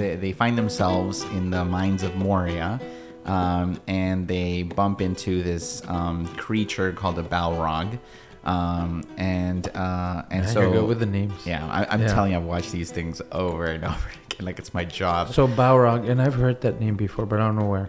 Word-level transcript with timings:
they, 0.00 0.16
they 0.16 0.32
find 0.32 0.56
themselves 0.58 1.22
in 1.36 1.50
the 1.50 1.64
mines 1.64 2.02
of 2.02 2.16
Moria, 2.16 2.80
um, 3.26 3.80
and 3.86 4.26
they 4.26 4.62
bump 4.64 5.00
into 5.00 5.42
this 5.42 5.82
um, 5.88 6.26
creature 6.36 6.92
called 6.92 7.18
a 7.18 7.22
Balrog. 7.22 7.98
Um, 8.42 9.04
and 9.18 9.68
uh, 9.76 10.22
and 10.30 10.48
so 10.48 10.72
you're 10.72 10.84
with 10.84 10.98
the 11.00 11.06
names. 11.06 11.46
yeah, 11.46 11.66
I, 11.66 11.84
I'm 11.92 12.00
Yeah. 12.00 12.14
telling 12.14 12.32
you, 12.32 12.38
I've 12.38 12.44
watched 12.44 12.72
these 12.72 12.90
things 12.90 13.20
over 13.32 13.66
and 13.66 13.84
over 13.92 14.08
again, 14.30 14.46
like 14.46 14.58
it's 14.58 14.72
my 14.72 14.84
job 14.86 15.34
So 15.34 15.46
Balrog, 15.46 16.08
and 16.08 16.22
I've 16.22 16.34
heard 16.34 16.62
that 16.62 16.80
name 16.80 16.96
before, 16.96 17.26
but 17.26 17.38
I 17.38 17.44
don't 17.46 17.56
know 17.56 17.66
where. 17.66 17.88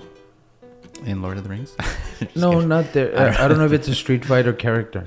in 1.06 1.22
Lord 1.22 1.38
of 1.38 1.44
the 1.44 1.50
Rings. 1.50 1.76
No, 2.36 2.52
kidding. 2.52 2.68
not 2.70 2.92
there. 2.94 3.18
I, 3.18 3.46
I 3.46 3.48
don't 3.48 3.58
know 3.58 3.66
if 3.66 3.72
it's 3.72 3.88
a 3.88 3.96
Street 3.96 4.24
Fighter 4.26 4.54
character. 4.54 5.06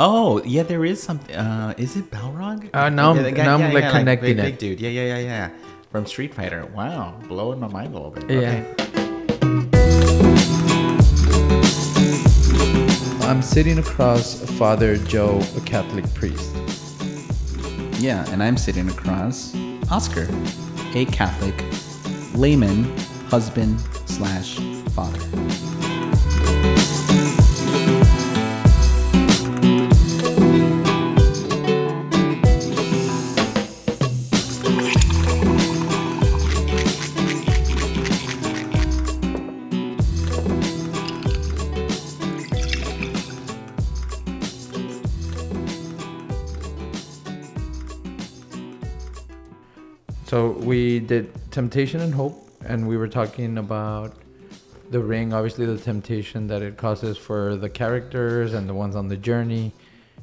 Oh, 0.00 0.42
yeah, 0.44 0.62
there 0.64 0.84
is 0.84 1.00
something. 1.02 1.36
Uh, 1.36 1.74
is 1.76 1.94
it 1.96 2.10
Balrog? 2.10 2.70
Uh, 2.74 2.88
now 2.88 3.12
I'm- 3.12 3.22
Yeah, 3.24 3.30
guy- 3.32 3.44
now 3.44 3.56
I'm, 3.58 3.72
like, 3.74 3.90
connecting 3.92 4.36
big, 4.36 4.38
it. 4.38 4.42
Big 4.52 4.58
dude. 4.58 4.80
Yeah, 4.80 4.88
yeah, 4.90 5.16
yeah, 5.16 5.18
yeah. 5.18 5.50
From 5.90 6.06
Street 6.06 6.32
Fighter. 6.32 6.66
Wow, 6.66 7.18
blowing 7.26 7.58
my 7.58 7.66
mind 7.66 7.92
a 7.92 7.98
little 7.98 8.12
bit. 8.12 8.30
Yeah. 8.30 8.64
Okay. 8.64 8.86
I'm 13.26 13.42
sitting 13.42 13.80
across 13.80 14.40
Father 14.56 14.96
Joe, 14.98 15.42
a 15.56 15.60
Catholic 15.62 16.04
priest. 16.14 16.54
Yeah, 18.00 18.24
and 18.30 18.40
I'm 18.40 18.56
sitting 18.56 18.88
across 18.88 19.52
Oscar, 19.90 20.28
a 20.94 21.06
Catholic 21.06 21.64
layman, 22.36 22.84
husband 23.26 23.80
slash 24.06 24.58
father. 24.90 25.18
We 50.70 51.00
did 51.00 51.24
Temptation 51.50 52.00
and 52.00 52.14
Hope, 52.14 52.38
and 52.64 52.86
we 52.86 52.96
were 52.96 53.08
talking 53.08 53.58
about 53.58 54.14
the 54.90 55.00
ring, 55.00 55.32
obviously 55.32 55.66
the 55.66 55.78
temptation 55.78 56.46
that 56.46 56.62
it 56.62 56.76
causes 56.76 57.18
for 57.18 57.56
the 57.56 57.68
characters 57.68 58.54
and 58.54 58.68
the 58.68 58.74
ones 58.74 58.94
on 58.94 59.08
the 59.08 59.16
journey. 59.16 59.72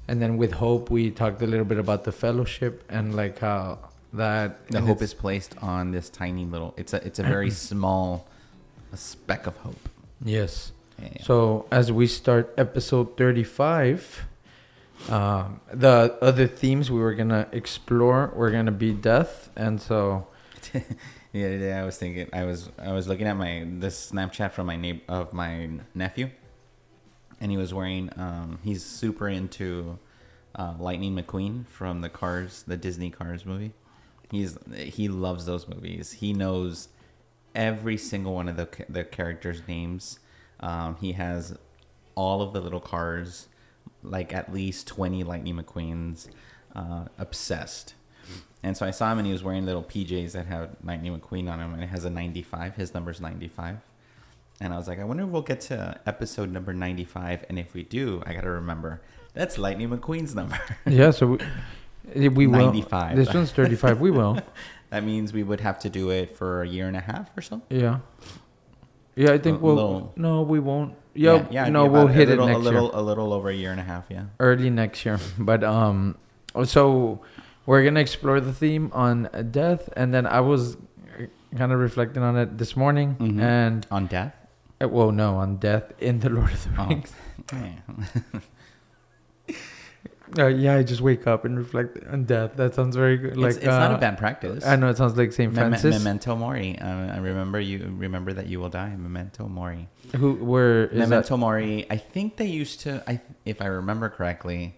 And 0.07 0.21
then 0.21 0.37
with 0.37 0.53
Hope, 0.53 0.89
we 0.89 1.11
talked 1.11 1.41
a 1.41 1.47
little 1.47 1.65
bit 1.65 1.79
about 1.79 2.05
the 2.05 2.13
fellowship 2.13 2.73
and 2.89 3.13
like 3.13 3.39
how 3.39 3.79
that 4.13 4.65
The 4.69 4.79
hope 4.79 5.01
is 5.01 5.13
placed 5.13 5.53
on 5.61 5.91
this 5.91 6.09
tiny 6.09 6.45
little. 6.45 6.73
It's 6.77 6.93
a 6.93 7.05
it's 7.05 7.19
a 7.19 7.23
very 7.23 7.51
small, 7.69 8.25
a 8.93 8.97
speck 8.97 9.47
of 9.47 9.57
hope. 9.57 9.83
yes. 10.23 10.71
Yeah, 10.99 11.09
yeah. 11.15 11.23
So 11.23 11.65
as 11.71 11.91
we 11.91 12.07
start 12.07 12.53
episode 12.57 13.17
35, 13.17 14.25
um, 15.09 15.59
the 15.71 16.17
other 16.21 16.47
themes 16.47 16.89
we 16.89 16.99
were 16.99 17.13
gonna 17.13 17.47
explore 17.51 18.31
were 18.35 18.49
gonna 18.49 18.71
be 18.87 18.93
death, 18.93 19.49
and 19.55 19.79
so 19.79 20.25
Yeah, 21.33 21.49
yeah. 21.49 21.81
I 21.81 21.85
was 21.85 21.97
thinking. 21.97 22.29
I 22.33 22.45
was 22.45 22.69
I 22.79 22.93
was 22.93 23.07
looking 23.07 23.27
at 23.27 23.35
my 23.37 23.67
this 23.67 24.11
Snapchat 24.11 24.53
from 24.53 24.65
my 24.67 24.75
neighbor 24.75 25.01
of 25.07 25.33
my 25.33 25.69
nephew, 25.93 26.29
and 27.39 27.51
he 27.51 27.57
was 27.57 27.73
wearing. 27.73 28.09
Um, 28.15 28.59
he's 28.63 28.83
super 28.83 29.27
into 29.27 29.99
uh, 30.55 30.73
Lightning 30.79 31.15
McQueen 31.15 31.67
from 31.67 32.01
the 32.01 32.09
Cars, 32.09 32.63
the 32.65 32.77
Disney 32.77 33.09
Cars 33.11 33.45
movie. 33.45 33.73
He's 34.31 34.57
he 34.75 35.07
loves 35.09 35.45
those 35.45 35.67
movies. 35.67 36.13
He 36.13 36.33
knows 36.33 36.87
every 37.53 37.97
single 37.97 38.33
one 38.33 38.47
of 38.49 38.55
the 38.55 38.67
the 38.89 39.03
characters' 39.03 39.61
names. 39.67 40.19
Um, 40.59 40.95
he 40.99 41.11
has 41.11 41.57
all 42.15 42.41
of 42.41 42.53
the 42.53 42.61
little 42.61 42.79
cars, 42.79 43.47
like 44.01 44.33
at 44.33 44.51
least 44.51 44.87
twenty 44.87 45.23
Lightning 45.23 45.57
McQueens. 45.57 46.29
Uh, 46.75 47.05
obsessed. 47.17 47.95
And 48.63 48.75
so 48.75 48.85
I 48.85 48.91
saw 48.91 49.11
him 49.11 49.19
and 49.19 49.27
he 49.27 49.31
was 49.33 49.43
wearing 49.43 49.65
little 49.65 49.83
PJs 49.83 50.31
that 50.31 50.47
have 50.47 50.69
Lightning 50.83 51.17
McQueen 51.17 51.51
on 51.51 51.59
them 51.59 51.73
and 51.73 51.83
it 51.83 51.87
has 51.87 52.05
a 52.05 52.09
95. 52.09 52.75
His 52.75 52.93
number's 52.93 53.21
95. 53.21 53.77
And 54.59 54.73
I 54.73 54.77
was 54.77 54.87
like, 54.87 54.99
I 54.99 55.03
wonder 55.03 55.23
if 55.23 55.29
we'll 55.29 55.43
get 55.43 55.61
to 55.61 55.99
episode 56.07 56.51
number 56.51 56.73
95. 56.73 57.45
And 57.49 57.59
if 57.59 57.73
we 57.73 57.83
do, 57.83 58.23
I 58.25 58.33
got 58.33 58.41
to 58.41 58.49
remember 58.49 59.01
that's 59.33 59.59
Lightning 59.59 59.89
McQueen's 59.89 60.33
number. 60.33 60.59
yeah, 60.87 61.11
so 61.11 61.37
we, 62.15 62.27
we 62.29 62.47
will. 62.47 62.65
95. 62.65 63.15
This 63.15 63.31
one's 63.33 63.51
35. 63.51 64.01
We 64.01 64.09
will. 64.09 64.39
that 64.89 65.03
means 65.03 65.31
we 65.31 65.43
would 65.43 65.61
have 65.61 65.77
to 65.79 65.89
do 65.89 66.09
it 66.09 66.35
for 66.35 66.63
a 66.63 66.67
year 66.67 66.87
and 66.87 66.97
a 66.97 67.01
half 67.01 67.29
or 67.37 67.41
so. 67.41 67.61
Yeah. 67.69 67.99
Yeah, 69.15 69.31
I 69.33 69.37
think 69.37 69.59
A 69.61 69.63
we'll. 69.63 69.75
little- 69.75 70.13
No, 70.15 70.41
we 70.41 70.59
won't. 70.59 70.95
Yeah, 71.13 71.45
it'd 71.49 71.73
no, 71.73 71.85
we'll 71.87 72.07
hit 72.07 72.29
little, 72.29 72.45
it 72.45 72.47
next 72.49 72.59
a 72.59 72.61
little, 72.61 72.83
year, 72.83 72.91
a 72.93 73.01
little 73.01 73.33
over 73.33 73.49
a 73.49 73.53
year 73.53 73.71
and 73.71 73.79
a 73.79 73.83
half. 73.83 74.05
Yeah. 74.09 74.25
early 74.39 74.69
next 74.69 75.03
year. 75.05 75.19
But 75.39 75.63
um, 75.63 76.15
so 76.65 77.21
we're 77.67 77.83
gonna 77.83 77.99
explore 77.99 78.39
the 78.41 78.53
theme 78.53 78.89
on 78.93 79.29
death, 79.51 79.87
and 79.95 80.11
then 80.13 80.25
I 80.25 80.39
was 80.39 80.77
kind 81.55 81.71
of 81.71 81.79
reflecting 81.79 82.23
on 82.23 82.35
it 82.37 82.57
this 82.57 82.75
morning, 82.75 83.15
Mhm. 83.19 83.39
and 83.39 83.85
On 83.91 84.07
death. 84.07 84.33
uh, 84.81 84.87
well, 84.89 85.11
no, 85.11 85.35
on 85.37 85.57
death 85.57 85.93
in 85.99 86.19
the 86.19 86.29
Lord 86.37 86.51
of 86.51 86.63
the 86.63 86.81
Oh. 86.81 86.87
Rings. 86.87 87.13
Yeah. 87.53 88.39
Uh, 90.37 90.47
yeah, 90.47 90.75
I 90.75 90.83
just 90.83 90.99
wake 90.99 91.25
up 91.25 91.45
and 91.45 91.57
reflect 91.57 91.97
on 92.05 92.25
death. 92.25 92.57
That 92.57 92.75
sounds 92.75 92.97
very 92.97 93.15
good. 93.15 93.37
Like 93.37 93.51
it's, 93.51 93.57
it's 93.59 93.65
not 93.67 93.93
uh, 93.93 93.95
a 93.95 93.97
bad 93.97 94.17
practice. 94.17 94.65
I 94.65 94.75
know 94.75 94.89
it 94.89 94.97
sounds 94.97 95.15
like 95.15 95.31
Saint 95.31 95.53
Mem- 95.53 95.69
Francis. 95.71 95.97
Memento 96.03 96.35
mori. 96.35 96.77
Uh, 96.77 96.85
I 97.15 97.17
remember 97.19 97.61
you. 97.61 97.93
Remember 97.97 98.33
that 98.33 98.47
you 98.47 98.59
will 98.59 98.67
die. 98.67 98.93
Memento 98.97 99.47
mori. 99.47 99.87
who 100.17 100.33
where 100.33 100.87
is 100.87 100.99
Memento 100.99 101.29
that? 101.35 101.37
mori. 101.37 101.87
I 101.89 101.95
think 101.95 102.35
they 102.35 102.45
used 102.47 102.81
to. 102.81 103.01
I, 103.07 103.21
if 103.45 103.61
I 103.61 103.67
remember 103.67 104.09
correctly, 104.09 104.76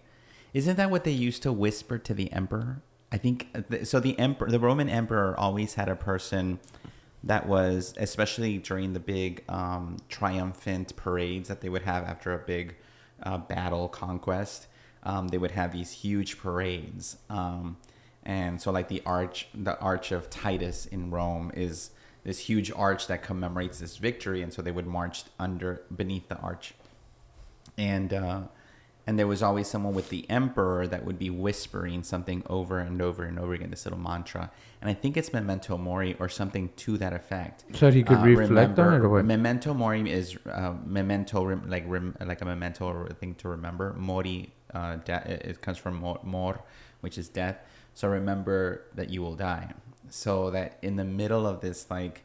isn't 0.52 0.76
that 0.76 0.90
what 0.90 1.04
they 1.04 1.10
used 1.10 1.42
to 1.42 1.52
whisper 1.52 1.98
to 1.98 2.14
the 2.14 2.32
emperor? 2.32 2.82
I 3.12 3.16
think 3.16 3.48
uh, 3.54 3.84
so. 3.84 4.00
The 4.00 4.18
emperor, 4.18 4.48
the 4.48 4.60
Roman 4.60 4.88
emperor, 4.88 5.38
always 5.38 5.74
had 5.74 5.88
a 5.88 5.96
person 5.96 6.60
that 7.24 7.46
was, 7.46 7.92
especially 7.96 8.58
during 8.58 8.92
the 8.92 9.00
big 9.00 9.44
um, 9.48 9.96
triumphant 10.08 10.94
parades 10.96 11.48
that 11.48 11.60
they 11.60 11.68
would 11.68 11.82
have 11.82 12.04
after 12.04 12.32
a 12.32 12.38
big 12.38 12.76
uh, 13.22 13.38
battle 13.38 13.88
conquest. 13.88 14.66
Um, 15.02 15.28
they 15.28 15.38
would 15.38 15.52
have 15.52 15.72
these 15.72 15.92
huge 15.92 16.38
parades, 16.38 17.16
um, 17.30 17.78
and 18.22 18.60
so 18.60 18.70
like 18.70 18.88
the 18.88 19.02
arch, 19.06 19.48
the 19.54 19.78
Arch 19.78 20.12
of 20.12 20.28
Titus 20.28 20.84
in 20.84 21.10
Rome 21.10 21.50
is 21.54 21.90
this 22.22 22.38
huge 22.38 22.70
arch 22.70 23.06
that 23.06 23.22
commemorates 23.22 23.80
this 23.80 23.96
victory, 23.96 24.42
and 24.42 24.52
so 24.52 24.60
they 24.60 24.70
would 24.70 24.86
march 24.86 25.24
under 25.38 25.82
beneath 25.94 26.28
the 26.28 26.36
arch, 26.36 26.74
and 27.78 28.12
uh, 28.12 28.42
and 29.10 29.18
there 29.18 29.26
was 29.26 29.42
always 29.42 29.66
someone 29.66 29.92
with 29.92 30.08
the 30.08 30.24
emperor 30.30 30.86
that 30.86 31.04
would 31.04 31.18
be 31.18 31.30
whispering 31.30 32.04
something 32.04 32.44
over 32.48 32.78
and 32.78 33.02
over 33.02 33.24
and 33.24 33.40
over 33.40 33.52
again, 33.54 33.68
this 33.68 33.84
little 33.84 33.98
mantra, 33.98 34.52
and 34.80 34.88
I 34.88 34.94
think 34.94 35.16
it's 35.16 35.32
memento 35.32 35.76
mori 35.76 36.14
or 36.20 36.28
something 36.28 36.70
to 36.76 36.96
that 36.98 37.12
effect. 37.12 37.64
So 37.72 37.90
he 37.90 38.04
could 38.04 38.18
Uh, 38.18 38.22
reflect 38.22 38.78
on 38.78 38.94
it, 38.94 39.00
or 39.04 39.08
what? 39.08 39.24
Memento 39.24 39.74
mori 39.74 40.08
is 40.08 40.38
uh, 40.46 40.74
memento, 40.86 41.44
rem- 41.44 41.64
like 41.68 41.82
rem- 41.88 42.14
like 42.24 42.40
a 42.40 42.44
memento 42.44 42.86
or 42.86 43.06
a 43.06 43.12
thing 43.14 43.34
to 43.42 43.48
remember. 43.48 43.94
Mori, 43.94 44.52
uh, 44.72 44.94
de- 45.04 45.48
it 45.50 45.60
comes 45.60 45.76
from 45.76 45.96
mor, 45.96 46.20
mor, 46.22 46.62
which 47.00 47.18
is 47.18 47.28
death. 47.28 47.58
So 47.94 48.06
remember 48.06 48.82
that 48.94 49.10
you 49.10 49.22
will 49.22 49.34
die. 49.34 49.72
So 50.08 50.52
that 50.52 50.78
in 50.82 50.94
the 50.94 51.04
middle 51.04 51.48
of 51.48 51.62
this 51.62 51.90
like 51.90 52.22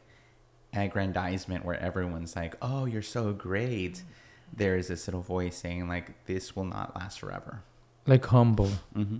aggrandizement 0.72 1.64
where 1.64 1.80
everyone's 1.80 2.36
like, 2.36 2.54
"Oh, 2.62 2.84
you're 2.84 3.02
so 3.18 3.32
great," 3.32 4.04
there 4.52 4.76
is 4.76 4.88
this 4.88 5.06
little 5.08 5.22
voice 5.22 5.56
saying 5.56 5.88
like, 5.88 6.24
"This 6.26 6.54
will 6.56 6.64
not 6.64 6.94
last 6.96 7.18
forever." 7.20 7.62
Like 8.06 8.24
humble. 8.26 8.70
hmm 8.94 9.18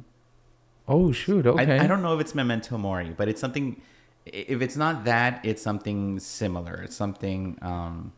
Oh 0.89 1.11
shoot! 1.13 1.47
Okay. 1.47 1.79
I, 1.79 1.85
I 1.85 1.87
don't 1.89 2.03
know 2.03 2.15
if 2.15 2.21
it's 2.21 2.35
memento 2.35 2.79
mori, 2.79 3.11
but 3.17 3.29
it's 3.29 3.41
something. 3.41 3.81
If 4.25 4.61
it's 4.63 4.77
not 4.77 5.05
that, 5.05 5.41
it's 5.45 5.63
something 5.63 6.19
similar. 6.21 6.83
It's 6.85 6.95
something. 6.97 7.59
Um, 7.63 8.13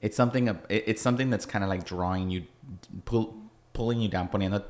it's 0.00 0.16
something. 0.16 0.48
It's 0.68 1.02
something 1.02 1.28
that's 1.30 1.44
kind 1.46 1.62
of 1.64 1.68
like 1.70 1.84
drawing 1.84 2.30
you, 2.30 2.44
pull, 3.04 3.34
pulling 3.74 4.00
you 4.00 4.08
down, 4.08 4.28
poniendo 4.28 4.62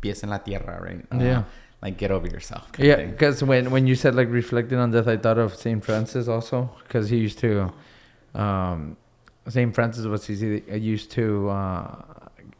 pies 0.00 0.22
en 0.22 0.30
la 0.30 0.38
tierra, 0.38 0.80
right? 0.82 1.04
Uh, 1.12 1.22
Yeah. 1.24 1.42
Like 1.82 1.98
get 1.98 2.10
over 2.10 2.26
yourself. 2.26 2.66
Yeah, 2.78 3.04
because 3.04 3.42
when 3.44 3.70
when 3.70 3.86
you 3.86 3.94
said 3.94 4.14
like 4.14 4.30
reflecting 4.30 4.78
on 4.78 4.90
death, 4.90 5.06
I 5.06 5.18
thought 5.18 5.36
of 5.38 5.54
Saint 5.54 5.84
Francis 5.84 6.26
also 6.28 6.70
because 6.82 7.10
he 7.10 7.18
used 7.18 7.38
to, 7.40 7.70
um, 8.34 8.96
Saint 9.48 9.74
Francis 9.74 10.04
was 10.06 10.28
easy. 10.30 10.62
Used 10.70 11.10
to 11.12 11.48
uh, 11.50 11.94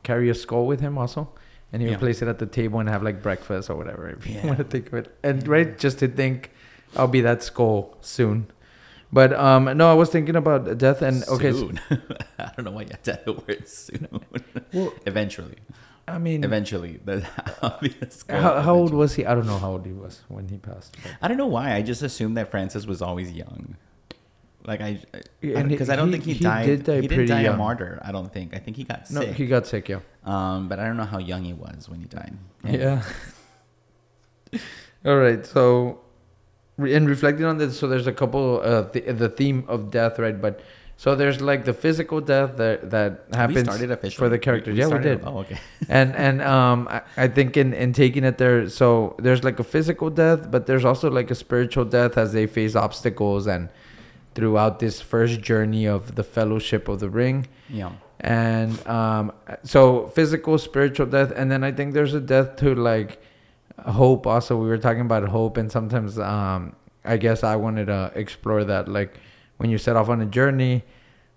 carry 0.02 0.28
a 0.30 0.34
skull 0.34 0.66
with 0.66 0.80
him 0.80 0.98
also, 0.98 1.28
and 1.72 1.82
he 1.82 1.88
would 1.88 1.92
Yeah. 1.94 1.98
place 1.98 2.22
it 2.22 2.28
at 2.28 2.38
the 2.38 2.46
table 2.46 2.78
and 2.80 2.88
have 2.88 3.02
like 3.02 3.22
breakfast 3.22 3.70
or 3.70 3.76
whatever 3.76 4.08
if 4.08 4.26
you 4.26 4.34
Yeah. 4.36 4.46
want 4.46 4.58
to 4.58 4.64
think 4.64 4.88
of 4.88 4.94
it. 4.94 5.16
And 5.22 5.46
right, 5.48 5.76
just 5.78 5.98
to 6.00 6.08
think, 6.08 6.50
I'll 6.96 7.08
be 7.08 7.20
that 7.22 7.42
skull 7.42 7.96
soon. 8.00 8.46
But 9.12 9.32
um, 9.34 9.64
no, 9.76 9.90
I 9.90 9.94
was 9.94 10.10
thinking 10.10 10.36
about 10.36 10.78
death 10.78 11.00
and 11.02 11.22
okay, 11.28 11.52
so- 11.52 11.58
Soon. 11.58 11.80
I 12.38 12.50
don't 12.56 12.64
know 12.64 12.72
why 12.72 12.82
you 12.82 12.88
have 12.90 13.02
to 13.04 13.12
add 13.14 13.24
the 13.24 13.32
word 13.34 13.68
soon. 13.68 14.08
Well- 14.72 14.92
Eventually. 15.06 15.56
I 16.08 16.18
mean, 16.18 16.44
Eventually, 16.44 17.00
the 17.04 17.26
obvious 17.62 18.22
goal 18.22 18.40
how, 18.40 18.60
how 18.60 18.74
old 18.76 18.94
was 18.94 19.14
he? 19.16 19.26
I 19.26 19.34
don't 19.34 19.46
know 19.46 19.58
how 19.58 19.72
old 19.72 19.86
he 19.86 19.92
was 19.92 20.20
when 20.28 20.48
he 20.48 20.56
passed. 20.56 20.96
but- 21.02 21.12
I 21.20 21.26
don't 21.28 21.36
know 21.36 21.46
why. 21.48 21.74
I 21.74 21.82
just 21.82 22.02
assumed 22.02 22.36
that 22.36 22.50
Francis 22.50 22.86
was 22.86 23.02
always 23.02 23.32
young. 23.32 23.76
Like 24.66 24.80
I, 24.80 24.98
Yeah, 25.40 25.58
and 25.60 25.68
because 25.68 25.86
he- 25.88 25.92
I 25.92 25.96
don't 25.96 26.08
he- 26.08 26.12
think 26.12 26.24
he, 26.24 26.32
he 26.34 26.44
died. 26.44 26.66
did 26.66 26.84
die 26.84 26.94
he 26.96 27.00
didn't 27.02 27.16
pretty 27.16 27.28
die 27.32 27.42
a 27.42 27.56
martyr. 27.56 28.00
I 28.04 28.10
don't 28.12 28.32
think. 28.32 28.52
I 28.54 28.58
think 28.58 28.76
he 28.76 28.84
got 28.84 29.08
No, 29.10 29.20
sick. 29.20 29.34
he 29.34 29.46
got 29.46 29.66
sick. 29.66 29.88
Yeah. 29.88 30.00
um, 30.24 30.68
but 30.68 30.80
I 30.80 30.84
don't 30.86 30.96
know 30.96 31.04
how 31.04 31.18
young 31.18 31.44
he 31.44 31.52
was 31.52 31.88
when 31.88 32.00
he 32.00 32.06
died. 32.06 32.34
Yeah. 32.64 33.02
All 35.04 35.16
right. 35.16 35.44
So, 35.46 36.00
in 36.78 37.06
reflecting 37.06 37.44
on 37.44 37.58
this, 37.58 37.78
so 37.78 37.86
there's 37.88 38.06
a 38.06 38.12
couple 38.12 38.60
uh, 38.62 38.84
th- 38.90 39.04
the 39.16 39.28
theme 39.28 39.64
of 39.68 39.90
death, 39.90 40.18
right? 40.18 40.38
But 40.40 40.60
so 40.96 41.14
there's 41.14 41.40
like 41.40 41.64
the 41.64 41.72
physical 41.72 42.20
death 42.20 42.56
that 42.56 42.90
that 42.90 43.26
we 43.30 43.36
happens 43.36 44.14
for 44.14 44.28
the 44.28 44.38
characters. 44.38 44.76
yeah, 44.76 44.86
we 44.86 44.90
started- 44.90 45.20
did. 45.20 45.26
Oh, 45.28 45.38
okay. 45.40 45.58
and 45.88 46.14
and 46.16 46.42
um 46.42 46.88
I, 46.90 47.02
I 47.16 47.28
think 47.28 47.56
in 47.56 47.72
in 47.74 47.92
taking 47.92 48.24
it 48.24 48.38
there 48.38 48.68
so 48.68 49.14
there's 49.18 49.44
like 49.44 49.58
a 49.60 49.64
physical 49.64 50.08
death 50.10 50.50
but 50.50 50.66
there's 50.66 50.84
also 50.86 51.10
like 51.10 51.30
a 51.30 51.34
spiritual 51.34 51.84
death 51.84 52.16
as 52.16 52.32
they 52.32 52.46
face 52.46 52.74
obstacles 52.74 53.46
and 53.46 53.68
throughout 54.36 54.78
this 54.78 55.00
first 55.00 55.40
journey 55.40 55.84
of 55.86 56.14
the 56.14 56.22
fellowship 56.22 56.88
of 56.88 57.00
the 57.00 57.10
ring 57.10 57.48
Yeah. 57.68 57.92
and 58.20 58.72
um 58.86 59.32
so 59.64 60.08
physical 60.16 60.58
spiritual 60.58 61.06
death 61.16 61.32
and 61.34 61.50
then 61.50 61.64
i 61.64 61.72
think 61.72 61.94
there's 61.94 62.14
a 62.14 62.20
death 62.34 62.56
to 62.62 62.74
like 62.74 63.10
hope 64.00 64.26
also 64.26 64.56
we 64.56 64.68
were 64.68 64.78
talking 64.78 65.02
about 65.10 65.22
hope 65.28 65.56
and 65.60 65.70
sometimes 65.72 66.18
um 66.18 66.74
i 67.04 67.16
guess 67.16 67.42
i 67.42 67.56
wanted 67.56 67.86
to 67.86 68.12
explore 68.14 68.62
that 68.64 68.88
like 68.88 69.12
when 69.58 69.68
you 69.70 69.78
set 69.78 69.96
off 69.96 70.08
on 70.08 70.20
a 70.20 70.26
journey 70.26 70.84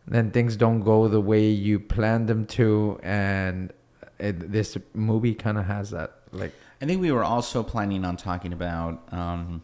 then 0.08 0.32
things 0.32 0.56
don't 0.56 0.82
go 0.82 1.08
the 1.08 1.22
way 1.22 1.46
you 1.50 1.80
planned 1.80 2.28
them 2.28 2.46
to 2.46 3.00
and 3.04 3.72
it, 4.20 4.52
this 4.52 4.78
movie 4.94 5.34
kind 5.34 5.58
of 5.58 5.66
has 5.66 5.90
that 5.92 6.12
like 6.32 6.54
I 6.82 6.86
think 6.86 7.02
we 7.02 7.12
were 7.12 7.26
also 7.26 7.62
planning 7.62 8.06
on 8.06 8.16
talking 8.16 8.54
about 8.54 9.04
um, 9.12 9.62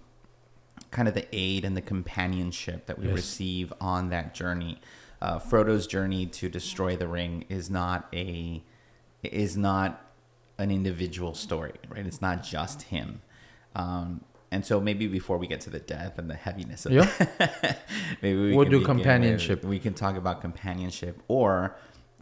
kind 0.95 1.07
of 1.09 1.13
the 1.13 1.27
aid 1.33 1.65
and 1.65 1.75
the 1.75 1.81
companionship 1.81 2.86
that 2.86 2.97
we 2.97 3.07
Yes. 3.07 3.15
receive 3.15 3.74
on 3.81 4.09
that 4.09 4.33
journey. 4.33 4.80
Uh, 5.21 5.39
Frodo's 5.39 5.88
journey 5.88 6.25
to 6.27 6.47
destroy 6.50 6.95
the 6.95 7.07
ring 7.07 7.44
is 7.50 7.69
not 7.69 8.07
a 8.13 8.63
is 9.24 9.57
not 9.57 9.89
an 10.57 10.71
individual 10.71 11.33
story, 11.33 11.74
right? 11.89 12.06
It's 12.06 12.21
not 12.21 12.44
just 12.44 12.83
him. 12.83 13.21
Um, 13.75 14.21
and 14.51 14.65
so 14.65 14.80
maybe 14.80 15.07
before 15.07 15.38
we 15.38 15.47
get 15.47 15.59
to 15.62 15.69
the 15.69 15.80
death 15.80 16.18
and 16.18 16.30
the 16.30 16.36
heaviness 16.36 16.86
of 16.86 16.94
Yeah. 16.94 17.12
it, 17.19 17.77
maybe 18.21 18.39
we 18.39 18.56
We'll 18.56 18.65
can 18.65 18.71
do 18.71 18.80
begin 18.80 18.95
with- 18.95 19.03
companionship. 19.03 19.63
we 19.65 19.80
can 19.80 19.94
talk 19.94 20.15
about 20.15 20.39
companionship 20.41 21.21
or 21.27 21.75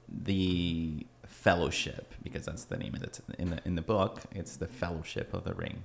the 0.08 1.06
fellowship 1.28 2.14
because 2.24 2.46
that's 2.46 2.66
the 2.66 2.78
name 2.78 2.96
of 2.96 3.04
it 3.04 3.20
in 3.38 3.50
the 3.52 3.60
in 3.66 3.76
the 3.76 3.82
book. 3.84 4.22
It's 4.32 4.56
the 4.58 4.68
fellowship 4.68 5.32
of 5.34 5.44
the 5.44 5.54
ring. 5.54 5.84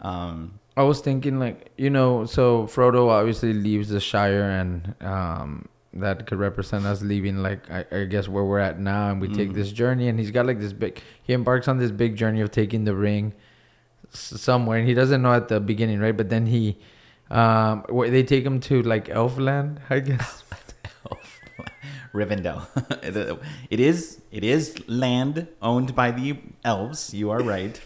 Um, 0.00 0.59
i 0.76 0.82
was 0.82 1.00
thinking 1.00 1.38
like 1.38 1.70
you 1.76 1.90
know 1.90 2.24
so 2.24 2.64
frodo 2.66 3.08
obviously 3.08 3.52
leaves 3.52 3.88
the 3.88 4.00
shire 4.00 4.42
and 4.60 4.94
um 5.02 5.66
that 5.92 6.26
could 6.26 6.38
represent 6.38 6.86
us 6.86 7.02
leaving 7.02 7.42
like 7.42 7.68
i, 7.70 7.84
I 7.90 8.04
guess 8.04 8.28
where 8.28 8.44
we're 8.44 8.60
at 8.60 8.78
now 8.78 9.10
and 9.10 9.20
we 9.20 9.28
take 9.28 9.50
Mhm. 9.50 9.54
this 9.54 9.72
journey 9.72 10.08
and 10.08 10.18
he's 10.18 10.30
got 10.30 10.46
like 10.46 10.60
this 10.60 10.72
big 10.72 11.00
he 11.22 11.32
embarks 11.32 11.66
on 11.68 11.78
this 11.78 11.90
big 11.90 12.16
journey 12.16 12.40
of 12.40 12.50
taking 12.52 12.84
the 12.84 12.94
ring 12.94 13.34
somewhere 14.10 14.78
and 14.78 14.86
he 14.88 14.94
doesn't 14.94 15.20
know 15.22 15.32
at 15.34 15.48
the 15.48 15.58
beginning 15.60 15.98
right 16.00 16.16
but 16.16 16.28
then 16.30 16.46
he 16.46 16.78
um 17.30 17.84
they 18.16 18.22
take 18.22 18.44
him 18.44 18.60
to 18.60 18.82
like 18.82 19.06
elfland 19.08 19.78
i 19.90 19.98
guess 20.00 20.44
Rivendell. 22.12 22.66
it 23.70 23.78
is 23.78 24.20
it 24.32 24.42
is 24.42 24.74
land 24.88 25.46
owned 25.62 25.94
by 25.94 26.10
the 26.10 26.38
elves. 26.64 27.14
You 27.14 27.30
are 27.30 27.40
right. 27.40 27.80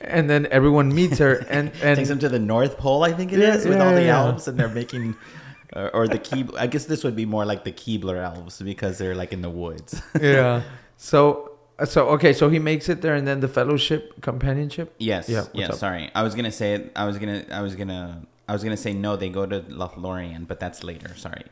And 0.00 0.28
then 0.30 0.46
everyone 0.50 0.94
meets 0.94 1.18
her 1.18 1.34
and 1.48 1.70
and 1.82 1.96
Takes 1.96 2.08
them 2.08 2.18
to 2.20 2.28
the 2.28 2.38
North 2.38 2.78
Pole, 2.78 3.02
I 3.04 3.12
think 3.12 3.32
it 3.32 3.38
is, 3.40 3.64
Yeah, 3.64 3.68
with 3.70 3.78
yeah, 3.78 3.84
all 3.86 3.94
the 3.94 4.02
yeah. 4.02 4.18
elves, 4.20 4.48
and 4.48 4.58
they're 4.58 4.68
making. 4.68 5.16
Or, 5.74 5.90
or 5.96 6.06
the 6.08 6.20
Keeb. 6.20 6.54
I 6.56 6.68
guess 6.68 6.84
this 6.84 7.02
would 7.02 7.16
be 7.16 7.26
more 7.26 7.44
like 7.44 7.64
the 7.64 7.72
Keebler 7.72 8.22
elves 8.22 8.62
because 8.62 8.96
they're 8.98 9.16
like 9.16 9.32
in 9.32 9.42
the 9.42 9.50
woods. 9.50 10.00
yeah 10.20 10.62
so 10.96 11.50
so 11.84 12.06
okay 12.10 12.32
so 12.32 12.48
he 12.48 12.60
makes 12.60 12.88
it 12.88 13.02
there 13.02 13.16
and 13.16 13.26
then 13.26 13.40
the 13.40 13.48
fellowship 13.48 14.20
companionship 14.20 14.94
Yes. 14.98 15.28
Yeah, 15.28 15.46
Yeah. 15.52 15.60
Yeah. 15.62 15.68
up? 15.70 15.74
Sorry, 15.74 16.10
I 16.14 16.22
was 16.22 16.36
gonna 16.36 16.52
say 16.52 16.74
it. 16.74 16.92
I 16.94 17.04
was 17.06 17.18
gonna. 17.18 17.44
I 17.50 17.60
was 17.62 17.74
gonna. 17.74 18.22
I 18.48 18.52
was 18.52 18.62
gonna 18.62 18.76
say 18.76 18.92
no. 18.92 19.16
They 19.16 19.30
go 19.30 19.46
to 19.46 19.60
Lothlorien, 19.62 20.46
but 20.46 20.60
that's 20.60 20.84
later. 20.84 21.10
Sorry. 21.16 21.42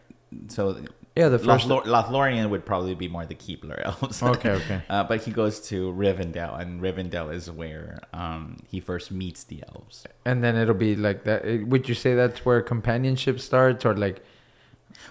So 0.48 0.76
yeah 1.16 1.28
the 1.28 1.38
first 1.38 1.68
Lothlor- 1.68 1.84
Lothlorien 1.84 2.48
would 2.50 2.64
probably 2.64 2.94
be 2.94 3.08
more 3.08 3.26
the 3.26 3.34
Keebler 3.34 3.80
elves. 3.84 4.22
okay 4.34 4.50
okay 4.52 4.82
Uh, 4.90 5.04
but 5.04 5.22
he 5.24 5.30
goes 5.30 5.60
to 5.68 5.92
Rivendell, 5.92 6.58
and 6.60 6.80
Rivendell 6.80 7.32
is 7.34 7.50
where 7.50 8.00
um, 8.12 8.56
he 8.68 8.80
first 8.80 9.10
meets 9.10 9.44
the 9.44 9.62
elves. 9.74 10.06
and 10.24 10.42
then 10.42 10.56
it'll 10.56 10.74
be 10.74 10.96
like 10.96 11.24
that 11.24 11.44
Eh, 11.44 11.58
would 11.64 11.88
you 11.88 11.94
say 11.94 12.14
that's 12.14 12.44
where 12.44 12.60
companionship 12.62 13.40
starts 13.40 13.84
or 13.84 13.94
like 13.96 14.22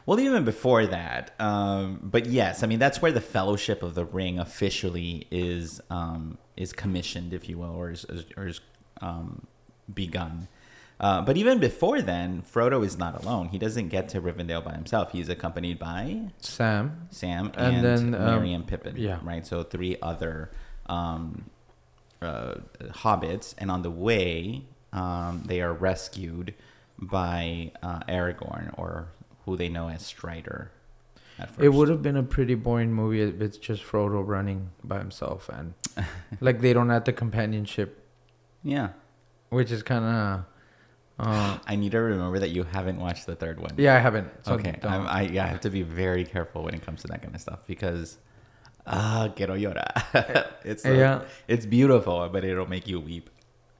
Well, 0.06 0.19
even 0.19 0.44
before 0.45 0.86
that, 0.88 1.33
um, 1.39 2.00
but 2.01 2.25
yes, 2.27 2.63
I 2.63 2.68
mean 2.68 2.80
that's 2.80 3.01
where 3.01 3.12
the 3.12 3.21
Fellowship 3.21 3.83
of 3.83 3.94
the 3.95 4.06
Ring 4.06 4.39
officially 4.39 5.27
is 5.31 5.81
um, 5.89 6.38
is 6.56 6.71
commissioned, 6.74 7.33
if 7.33 7.50
you 7.50 7.57
will, 7.62 7.75
or 7.81 7.89
is, 7.92 8.06
is, 8.06 8.25
or 8.38 8.45
is 8.48 8.62
um, 9.01 9.48
begun. 9.94 10.48
Uh, 11.01 11.19
but 11.19 11.36
even 11.36 11.57
before 11.57 12.00
then, 12.01 12.44
Frodo 12.44 12.86
is 12.86 12.95
not 12.98 13.24
alone. 13.24 13.48
He 13.50 13.57
doesn't 13.57 13.89
get 13.89 14.07
to 14.09 14.21
Rivendell 14.21 14.63
by 14.63 14.74
himself. 14.74 15.12
He's 15.12 15.30
accompanied 15.30 15.80
by 15.80 16.27
sam 16.38 17.07
Sam 17.09 17.51
And 17.56 17.77
and, 17.77 17.83
then, 17.83 18.13
um, 18.15 18.24
Merry 18.25 18.53
and 18.53 18.68
Pippin. 18.68 18.95
yeah. 18.98 19.18
Right. 19.24 19.45
So 19.45 19.63
three 19.63 19.98
other 20.01 20.51
um, 20.86 21.50
uh, 22.21 22.56
hobbits, 23.03 23.56
and 23.57 23.71
on 23.71 23.81
the 23.81 23.89
way, 23.89 24.62
um, 24.94 25.44
they 25.48 25.59
are 25.62 25.74
rescued 25.74 26.53
by 27.00 27.71
uh, 27.81 28.01
Aragorn, 28.07 28.71
or 28.77 29.07
who 29.45 29.57
they 29.57 29.69
know 29.69 29.89
as 29.89 30.06
Strider. 30.06 30.69
It 31.57 31.69
would 31.69 31.89
have 31.89 32.03
been 32.03 32.18
a 32.18 32.21
pretty 32.21 32.53
boring 32.53 32.94
movie 32.94 33.21
if 33.24 33.42
it's 33.42 33.57
just 33.57 33.81
Frodo 33.83 34.21
running 34.24 34.69
by 34.83 35.00
himself 35.00 35.50
and 35.50 35.74
like 36.39 36.62
they 36.62 36.71
don't 36.74 36.89
have 36.89 37.06
the 37.06 37.13
companionship, 37.13 38.06
Yeah. 38.63 38.89
which 39.50 39.71
is 39.71 39.81
kind 39.81 40.06
of. 40.06 40.45
Uh, 41.21 41.57
I 41.68 41.75
need 41.75 41.91
to 41.91 42.00
remember 42.00 42.39
that 42.39 42.50
you 42.50 42.63
haven't 42.63 43.00
watched 43.00 43.27
the 43.27 43.35
third 43.35 43.59
one. 43.59 43.73
yeah, 43.77 43.95
I 43.95 44.00
haven't. 44.00 44.27
So 44.44 44.53
okay. 44.56 44.79
I'm, 44.83 45.06
I 45.06 45.21
yeah, 45.23 45.45
I 45.45 45.47
have 45.47 45.62
to 45.62 45.69
be 45.69 45.83
very 45.83 46.25
careful 46.25 46.63
when 46.63 46.73
it 46.73 46.81
comes 46.85 47.01
to 47.03 47.07
that 47.09 47.21
kind 47.21 47.35
of 47.35 47.41
stuff 47.41 47.59
because 47.68 48.18
ah, 48.88 49.29
quiero 49.35 49.56
llorar. 49.56 49.94
it's 50.65 50.85
uh, 50.85 50.91
Yeah. 50.91 51.21
it's 51.47 51.65
beautiful, 51.65 52.27
but 52.29 52.44
it'll 52.44 52.68
make 52.69 52.88
you 52.88 53.00
weep. 53.00 53.29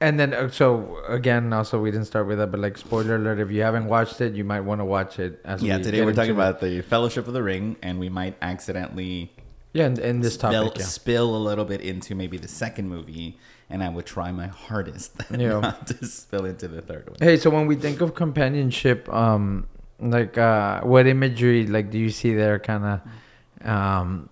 and 0.00 0.18
then 0.18 0.34
uh, 0.34 0.48
so 0.50 1.02
again, 1.08 1.52
also 1.52 1.80
we 1.80 1.90
didn't 1.90 2.06
start 2.06 2.26
with 2.26 2.38
that, 2.38 2.50
but 2.50 2.60
like 2.60 2.78
spoiler 2.78 3.16
alert: 3.16 3.38
if 3.40 3.50
you 3.50 3.62
haven't 3.62 3.86
watched 3.86 4.20
it, 4.20 4.34
you 4.34 4.44
might 4.44 4.62
want 4.62 4.80
to 4.80 4.84
watch 4.84 5.18
it. 5.18 5.40
As 5.44 5.62
yeah, 5.62 5.78
we 5.78 5.82
today 5.82 6.04
we're 6.04 6.14
talking 6.14 6.32
about 6.32 6.60
the 6.60 6.82
Fellowship 6.82 7.26
of 7.26 7.34
the 7.34 7.42
Ring, 7.42 7.76
and 7.82 7.98
we 7.98 8.08
might 8.08 8.36
accidentally 8.42 9.32
yeah, 9.72 9.86
in, 9.86 9.98
in 10.00 10.20
this 10.20 10.34
spill, 10.34 10.64
topic. 10.64 10.78
Yeah. 10.78 10.84
spill 10.86 11.34
a 11.34 11.42
little 11.48 11.64
bit 11.64 11.80
into 11.80 12.14
maybe 12.14 12.36
the 12.36 12.48
second 12.48 12.88
movie, 12.88 13.38
and 13.72 13.82
I 13.82 13.88
would 13.88 14.06
try 14.06 14.30
my 14.32 14.46
hardest 14.46 15.10
Yeah. 15.30 15.60
not 15.60 15.86
to 15.88 16.06
spill 16.06 16.44
into 16.44 16.68
the 16.68 16.82
third 16.82 17.04
one. 17.10 17.16
Hey, 17.20 17.36
so 17.36 17.48
when 17.50 17.66
we 17.66 17.74
think 17.74 18.00
of 18.00 18.14
companionship, 18.14 19.08
um, 19.12 19.66
like 19.98 20.36
uh, 20.38 20.82
what 20.82 21.06
imagery 21.06 21.66
like 21.66 21.90
do 21.90 21.98
you 21.98 22.10
see 22.10 22.34
there? 22.34 22.58
Kind 22.58 22.84
of, 22.84 23.68
um, 23.68 24.28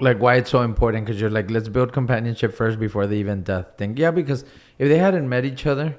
like 0.00 0.18
why 0.18 0.36
it's 0.36 0.50
so 0.50 0.62
important? 0.62 1.04
Because 1.06 1.20
you're 1.20 1.30
like, 1.38 1.50
let's 1.50 1.68
build 1.68 1.92
companionship 1.92 2.54
first 2.54 2.78
before 2.80 3.06
the 3.06 3.16
even 3.16 3.42
death 3.42 3.66
thing. 3.78 3.96
Yeah, 3.96 4.10
because 4.10 4.44
if 4.78 4.88
they 4.88 4.98
hadn't 4.98 5.28
met 5.28 5.44
each 5.44 5.66
other, 5.66 5.98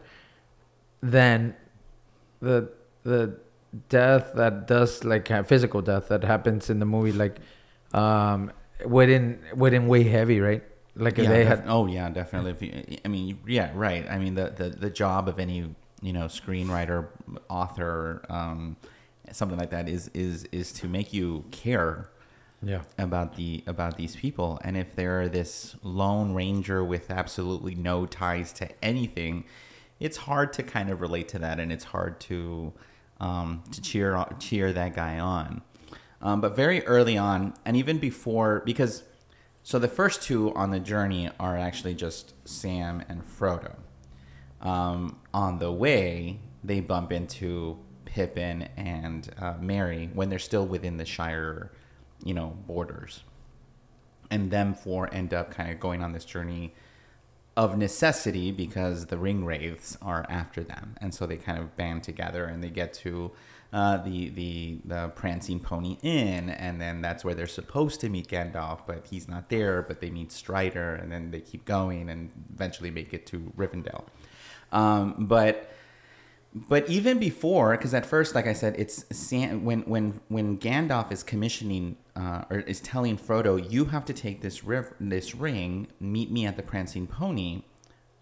then 1.02 1.56
the 2.42 2.70
the 3.04 3.38
death 3.90 4.32
that 4.36 4.68
does 4.68 5.04
like 5.04 5.28
physical 5.48 5.82
death 5.82 6.08
that 6.10 6.24
happens 6.24 6.70
in 6.70 6.80
the 6.80 6.86
movie 6.86 7.12
like 7.12 7.36
um 7.94 8.52
wouldn't 8.86 9.56
wouldn't 9.56 9.88
weigh 9.88 10.04
heavy, 10.04 10.40
right? 10.40 10.64
Like 10.98 11.18
yeah, 11.18 11.30
they 11.30 11.39
def- 11.39 11.48
had 11.60 11.63
oh 11.68 11.88
yeah, 11.88 12.10
definitely. 12.10 12.51
If 12.51 12.62
you, 12.62 12.98
I 13.06 13.08
mean, 13.08 13.39
yeah, 13.46 13.72
right. 13.75 14.06
I 14.10 14.18
mean, 14.18 14.36
the, 14.36 14.50
the 14.50 14.70
the 14.70 14.89
job 14.89 15.27
of 15.27 15.39
any 15.39 15.74
you 16.01 16.13
know 16.13 16.25
screenwriter, 16.25 17.08
author, 17.50 18.25
um, 18.30 18.77
something 19.32 19.58
like 19.58 19.70
that 19.72 19.89
is 19.89 20.10
is 20.13 20.46
is 20.51 20.72
to 20.74 20.88
make 20.88 21.13
you 21.13 21.46
care 21.51 22.10
yeah 22.62 22.82
about 22.98 23.36
the 23.36 23.63
about 23.68 23.98
these 23.98 24.16
people 24.16 24.60
and 24.63 24.75
if 24.75 24.96
they're 24.96 25.30
this 25.30 25.75
lone 25.84 26.34
ranger 26.34 26.84
with 26.84 27.12
absolutely 27.12 27.75
no 27.75 28.06
ties 28.06 28.51
to 28.51 28.68
anything 28.84 29.44
it's 30.00 30.18
hard 30.18 30.51
to 30.54 30.63
kind 30.63 30.89
of 30.89 31.01
relate 31.01 31.27
to 31.27 31.39
that 31.39 31.60
and 31.60 31.72
it's 31.72 31.86
hard 31.86 32.20
to 32.20 32.74
um, 33.20 33.63
to 33.72 33.82
cheer 33.82 34.25
cheer 34.39 34.74
that 34.74 34.96
guy 34.96 35.20
on 35.20 35.62
um, 36.22 36.42
but 36.42 36.56
very 36.56 36.86
early 36.86 37.18
on 37.18 37.54
and 37.66 37.77
even 37.77 38.00
before 38.00 38.63
because 38.66 39.04
so 39.68 39.80
the 39.80 39.90
first 39.90 40.22
two 40.22 40.54
on 40.54 40.72
the 40.72 40.80
journey 40.80 41.30
are 41.42 41.58
actually 41.58 41.94
just 41.94 42.36
sam 42.48 43.04
and 43.10 43.22
frodo. 43.22 43.76
Um, 44.62 45.18
on 45.34 45.60
the 45.60 45.74
way 45.74 46.40
they 46.64 46.80
bump 46.80 47.12
into 47.12 47.78
pippin 48.06 48.70
and 48.78 49.30
uh, 49.38 49.56
merry 49.60 50.10
when 50.14 50.30
they're 50.30 50.40
still 50.40 50.66
within 50.66 50.96
the 50.96 51.04
shire 51.04 51.74
you 52.24 52.34
know 52.34 52.58
borders. 52.66 53.26
And 54.32 54.52
them 54.52 54.74
four 54.74 55.14
end 55.14 55.34
up 55.34 55.52
kind 55.52 55.70
of 55.70 55.82
going 55.82 56.02
on 56.02 56.14
this 56.14 56.24
journey 56.24 56.74
of 57.58 57.78
necessity 57.78 58.54
because 58.54 59.08
the 59.08 59.18
ring 59.18 59.44
wraiths 59.44 59.98
are 60.02 60.26
after 60.30 60.64
them, 60.64 60.96
and 61.02 61.14
so 61.14 61.26
they 61.26 61.36
kind 61.36 61.60
of 61.60 61.76
band 61.76 62.04
together 62.04 62.46
and 62.46 62.64
they 62.64 62.70
get 62.70 62.94
to 62.94 63.34
uh, 63.74 63.98
the 63.98 64.30
the 64.30 64.80
the 64.86 65.10
prancing 65.16 65.60
pony 65.60 65.98
inn, 66.02 66.50
and 66.50 66.80
then 66.80 67.02
that's 67.02 67.26
where 67.26 67.36
they're 67.36 67.48
supposed 67.48 68.00
to 68.02 68.10
meet 68.10 68.28
Gandalf, 68.28 68.82
but 68.88 69.08
he's 69.10 69.28
not 69.28 69.50
there. 69.50 69.82
But 69.82 70.00
they 70.00 70.10
meet 70.10 70.32
Strider, 70.32 70.96
and 70.96 71.12
then 71.12 71.32
they 71.32 71.42
keep 71.42 71.66
going 71.66 72.10
and 72.10 72.32
eventually 72.54 72.92
make 72.92 73.14
it 73.14 73.26
to 73.28 73.52
Rivendell. 73.58 74.06
Um, 74.72 75.16
but 75.20 75.70
but 76.54 76.90
even 76.90 77.20
before, 77.20 77.72
because 77.76 77.94
at 77.94 78.06
first, 78.06 78.34
like 78.34 78.48
I 78.48 78.54
said, 78.54 78.76
it's 78.78 79.06
when 79.32 79.82
when 79.82 80.22
when 80.30 80.58
Gandalf 80.58 81.12
is 81.12 81.24
commissioning 81.24 81.98
uh, 82.16 82.44
or 82.50 82.60
is 82.60 82.80
telling 82.80 83.18
Frodo, 83.18 83.58
you 83.70 83.86
have 83.86 84.06
to 84.06 84.14
take 84.14 84.42
this 84.42 84.62
this 85.00 85.36
ring, 85.36 85.88
meet 86.00 86.32
me 86.32 86.46
at 86.46 86.56
the 86.56 86.64
Prancing 86.64 87.06
Pony. 87.06 87.64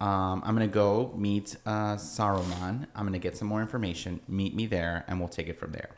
Um, 0.06 0.44
I'm 0.46 0.54
gonna 0.54 0.68
go 0.68 1.12
meet 1.18 1.56
uh, 1.66 1.96
Saruman. 1.96 2.86
I'm 2.96 3.06
gonna 3.06 3.18
get 3.18 3.36
some 3.36 3.48
more 3.48 3.60
information. 3.60 4.20
Meet 4.28 4.54
me 4.54 4.68
there, 4.68 5.04
and 5.08 5.20
we'll 5.20 5.30
take 5.30 5.48
it 5.48 5.60
from 5.60 5.72
there. 5.72 5.90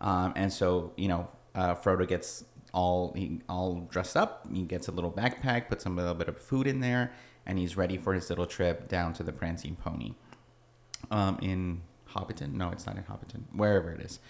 Um, 0.00 0.32
and 0.34 0.50
so, 0.50 0.92
you 0.96 1.08
know, 1.08 1.28
uh, 1.54 1.74
Frodo 1.74 2.08
gets 2.08 2.44
all 2.72 3.12
he, 3.14 3.42
all 3.46 3.86
dressed 3.90 4.16
up. 4.16 4.48
He 4.50 4.62
gets 4.62 4.88
a 4.88 4.92
little 4.92 5.12
backpack, 5.12 5.68
puts 5.68 5.84
a 5.84 5.90
little 5.90 6.14
bit 6.14 6.28
of 6.28 6.38
food 6.38 6.66
in 6.66 6.80
there, 6.80 7.12
and 7.44 7.58
he's 7.58 7.76
ready 7.76 7.98
for 7.98 8.14
his 8.14 8.30
little 8.30 8.46
trip 8.46 8.88
down 8.88 9.12
to 9.12 9.22
the 9.22 9.32
Prancing 9.32 9.76
Pony 9.76 10.14
um, 11.10 11.38
in 11.42 11.82
Hobbiton. 12.14 12.54
No, 12.54 12.70
it's 12.70 12.86
not 12.86 12.96
in 12.96 13.02
Hobbiton. 13.02 13.42
Wherever 13.52 13.92
it 13.92 14.00
is. 14.00 14.20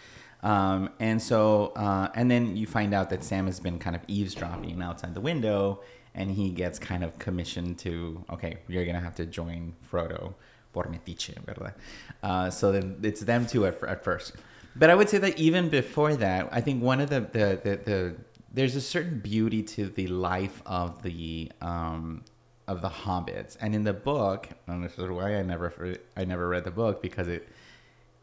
Um, 0.43 0.91
and 0.99 1.23
so, 1.23 1.73
uh, 1.77 2.09
and 2.17 2.29
then 2.29 2.57
you 2.57 2.67
find 2.67 2.93
out 2.93 3.11
that 3.11 3.23
Sam 3.23 3.47
has 3.47 3.61
been 3.61 3.79
kind 3.79 3.95
of 3.95 4.03
eavesdropping 4.09 4.83
outside 4.83 5.15
the 5.15 5.21
window, 5.21 5.83
and 6.15 6.31
he 6.31 6.51
gets 6.51 6.79
kind 6.79 7.03
of 7.03 7.19
commissioned 7.19 7.79
to, 7.79 8.25
okay, 8.31 8.59
you're 8.69 8.85
gonna 8.85 9.01
have 9.01 9.17
to 9.17 9.27
join 9.27 9.75
Frodo 9.91 10.35
por 10.73 10.85
metiche, 10.85 11.35
verdad? 11.45 11.75
Uh, 12.23 12.51
so 12.51 12.73
then 12.73 12.99
it's 13.03 13.21
them 13.23 13.47
two 13.47 13.67
at, 13.67 13.83
at 13.85 14.05
first. 14.05 14.33
But 14.77 14.91
I 14.91 14.95
would 14.95 15.09
say 15.09 15.19
that 15.19 15.39
even 15.39 15.69
before 15.69 16.17
that, 16.17 16.49
I 16.51 16.61
think 16.61 16.83
one 16.83 17.01
of 17.01 17.11
the 17.11 17.21
the, 17.21 17.61
the, 17.63 17.77
the 17.85 18.17
there's 18.53 18.77
a 18.77 18.81
certain 18.81 19.19
beauty 19.19 19.63
to 19.63 19.87
the 19.87 20.07
life 20.09 20.63
of 20.67 21.03
the 21.03 21.51
um, 21.61 22.25
of 22.67 22.81
the 22.81 22.89
hobbits, 22.89 23.57
and 23.61 23.75
in 23.75 23.85
the 23.85 23.93
book, 23.93 24.49
and 24.67 24.85
this 24.85 24.99
is 24.99 25.09
why 25.09 25.37
I 25.37 25.43
never 25.43 25.97
I 26.17 26.25
never 26.25 26.49
read 26.49 26.65
the 26.65 26.71
book 26.71 27.03
because 27.03 27.29
it 27.29 27.49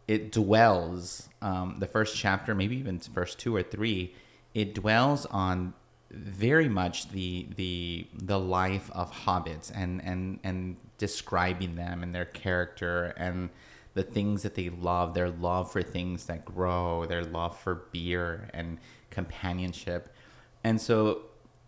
it 0.08 0.32
dwells 0.32 1.30
um, 1.42 1.78
the 1.80 1.88
first 1.88 2.18
chapter, 2.18 2.54
maybe 2.54 2.78
even 2.78 3.00
first 3.00 3.40
two 3.40 3.56
or 3.56 3.64
three. 3.64 4.14
It 4.54 4.76
dwells 4.76 5.26
on 5.28 5.74
very 6.12 6.68
much 6.68 7.10
the 7.10 7.48
the 7.56 8.08
the 8.14 8.40
life 8.40 8.92
of 8.92 9.12
hobbits 9.12 9.72
and 9.74 10.04
and 10.04 10.40
and 10.44 10.76
describing 10.98 11.76
them 11.76 12.04
and 12.04 12.14
their 12.14 12.26
character 12.26 13.14
and 13.18 13.50
the 13.94 14.04
things 14.04 14.44
that 14.44 14.56
they 14.56 14.70
love, 14.70 15.14
their 15.14 15.30
love 15.30 15.72
for 15.72 15.82
things 15.82 16.26
that 16.26 16.46
grow, 16.46 17.06
their 17.06 17.24
love 17.24 17.58
for 17.58 17.76
beer 17.92 18.50
and 18.54 18.78
companionship. 19.10 20.14
And 20.64 20.80
so 20.80 21.24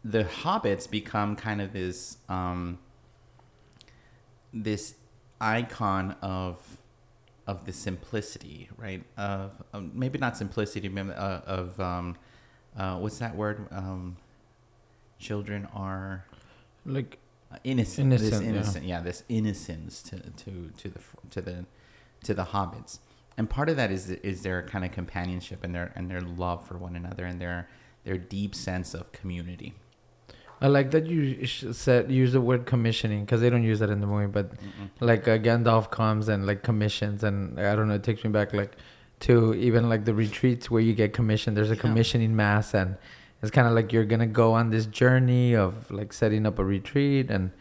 the 0.06 0.24
hobbits 0.24 0.90
become 0.90 1.36
kind 1.36 1.62
of 1.62 1.74
this 1.74 2.18
um, 2.30 2.80
this 4.54 4.96
icon 5.42 6.16
of 6.22 6.78
of 7.46 7.66
the 7.66 7.74
simplicity, 7.74 8.70
right? 8.78 9.04
Of 9.18 9.52
um, 9.74 9.92
maybe 9.94 10.18
not 10.18 10.38
simplicity, 10.38 10.88
maybe, 10.88 11.12
uh, 11.12 11.40
of 11.46 11.80
um, 11.80 12.16
uh, 12.78 12.98
what's 12.98 13.20
that 13.20 13.36
word? 13.36 13.68
Um, 13.72 14.18
children 15.24 15.68
are 15.74 16.26
Like 16.86 17.18
uh, 17.52 17.58
innocent. 17.64 18.08
Innocent, 18.08 18.32
this 18.32 18.42
yeah. 18.42 18.50
innocent, 18.52 18.86
yeah. 18.86 19.02
this 19.10 19.24
innocence 19.30 20.02
to, 20.10 20.16
to 20.44 20.52
to 20.82 20.88
the 20.96 21.00
to 21.34 21.40
the 21.48 21.56
to 22.28 22.34
the 22.34 22.46
hobbits, 22.54 23.00
and 23.38 23.50
part 23.58 23.68
of 23.72 23.76
that 23.78 23.90
is 23.92 24.04
is 24.32 24.38
their 24.48 24.60
kind 24.72 24.84
of 24.88 24.92
companionship 24.92 25.60
and 25.66 25.72
their 25.76 25.88
and 25.96 26.10
their 26.12 26.22
love 26.44 26.60
for 26.68 26.76
one 26.88 26.96
another 27.02 27.26
and 27.30 27.40
their 27.40 27.60
their 28.06 28.18
deep 28.18 28.54
sense 28.56 28.94
of 29.00 29.12
community. 29.20 29.72
I 30.62 30.68
like 30.78 30.92
that 30.92 31.06
you 31.14 31.46
said 31.86 32.12
use 32.12 32.32
the 32.38 32.42
word 32.50 32.66
commissioning 32.66 33.22
because 33.26 33.42
they 33.42 33.50
don't 33.54 33.64
use 33.72 33.80
that 33.80 33.90
in 33.96 34.00
the 34.02 34.08
movie, 34.08 34.28
but 34.40 34.48
like 35.12 35.28
uh, 35.28 35.38
Gandalf 35.38 35.86
comes 35.92 36.28
and 36.30 36.46
like 36.50 36.64
commissions, 36.64 37.24
and 37.24 37.60
I 37.60 37.76
don't 37.76 37.88
know, 37.90 37.96
it 37.96 38.04
takes 38.04 38.24
me 38.24 38.30
back 38.40 38.54
like 38.54 38.74
to 39.28 39.54
even 39.56 39.90
like 39.94 40.04
the 40.06 40.14
retreats 40.14 40.66
where 40.72 40.82
you 40.88 40.94
get 41.04 41.12
commissioned. 41.20 41.56
There's 41.58 41.72
a 41.72 41.76
Yeah. 41.76 41.82
commissioning 41.88 42.34
mass, 42.36 42.74
and 42.74 42.96
it's 43.44 43.52
kind 43.52 43.68
of 43.68 43.74
like 43.76 43.92
you're 43.94 44.06
gonna 44.08 44.26
go 44.26 44.54
on 44.54 44.72
this 44.72 44.86
journey 44.88 45.54
of 45.56 45.92
like 45.92 46.12
setting 46.14 46.46
up 46.48 46.58
a 46.58 46.64
retreat, 46.66 47.30
and 47.30 47.52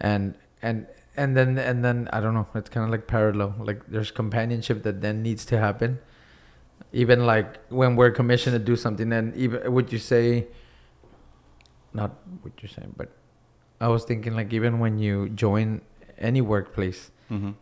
and 0.00 0.34
and 0.62 0.86
and 1.16 1.36
then 1.36 1.58
and 1.58 1.84
then 1.84 2.08
I 2.12 2.20
don't 2.20 2.32
know, 2.34 2.46
it's 2.54 2.70
kind 2.70 2.84
of 2.84 2.90
like 2.90 3.06
parallel. 3.06 3.54
Like 3.58 3.86
there's 3.86 4.10
companionship 4.10 4.82
that 4.84 5.02
then 5.02 5.22
needs 5.22 5.44
to 5.46 5.58
happen. 5.58 5.98
Even 6.92 7.26
like 7.26 7.58
when 7.70 7.96
we're 7.96 8.10
commissioned 8.12 8.54
to 8.54 8.62
do 8.62 8.76
something, 8.76 9.12
and 9.12 9.34
even 9.36 9.72
would 9.74 9.92
you 9.92 9.98
say? 9.98 10.46
Not 11.92 12.10
what 12.42 12.52
you're 12.60 12.70
saying, 12.70 12.94
but 12.96 13.10
I 13.80 13.88
was 13.88 14.04
thinking 14.04 14.34
like 14.34 14.52
even 14.52 14.78
when 14.80 14.98
you 14.98 15.28
join 15.30 15.80
any 16.18 16.40
workplace, 16.40 17.10
Mm-hmm. 17.30 17.52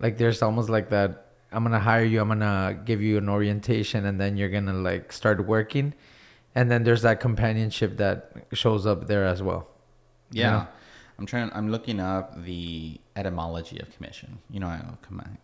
like 0.00 0.18
there's 0.18 0.42
almost 0.42 0.68
like 0.68 0.90
that. 0.90 1.26
I'm 1.52 1.62
gonna 1.64 1.78
hire 1.80 2.02
you. 2.04 2.20
I'm 2.20 2.28
gonna 2.28 2.78
give 2.84 3.00
you 3.02 3.18
an 3.18 3.28
orientation, 3.28 4.04
and 4.06 4.18
then 4.20 4.36
you're 4.36 4.48
gonna 4.48 4.72
like 4.72 5.12
start 5.12 5.44
working, 5.46 5.92
and 6.54 6.70
then 6.70 6.84
there's 6.84 7.02
that 7.02 7.20
companionship 7.20 7.96
that 7.98 8.32
shows 8.52 8.86
up 8.86 9.06
there 9.06 9.24
as 9.24 9.42
well. 9.42 9.68
Yeah. 10.30 10.50
Yeah. 10.50 10.66
I'm 11.18 11.26
trying. 11.26 11.50
I'm 11.54 11.70
looking 11.70 12.00
up 12.00 12.42
the 12.44 12.98
etymology 13.14 13.78
of 13.78 13.94
commission. 13.94 14.38
You 14.50 14.60
know, 14.60 14.66
I 14.66 14.82
come 15.02 15.20
on. 15.20 15.38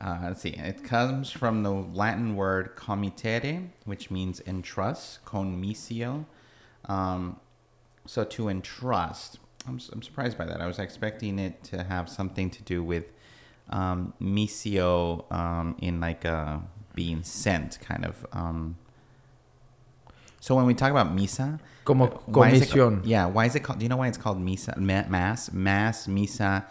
Uh, 0.00 0.18
let's 0.22 0.42
see. 0.42 0.50
It 0.50 0.84
comes 0.84 1.30
from 1.30 1.64
the 1.64 1.70
Latin 1.70 2.36
word 2.36 2.76
committere, 2.76 3.68
which 3.84 4.10
means 4.10 4.40
entrust, 4.46 5.24
conmissio. 5.24 6.24
Um, 6.84 7.40
so 8.06 8.24
to 8.24 8.48
entrust. 8.48 9.38
I'm, 9.66 9.80
I'm 9.92 10.02
surprised 10.02 10.38
by 10.38 10.46
that. 10.46 10.60
I 10.60 10.66
was 10.66 10.78
expecting 10.78 11.38
it 11.38 11.62
to 11.64 11.82
have 11.82 12.08
something 12.08 12.48
to 12.50 12.62
do 12.62 12.82
with 12.82 13.04
um, 13.70 14.14
missio 14.20 15.30
um, 15.32 15.76
in 15.80 16.00
like 16.00 16.24
uh, 16.24 16.58
being 16.94 17.22
sent, 17.22 17.80
kind 17.80 18.04
of. 18.04 18.24
Um, 18.32 18.76
so 20.40 20.54
when 20.54 20.66
we 20.66 20.74
talk 20.74 20.90
about 20.90 21.14
misa, 21.14 21.58
Como 21.84 22.06
why 22.26 22.50
is 22.50 22.62
it 22.62 22.68
ca- 22.70 22.76
comisión. 22.76 23.00
yeah, 23.04 23.26
why 23.26 23.46
is 23.46 23.54
it 23.54 23.60
called? 23.60 23.78
Do 23.78 23.84
you 23.84 23.88
know 23.88 23.96
why 23.96 24.08
it's 24.08 24.18
called 24.18 24.38
misa? 24.38 24.76
Mass, 24.76 25.52
mass, 25.52 26.06
misa. 26.06 26.64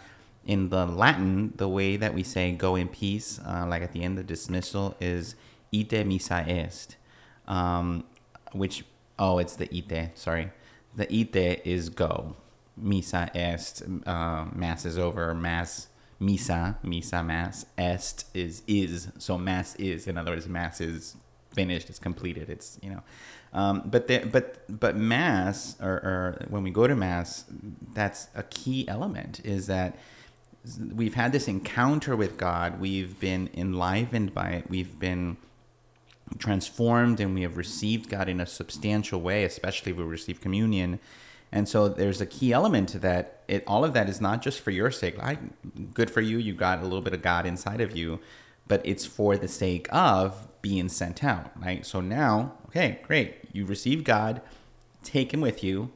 In 0.46 0.70
the 0.70 0.86
Latin, 0.86 1.52
the 1.56 1.68
way 1.68 1.96
that 1.96 2.14
we 2.14 2.22
say 2.22 2.52
"go 2.52 2.74
in 2.76 2.88
peace," 2.88 3.38
uh, 3.46 3.66
like 3.68 3.82
at 3.82 3.92
the 3.92 4.02
end 4.02 4.18
of 4.18 4.26
dismissal, 4.26 4.96
is 5.00 5.34
"ite 5.74 5.90
misa 6.06 6.46
est," 6.48 6.96
um, 7.46 8.04
which 8.52 8.84
oh, 9.18 9.38
it's 9.38 9.56
the 9.56 9.68
ite. 9.76 10.16
Sorry, 10.16 10.50
the 10.96 11.04
ite 11.12 11.60
is 11.66 11.90
go. 11.90 12.34
Misa 12.82 13.28
est. 13.36 13.82
Uh, 14.06 14.46
mass 14.54 14.86
is 14.86 14.96
over. 14.96 15.34
Mass. 15.34 15.88
Misa. 16.20 16.76
Misa. 16.84 17.26
Mass. 17.26 17.66
Est 17.76 18.24
is 18.32 18.62
is. 18.66 19.08
So 19.18 19.36
mass 19.36 19.74
is. 19.76 20.06
In 20.06 20.16
other 20.16 20.30
words, 20.30 20.48
mass 20.48 20.80
is 20.80 21.16
finished. 21.52 21.88
It's 21.88 21.98
completed. 21.98 22.50
It's 22.50 22.78
you 22.82 22.90
know. 22.90 23.02
Um, 23.52 23.82
but 23.86 24.08
the, 24.08 24.18
but 24.18 24.64
but 24.68 24.96
mass 24.96 25.76
or, 25.80 25.92
or 25.92 26.46
when 26.48 26.62
we 26.62 26.70
go 26.70 26.86
to 26.86 26.94
mass, 26.94 27.44
that's 27.94 28.28
a 28.34 28.42
key 28.44 28.86
element. 28.88 29.40
Is 29.44 29.66
that 29.66 29.98
we've 30.92 31.14
had 31.14 31.32
this 31.32 31.48
encounter 31.48 32.16
with 32.16 32.36
God. 32.36 32.80
We've 32.80 33.18
been 33.18 33.48
enlivened 33.54 34.34
by 34.34 34.50
it. 34.50 34.70
We've 34.70 34.98
been 34.98 35.38
transformed, 36.38 37.20
and 37.20 37.34
we 37.34 37.42
have 37.42 37.56
received 37.56 38.10
God 38.10 38.28
in 38.28 38.40
a 38.40 38.46
substantial 38.46 39.20
way. 39.20 39.44
Especially 39.44 39.92
if 39.92 39.98
we 39.98 40.04
receive 40.04 40.40
communion. 40.40 41.00
And 41.50 41.66
so 41.66 41.88
there's 41.88 42.20
a 42.20 42.26
key 42.26 42.52
element 42.52 42.90
to 42.90 42.98
that. 42.98 43.42
It 43.48 43.64
all 43.66 43.84
of 43.84 43.94
that 43.94 44.08
is 44.08 44.20
not 44.20 44.42
just 44.42 44.60
for 44.60 44.70
your 44.70 44.90
sake. 44.90 45.18
I, 45.18 45.38
good 45.94 46.10
for 46.10 46.20
you. 46.20 46.36
You 46.36 46.52
got 46.52 46.80
a 46.80 46.82
little 46.82 47.00
bit 47.00 47.14
of 47.14 47.22
God 47.22 47.46
inside 47.46 47.80
of 47.80 47.96
you, 47.96 48.20
but 48.66 48.82
it's 48.84 49.06
for 49.06 49.38
the 49.38 49.48
sake 49.48 49.88
of 49.90 50.47
being 50.62 50.88
sent 50.88 51.22
out, 51.22 51.50
right? 51.60 51.84
So 51.84 52.00
now, 52.00 52.54
okay, 52.66 53.00
great. 53.02 53.36
You 53.52 53.64
receive 53.64 54.04
God, 54.04 54.40
take 55.02 55.32
him 55.32 55.40
with 55.40 55.62
you, 55.62 55.90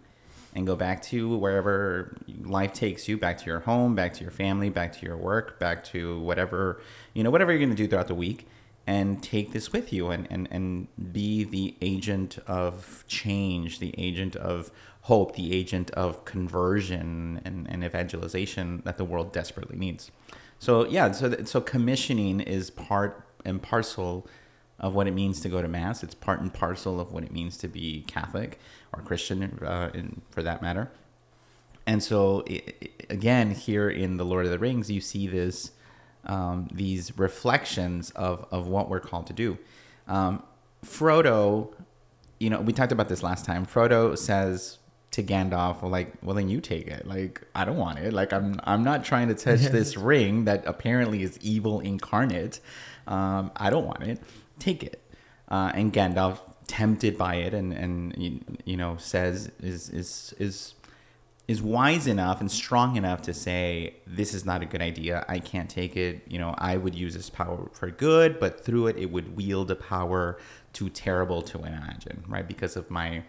and 0.55 0.67
go 0.67 0.77
back 0.77 1.03
to 1.03 1.37
wherever 1.37 2.17
life 2.43 2.73
takes 2.73 3.09
you, 3.09 3.17
back 3.17 3.39
to 3.39 3.47
your 3.47 3.61
home, 3.61 3.95
back 3.95 4.13
to 4.15 4.23
your 4.23 4.31
family, 4.31 4.69
back 4.69 4.93
to 4.93 5.07
your 5.07 5.17
work, 5.17 5.59
back 5.59 5.83
to 5.85 6.21
whatever, 6.21 6.81
you 7.15 7.23
know, 7.23 7.31
whatever 7.31 7.51
you're 7.53 7.59
going 7.59 7.71
to 7.71 7.77
do 7.77 7.89
throughout 7.89 8.09
the 8.09 8.15
week. 8.15 8.47
And 8.85 9.23
take 9.23 9.53
this 9.53 9.73
with 9.73 9.93
you 9.93 10.11
and, 10.11 10.27
and, 10.29 10.49
and 10.51 10.89
be 11.13 11.45
the 11.45 11.77
agent 11.81 12.39
of 12.49 13.05
change, 13.07 13.79
the 13.79 13.95
agent 13.97 14.35
of 14.35 14.73
hope, 15.03 15.37
the 15.37 15.55
agent 15.55 15.93
of 15.93 16.25
conversion 16.25 17.41
and, 17.45 17.69
and 17.71 17.85
evangelization 17.85 18.83
that 18.85 18.99
the 18.99 19.05
world 19.05 19.33
desperately 19.33 19.77
needs. 19.77 20.11
So 20.59 20.87
yeah, 20.87 21.13
so 21.13 21.45
so 21.45 21.61
commissioning 21.61 22.41
is 22.41 22.71
part 22.71 23.25
and 23.45 23.63
parcel 23.63 24.27
of 24.83 24.95
what 24.95 25.07
it 25.07 25.13
means 25.13 25.41
to 25.41 25.49
go 25.49 25.63
to 25.63 25.69
mass. 25.69 26.03
It's 26.03 26.15
part 26.15 26.41
and 26.41 26.53
parcel 26.53 27.01
of 27.01 27.13
what 27.13 27.23
it 27.23 27.33
means 27.33 27.57
to 27.59 27.69
be 27.69 28.05
Catholic 28.07 28.59
or 28.93 29.01
Christian, 29.03 29.59
uh, 29.65 29.91
in, 29.95 30.21
for 30.31 30.43
that 30.43 30.61
matter. 30.61 30.91
And 31.87 32.03
so, 32.03 32.45
i 32.49 32.63
i 32.83 32.89
again, 33.11 33.53
here 33.53 33.89
in 33.89 34.17
the 34.17 34.25
Lord 34.25 34.45
of 34.47 34.51
the 34.51 34.59
Rings, 34.59 34.91
you 34.91 35.01
see 35.01 35.27
this 35.27 35.73
um, 36.25 36.69
these 36.73 37.19
reflections 37.19 38.11
of 38.11 38.47
of 38.51 38.69
what 38.69 38.89
we're 38.89 39.01
called 39.01 39.27
to 39.27 39.33
do. 39.33 39.59
Um, 40.07 40.43
Frodo, 40.85 41.73
you 42.39 42.51
know, 42.51 42.61
we 42.61 42.73
talked 42.73 42.93
about 42.93 43.09
this 43.09 43.23
last 43.23 43.45
time. 43.45 43.67
Frodo 43.67 44.17
says 44.17 44.79
to 45.13 45.23
Gandalf, 45.23 45.83
well, 45.83 45.91
like, 45.91 46.15
well, 46.23 46.35
then 46.35 46.49
you 46.49 46.61
take 46.61 46.87
it. 46.87 47.07
Like, 47.07 47.43
I 47.55 47.65
don't 47.65 47.77
want 47.77 47.99
it. 47.99 48.13
Like, 48.13 48.33
I'm 48.33 48.61
I'm 48.65 48.83
not 48.83 49.05
trying 49.05 49.29
to 49.29 49.35
touch 49.35 49.61
this 49.79 49.97
ring 49.97 50.45
that 50.45 50.65
apparently 50.67 51.23
is 51.23 51.39
evil 51.41 51.81
incarnate. 51.81 52.61
Um, 53.07 53.51
I 53.57 53.71
don't 53.71 53.87
want 53.87 54.03
it. 54.05 54.21
Take 54.63 54.85
it. 54.85 55.03
Uh, 55.49 55.73
and 55.75 55.93
Gandalf, 55.93 56.39
tempted 56.69 57.19
by 57.19 57.35
it, 57.35 57.53
and 57.53 57.73
and 57.73 58.15
you, 58.17 58.41
you 58.65 58.77
know, 58.77 58.97
says 58.97 59.51
is 59.61 59.89
is 59.91 60.35
is 60.39 60.75
is 61.49 61.61
wise 61.61 62.07
enough 62.07 62.41
and 62.41 62.51
strong 62.51 62.95
enough 62.95 63.23
to 63.23 63.35
say 63.35 63.97
this 64.07 64.33
is 64.33 64.45
not 64.45 64.63
a 64.63 64.65
good 64.65 64.81
idea. 64.81 65.25
I 65.29 65.41
can't 65.41 65.69
take 65.69 65.97
it. 65.97 66.23
You 66.29 66.39
know 66.39 66.55
i 66.59 66.77
would 66.77 66.95
use 66.95 67.15
this 67.15 67.29
power 67.29 67.69
for 67.73 67.91
good 67.91 68.39
but 68.39 68.65
through 68.65 68.87
it 68.87 68.97
it 68.97 69.11
would 69.11 69.37
wield 69.37 69.71
a 69.71 69.77
power 69.77 70.39
too 70.73 70.89
terrible 70.89 71.43
to 71.43 71.59
imagine 71.59 72.25
right? 72.29 72.47
Because 72.47 72.77
of 72.77 72.91
my 72.91 73.25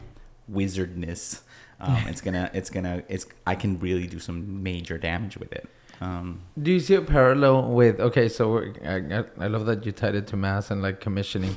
wizardness 0.51 1.41
um, 1.79 2.03
it's 2.07 2.21
gonna 2.21 2.49
it's 2.53 2.69
gonna 2.69 3.03
it's 3.09 3.25
i 3.47 3.55
can 3.55 3.79
really 3.79 4.07
do 4.07 4.19
some 4.19 4.61
major 4.61 4.97
damage 4.97 5.37
with 5.37 5.51
it 5.51 5.67
um, 6.03 6.41
Do 6.61 6.71
you 6.71 6.79
see 6.79 6.95
a 6.95 7.01
parallel 7.01 7.57
with? 7.79 7.99
Okay, 7.99 8.27
so 8.29 8.51
we're- 8.53 8.73
I, 8.85 9.23
I 9.45 9.47
love 9.47 9.65
that 9.67 9.85
you 9.85 9.91
tied 9.91 10.15
it 10.15 10.27
to 10.27 10.37
mass 10.37 10.71
and 10.71 10.81
like 10.81 10.99
commissioning, 10.99 11.55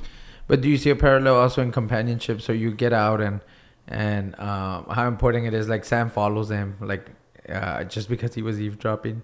but 0.49 0.61
do 0.61 0.69
you 0.69 0.77
see 0.79 0.91
a 0.91 0.97
parallel 0.97 1.37
also 1.37 1.63
in 1.63 1.73
companionship? 1.73 2.41
So 2.41 2.53
you 2.53 2.71
get 2.73 2.93
out 2.93 3.21
and 3.21 3.41
and 3.89 4.35
um, 4.41 4.87
how 4.91 5.07
important 5.09 5.47
it 5.47 5.55
is. 5.55 5.69
Like 5.69 5.85
Sam 5.85 6.11
follows 6.11 6.51
him, 6.51 6.77
like 6.81 7.05
uh, 7.49 7.85
just 7.85 8.09
because 8.09 8.35
he 8.35 8.43
was 8.43 8.61
eavesdropping, 8.61 9.23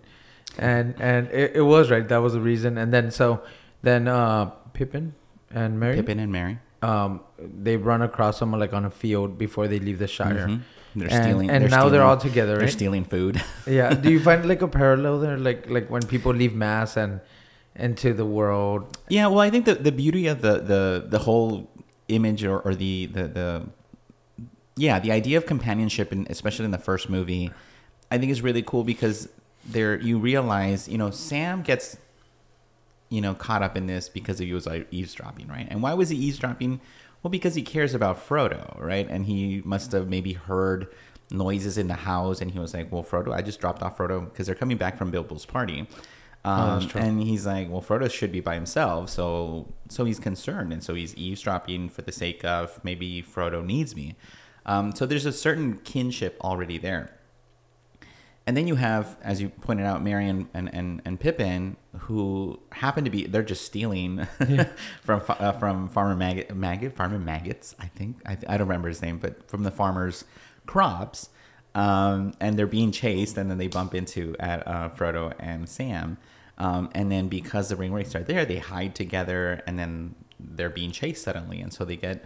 and 0.58 0.94
and 1.00 1.28
it, 1.28 1.56
it 1.56 1.62
was 1.62 1.90
right. 1.90 2.06
That 2.08 2.18
was 2.18 2.32
the 2.34 2.40
reason. 2.40 2.78
And 2.78 2.92
then 2.92 3.10
so 3.10 3.42
then 3.82 4.06
uh, 4.08 4.46
Pippin 4.72 5.14
and 5.50 5.78
Merry, 5.80 5.96
pippin 5.96 6.18
and 6.20 6.32
merry 6.32 6.58
um, 6.82 7.20
they 7.38 7.76
run 7.76 8.02
across 8.02 8.38
someone 8.38 8.58
like 8.60 8.72
on 8.72 8.84
a 8.84 8.90
field 8.90 9.36
before 9.38 9.68
they 9.68 9.78
leave 9.78 9.98
the 9.98 10.06
Shire. 10.08 10.46
Mhm. 10.48 10.60
They're 10.94 11.08
And, 11.10 11.24
stealing 11.24 11.50
and 11.50 11.62
they're 11.62 11.70
now 11.70 11.88
they're 11.88 12.02
all 12.02 12.16
together, 12.16 12.58
they're 12.58 12.68
stealing 12.68 13.04
food 13.04 13.42
yeah. 13.66 13.94
Do 13.94 14.10
you 14.10 14.20
find 14.20 14.46
like 14.46 14.62
a 14.62 14.68
parallel 14.68 15.20
there, 15.20 15.38
like 15.38 15.68
like 15.68 15.88
when 15.90 16.02
people 16.02 16.32
leave 16.32 16.54
mass 16.54 16.96
and 16.96 17.20
into 17.76 18.12
the 18.12 18.24
world? 18.26 18.98
Yeah, 19.08 19.26
well, 19.28 19.40
I 19.40 19.50
think 19.50 19.64
the 19.64 19.74
the 19.74 19.92
beauty 19.92 20.26
of 20.26 20.42
the 20.42 20.54
the 20.60 21.06
the 21.08 21.18
whole 21.20 21.70
image 22.08 22.44
or, 22.44 22.60
or 22.60 22.74
the 22.74 23.06
the 23.06 23.24
the 23.28 23.66
yeah 24.76 24.98
the 24.98 25.12
idea 25.12 25.38
of 25.38 25.46
companionship, 25.46 26.12
and 26.12 26.28
especially 26.30 26.64
in 26.66 26.70
the 26.70 26.78
first 26.78 27.08
movie, 27.08 27.50
I 28.10 28.18
think 28.18 28.30
is 28.30 28.42
really 28.42 28.62
cool 28.62 28.84
because 28.84 29.28
there 29.64 29.98
you 30.00 30.18
realize 30.18 30.88
you 30.88 30.98
know 30.98 31.10
Sam 31.10 31.62
gets 31.62 31.96
you 33.08 33.20
know 33.20 33.34
caught 33.34 33.62
up 33.62 33.76
in 33.76 33.86
this 33.86 34.08
because 34.08 34.38
he 34.38 34.52
was 34.52 34.66
like 34.66 34.86
eavesdropping, 34.90 35.48
right? 35.48 35.66
And 35.70 35.82
why 35.82 35.94
was 35.94 36.08
he 36.10 36.16
eavesdropping? 36.16 36.80
Well, 37.22 37.30
because 37.30 37.54
he 37.54 37.62
cares 37.62 37.94
about 37.94 38.26
Frodo, 38.26 38.80
right? 38.80 39.08
And 39.08 39.26
he 39.26 39.62
must 39.64 39.92
have 39.92 40.08
maybe 40.08 40.32
heard 40.32 40.88
noises 41.30 41.78
in 41.78 41.88
the 41.88 41.94
house, 41.94 42.40
and 42.40 42.50
he 42.50 42.58
was 42.58 42.74
like, 42.74 42.90
"Well, 42.92 43.04
Frodo, 43.04 43.32
I 43.32 43.42
just 43.42 43.60
dropped 43.60 43.82
off 43.82 43.96
Frodo 43.98 44.24
because 44.24 44.46
they're 44.46 44.54
coming 44.54 44.76
back 44.76 44.98
from 44.98 45.10
Bilbo's 45.12 45.46
party." 45.46 45.88
Um, 46.44 46.80
that's 46.80 46.90
true. 46.92 47.00
and 47.00 47.22
he's 47.22 47.46
like, 47.46 47.70
"Well, 47.70 47.80
Frodo 47.80 48.10
should 48.10 48.32
be 48.32 48.40
by 48.40 48.54
himself, 48.54 49.08
so 49.10 49.72
so 49.88 50.04
he's 50.04 50.18
concerned, 50.18 50.72
and 50.72 50.82
so 50.82 50.94
he's 50.94 51.14
eavesdropping 51.14 51.88
for 51.88 52.02
the 52.02 52.12
sake 52.12 52.44
of 52.44 52.82
maybe 52.84 53.22
Frodo 53.22 53.64
needs 53.64 53.94
me." 53.94 54.16
Um, 54.66 54.92
so 54.94 55.06
there's 55.06 55.26
a 55.26 55.32
certain 55.32 55.78
kinship 55.78 56.36
already 56.40 56.78
there. 56.78 57.10
And 58.46 58.56
then 58.56 58.66
you 58.66 58.74
have, 58.74 59.16
as 59.22 59.40
you 59.40 59.50
pointed 59.50 59.86
out, 59.86 60.02
Marion 60.02 60.48
and, 60.52 60.72
and, 60.74 61.00
and 61.04 61.20
Pippin, 61.20 61.76
who 61.96 62.58
happen 62.72 63.04
to 63.04 63.10
be, 63.10 63.26
they're 63.26 63.42
just 63.42 63.64
stealing 63.64 64.26
from 65.02 65.22
uh, 65.28 65.52
from 65.52 65.88
Farmer 65.88 66.16
Maggot, 66.16 66.54
Maggot, 66.54 66.92
Farmer 66.92 67.20
Maggots, 67.20 67.76
I 67.78 67.86
think. 67.86 68.16
I, 68.26 68.36
I 68.48 68.56
don't 68.56 68.66
remember 68.66 68.88
his 68.88 69.00
name, 69.00 69.18
but 69.18 69.48
from 69.48 69.62
the 69.62 69.70
farmer's 69.70 70.24
crops. 70.66 71.28
Um, 71.74 72.34
and 72.38 72.58
they're 72.58 72.66
being 72.66 72.92
chased, 72.92 73.38
and 73.38 73.50
then 73.50 73.58
they 73.58 73.68
bump 73.68 73.94
into 73.94 74.36
at 74.38 74.66
uh, 74.66 74.90
Frodo 74.90 75.32
and 75.38 75.68
Sam. 75.68 76.18
Um, 76.58 76.90
and 76.94 77.10
then 77.10 77.28
because 77.28 77.70
the 77.70 77.76
ring 77.76 77.92
wraiths 77.92 78.14
are 78.14 78.22
there, 78.22 78.44
they 78.44 78.58
hide 78.58 78.94
together, 78.94 79.62
and 79.66 79.78
then 79.78 80.14
they're 80.38 80.68
being 80.68 80.90
chased 80.90 81.22
suddenly. 81.22 81.60
And 81.60 81.72
so 81.72 81.84
they 81.84 81.96
get 81.96 82.24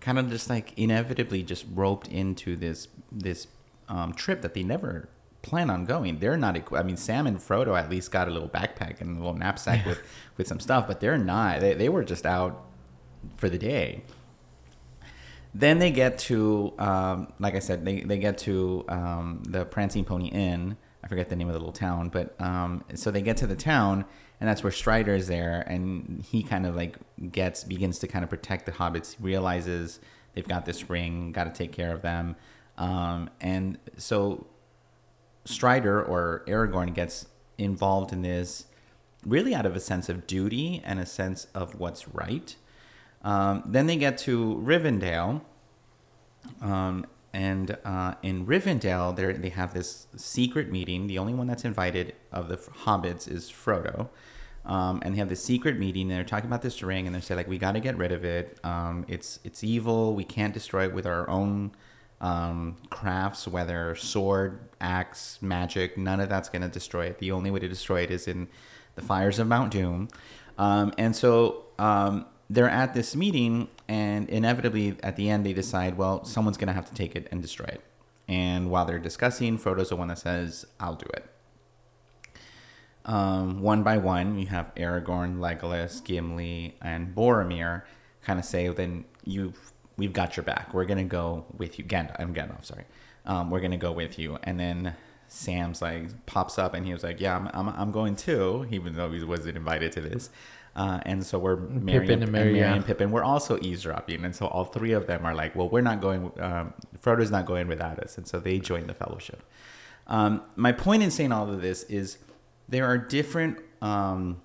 kind 0.00 0.18
of 0.18 0.28
just 0.28 0.50
like 0.50 0.76
inevitably 0.76 1.42
just 1.42 1.64
roped 1.72 2.08
into 2.08 2.56
this 2.56 2.88
this 3.10 3.46
um, 3.88 4.12
trip 4.12 4.42
that 4.42 4.54
they 4.54 4.62
never 4.62 5.08
plan 5.44 5.70
on 5.70 5.84
going. 5.84 6.18
They're 6.18 6.36
not. 6.36 6.72
I 6.72 6.82
mean, 6.82 6.96
Sam 6.96 7.26
and 7.26 7.38
Frodo 7.38 7.78
at 7.78 7.88
least 7.90 8.10
got 8.10 8.26
a 8.26 8.30
little 8.30 8.48
backpack 8.48 9.00
and 9.00 9.16
a 9.16 9.20
little 9.20 9.34
knapsack 9.34 9.86
with 9.86 10.00
with 10.36 10.48
some 10.48 10.58
stuff, 10.58 10.88
but 10.88 11.00
they're 11.00 11.18
not. 11.18 11.60
They 11.60 11.74
they 11.74 11.88
were 11.88 12.02
just 12.02 12.26
out 12.26 12.64
for 13.36 13.48
the 13.48 13.58
day. 13.58 14.02
Then 15.56 15.78
they 15.78 15.92
get 15.92 16.18
to, 16.18 16.74
um, 16.80 17.32
like 17.38 17.54
I 17.54 17.60
said, 17.60 17.84
they, 17.84 18.00
they 18.00 18.18
get 18.18 18.38
to 18.38 18.84
um, 18.88 19.40
the 19.46 19.64
Prancing 19.64 20.04
Pony 20.04 20.26
Inn. 20.26 20.76
I 21.04 21.06
forget 21.06 21.28
the 21.28 21.36
name 21.36 21.46
of 21.46 21.52
the 21.52 21.60
little 21.60 21.72
town, 21.72 22.08
but 22.08 22.34
um, 22.40 22.82
so 22.94 23.12
they 23.12 23.22
get 23.22 23.36
to 23.36 23.46
the 23.46 23.54
town, 23.54 24.04
and 24.40 24.48
that's 24.48 24.64
where 24.64 24.72
Strider 24.72 25.14
is 25.14 25.28
there, 25.28 25.60
and 25.68 26.24
he 26.28 26.42
kind 26.42 26.66
of 26.66 26.74
like 26.74 26.96
gets 27.30 27.62
begins 27.62 27.98
to 28.00 28.08
kind 28.08 28.24
of 28.24 28.30
protect 28.30 28.66
the 28.66 28.72
hobbits. 28.72 29.16
He 29.16 29.22
realizes 29.22 30.00
they've 30.34 30.48
got 30.48 30.64
this 30.64 30.90
ring, 30.90 31.30
got 31.30 31.44
to 31.44 31.52
take 31.52 31.72
care 31.72 31.92
of 31.92 32.02
them, 32.02 32.36
um, 32.78 33.30
and 33.40 33.78
so 33.96 34.46
Strider 35.44 36.02
or 36.02 36.42
Aragorn 36.46 36.94
gets 36.94 37.26
involved 37.58 38.12
in 38.12 38.22
this 38.22 38.66
really 39.24 39.54
out 39.54 39.66
of 39.66 39.76
a 39.76 39.80
sense 39.80 40.08
of 40.08 40.26
duty 40.26 40.82
and 40.84 40.98
a 40.98 41.06
sense 41.06 41.46
of 41.54 41.78
what's 41.78 42.08
right. 42.08 42.56
Um, 43.22 43.62
then 43.66 43.86
they 43.86 43.96
get 43.96 44.18
to 44.18 44.62
Rivendell, 44.62 45.40
um, 46.60 47.06
and 47.32 47.76
uh, 47.84 48.14
in 48.22 48.46
Rivendell, 48.46 49.16
they 49.16 49.48
have 49.48 49.72
this 49.72 50.06
secret 50.14 50.70
meeting. 50.70 51.06
The 51.06 51.18
only 51.18 51.34
one 51.34 51.46
that's 51.46 51.64
invited 51.64 52.14
of 52.30 52.48
the 52.48 52.58
hobbits 52.58 53.26
is 53.26 53.50
Frodo, 53.50 54.08
um, 54.66 55.00
and 55.02 55.14
they 55.14 55.18
have 55.18 55.30
this 55.30 55.42
secret 55.42 55.78
meeting. 55.78 56.02
And 56.02 56.12
they're 56.12 56.24
talking 56.24 56.48
about 56.48 56.62
this 56.62 56.82
ring, 56.82 57.06
and 57.06 57.16
they 57.16 57.20
say 57.20 57.34
like, 57.34 57.48
"We 57.48 57.56
got 57.56 57.72
to 57.72 57.80
get 57.80 57.96
rid 57.96 58.12
of 58.12 58.24
it. 58.24 58.58
Um, 58.62 59.06
it's 59.08 59.40
it's 59.42 59.64
evil. 59.64 60.14
We 60.14 60.24
can't 60.24 60.52
destroy 60.52 60.84
it 60.84 60.94
with 60.94 61.06
our 61.06 61.28
own 61.28 61.72
um, 62.24 62.76
crafts, 62.88 63.46
whether 63.46 63.94
sword, 63.94 64.58
axe, 64.80 65.38
magic. 65.42 65.98
None 65.98 66.20
of 66.20 66.30
that's 66.30 66.48
going 66.48 66.62
to 66.62 66.68
destroy 66.68 67.04
it. 67.06 67.18
The 67.18 67.30
only 67.30 67.50
way 67.50 67.60
to 67.60 67.68
destroy 67.68 68.00
it 68.00 68.10
is 68.10 68.26
in 68.26 68.48
the 68.94 69.02
fires 69.02 69.38
of 69.38 69.46
Mount 69.46 69.70
Doom." 69.70 70.08
Um, 70.56 70.94
and 70.96 71.14
so 71.14 71.66
um, 71.78 72.24
they're 72.48 72.70
at 72.70 72.94
this 72.94 73.14
meeting, 73.14 73.68
and 73.88 74.28
inevitably 74.30 74.96
at 75.02 75.16
the 75.16 75.28
end 75.28 75.44
they 75.44 75.52
decide, 75.52 75.98
well, 75.98 76.24
someone's 76.24 76.56
going 76.56 76.68
to 76.68 76.72
have 76.72 76.86
to 76.86 76.94
take 76.94 77.14
it 77.14 77.28
and 77.30 77.42
destroy 77.42 77.66
it. 77.66 77.82
And 78.26 78.70
while 78.70 78.86
they're 78.86 78.98
discussing, 78.98 79.58
Frodo's 79.58 79.90
the 79.90 79.96
one 79.96 80.08
that 80.08 80.18
says, 80.18 80.64
"I'll 80.80 80.96
do 80.96 81.06
it." 81.12 81.26
Um, 83.04 83.60
one 83.60 83.82
by 83.82 83.98
one, 83.98 84.38
you 84.38 84.46
have 84.46 84.74
Aragorn, 84.76 85.36
Legolas, 85.36 86.02
Gimli, 86.02 86.78
and 86.80 87.14
Boromir 87.14 87.82
kind 88.22 88.38
of 88.38 88.46
say, 88.46 88.66
"Then 88.68 89.04
you've 89.26 89.73
we've 89.96 90.12
got 90.12 90.36
your 90.36 90.44
back. 90.44 90.72
We're 90.74 90.84
gonna 90.84 91.04
go 91.04 91.46
with 91.56 91.78
you." 91.78 91.84
Gandalf, 91.84 92.16
I'm 92.18 92.34
Gandalf, 92.34 92.64
sorry. 92.64 92.84
Um, 93.26 93.50
we're 93.50 93.60
gonna 93.60 93.76
go 93.76 93.92
with 93.92 94.18
you. 94.18 94.38
And 94.42 94.58
then 94.58 94.94
Sam's 95.28 95.80
like 95.82 96.26
pops 96.26 96.58
up, 96.58 96.74
and 96.74 96.86
he 96.86 96.92
was 96.92 97.02
like, 97.02 97.20
"Yeah, 97.20 97.36
I'm 97.36 97.48
I'm, 97.52 97.68
I'm 97.68 97.90
going 97.90 98.16
too," 98.16 98.66
even 98.70 98.94
though 98.94 99.10
he 99.10 99.22
wasn't 99.22 99.56
invited 99.56 99.92
to 99.92 100.00
this. 100.00 100.30
Uh, 100.76 100.98
and 101.04 101.24
so 101.24 101.38
we're 101.38 101.56
Merry 101.56 102.00
Pippin 102.00 102.22
and 102.24 102.32
Merry, 102.32 102.52
Merry 102.52 102.58
yeah. 102.58 102.74
and 102.74 102.84
Pippin. 102.84 103.12
We're 103.12 103.22
also 103.22 103.58
eavesdropping, 103.60 104.24
and 104.24 104.34
so 104.34 104.46
all 104.46 104.64
three 104.64 104.92
of 104.92 105.06
them 105.06 105.24
are 105.24 105.34
like, 105.34 105.54
"Well, 105.54 105.68
we're 105.68 105.82
not 105.82 106.00
going. 106.00 106.32
Um, 106.40 106.74
Frodo's 107.00 107.30
not 107.30 107.46
going 107.46 107.68
without 107.68 108.00
us," 108.00 108.18
and 108.18 108.26
so 108.26 108.40
they 108.40 108.58
join 108.58 108.88
the 108.88 108.94
Fellowship. 108.94 109.44
Um, 110.06 110.42
my 110.56 110.72
point 110.72 111.02
in 111.02 111.10
saying 111.10 111.32
all 111.32 111.48
of 111.48 111.62
this 111.62 111.84
is 111.84 112.18
there 112.68 112.86
are 112.86 112.98
different 112.98 113.58
um, 113.80 114.40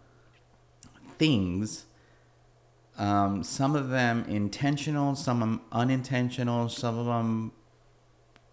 things. 1.17 1.85
Um, 2.99 3.43
some 3.43 3.75
of 3.75 3.89
them 3.89 4.25
intentional, 4.27 5.15
some 5.15 5.41
of 5.41 5.47
them 5.47 5.61
unintentional, 5.71 6.69
some 6.69 6.97
of 6.99 7.05
them 7.05 7.51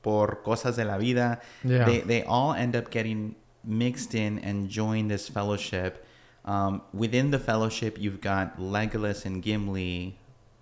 por 0.02 0.38
cosas 0.44 0.76
de 0.76 0.84
la 0.84 0.98
vida. 0.98 1.40
Yeah. 1.64 1.84
They 1.84 1.98
they 2.00 2.22
all 2.22 2.52
end 2.52 2.76
up 2.76 2.90
getting 2.90 3.34
mixed 3.64 4.14
in 4.14 4.38
and 4.38 4.68
join 4.68 5.08
this 5.08 5.28
fellowship. 5.28 6.06
Um, 6.44 6.82
within 6.94 7.32
the 7.32 7.40
fellowship, 7.40 7.98
you've 8.00 8.20
got 8.20 8.60
Legolas 8.60 9.24
and 9.26 9.42
Gimli, 9.42 10.16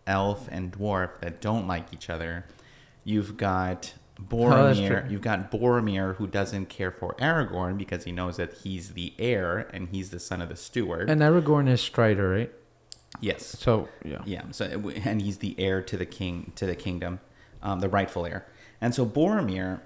elf 0.07 0.49
and 0.51 0.73
dwarf 0.73 1.21
that 1.21 1.43
don't 1.43 1.67
like 1.67 1.93
each 1.93 2.09
other. 2.09 2.47
You've 3.05 3.37
got 3.37 3.93
Oh, 4.17 4.23
Boromir. 4.37 4.87
true. 4.87 5.03
you've 5.11 5.23
got 5.23 5.51
Boromir 5.51 6.15
who 6.17 6.29
doesn't 6.29 6.67
care 6.69 6.93
for 6.93 7.15
Aragorn 7.15 7.77
because 7.77 8.05
he 8.05 8.13
knows 8.13 8.37
that 8.37 8.53
he's 8.63 8.93
the 8.95 9.13
heir 9.19 9.69
and 9.75 9.89
he's 9.89 10.11
the 10.11 10.21
son 10.21 10.41
of 10.41 10.49
the 10.49 10.55
steward. 10.57 11.11
And 11.11 11.21
Aragorn 11.21 11.69
is 11.69 11.81
Strider, 11.81 12.31
right? 12.31 12.53
Yes. 13.21 13.57
So 13.59 13.89
yeah. 14.05 14.23
Yeah. 14.25 14.43
So 14.51 14.65
and 15.05 15.23
he's 15.23 15.39
the 15.39 15.55
heir 15.59 15.83
to 15.83 15.97
the 15.97 16.07
king 16.07 16.53
to 16.57 16.67
the 16.67 16.75
kingdom, 16.77 17.21
um, 17.63 17.81
the 17.81 17.89
rightful 17.89 18.27
heir. 18.27 18.47
And 18.81 18.95
so 18.95 19.07
Boromir, 19.07 19.81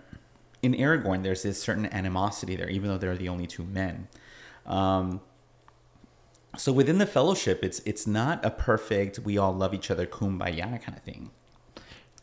in 0.62 0.74
Aragorn, 0.74 1.22
there's 1.22 1.42
this 1.42 1.62
certain 1.62 1.86
animosity 1.92 2.56
there, 2.56 2.68
even 2.68 2.90
though 2.90 2.98
they're 2.98 3.16
the 3.16 3.28
only 3.28 3.46
two 3.46 3.64
men. 3.64 4.08
Um, 4.66 5.20
so 6.56 6.72
within 6.72 6.98
the 6.98 7.06
fellowship, 7.06 7.62
it's 7.62 7.80
it's 7.80 8.06
not 8.06 8.44
a 8.44 8.50
perfect 8.50 9.20
we 9.20 9.38
all 9.38 9.52
love 9.54 9.74
each 9.74 9.90
other 9.90 10.06
kumbaya 10.06 10.82
kind 10.82 10.96
of 10.96 11.02
thing. 11.02 11.30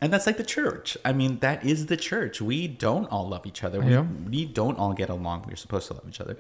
And 0.01 0.11
that's 0.11 0.27
like 0.27 0.35
the 0.37 0.43
church. 0.43 0.97
I 1.05 1.13
mean, 1.13 1.39
that 1.39 1.63
is 1.65 1.85
the 1.85 1.95
church. 1.95 2.41
We 2.41 2.67
don't 2.67 3.05
all 3.05 3.29
love 3.29 3.45
each 3.45 3.63
other. 3.63 3.79
We, 3.79 3.91
Yeah. 3.91 4.01
we 4.29 4.43
don't 4.45 4.77
all 4.77 4.91
get 4.93 5.09
along. 5.09 5.45
We're 5.47 5.55
supposed 5.55 5.87
to 5.87 5.93
love 5.93 6.03
each 6.09 6.19
other. 6.19 6.35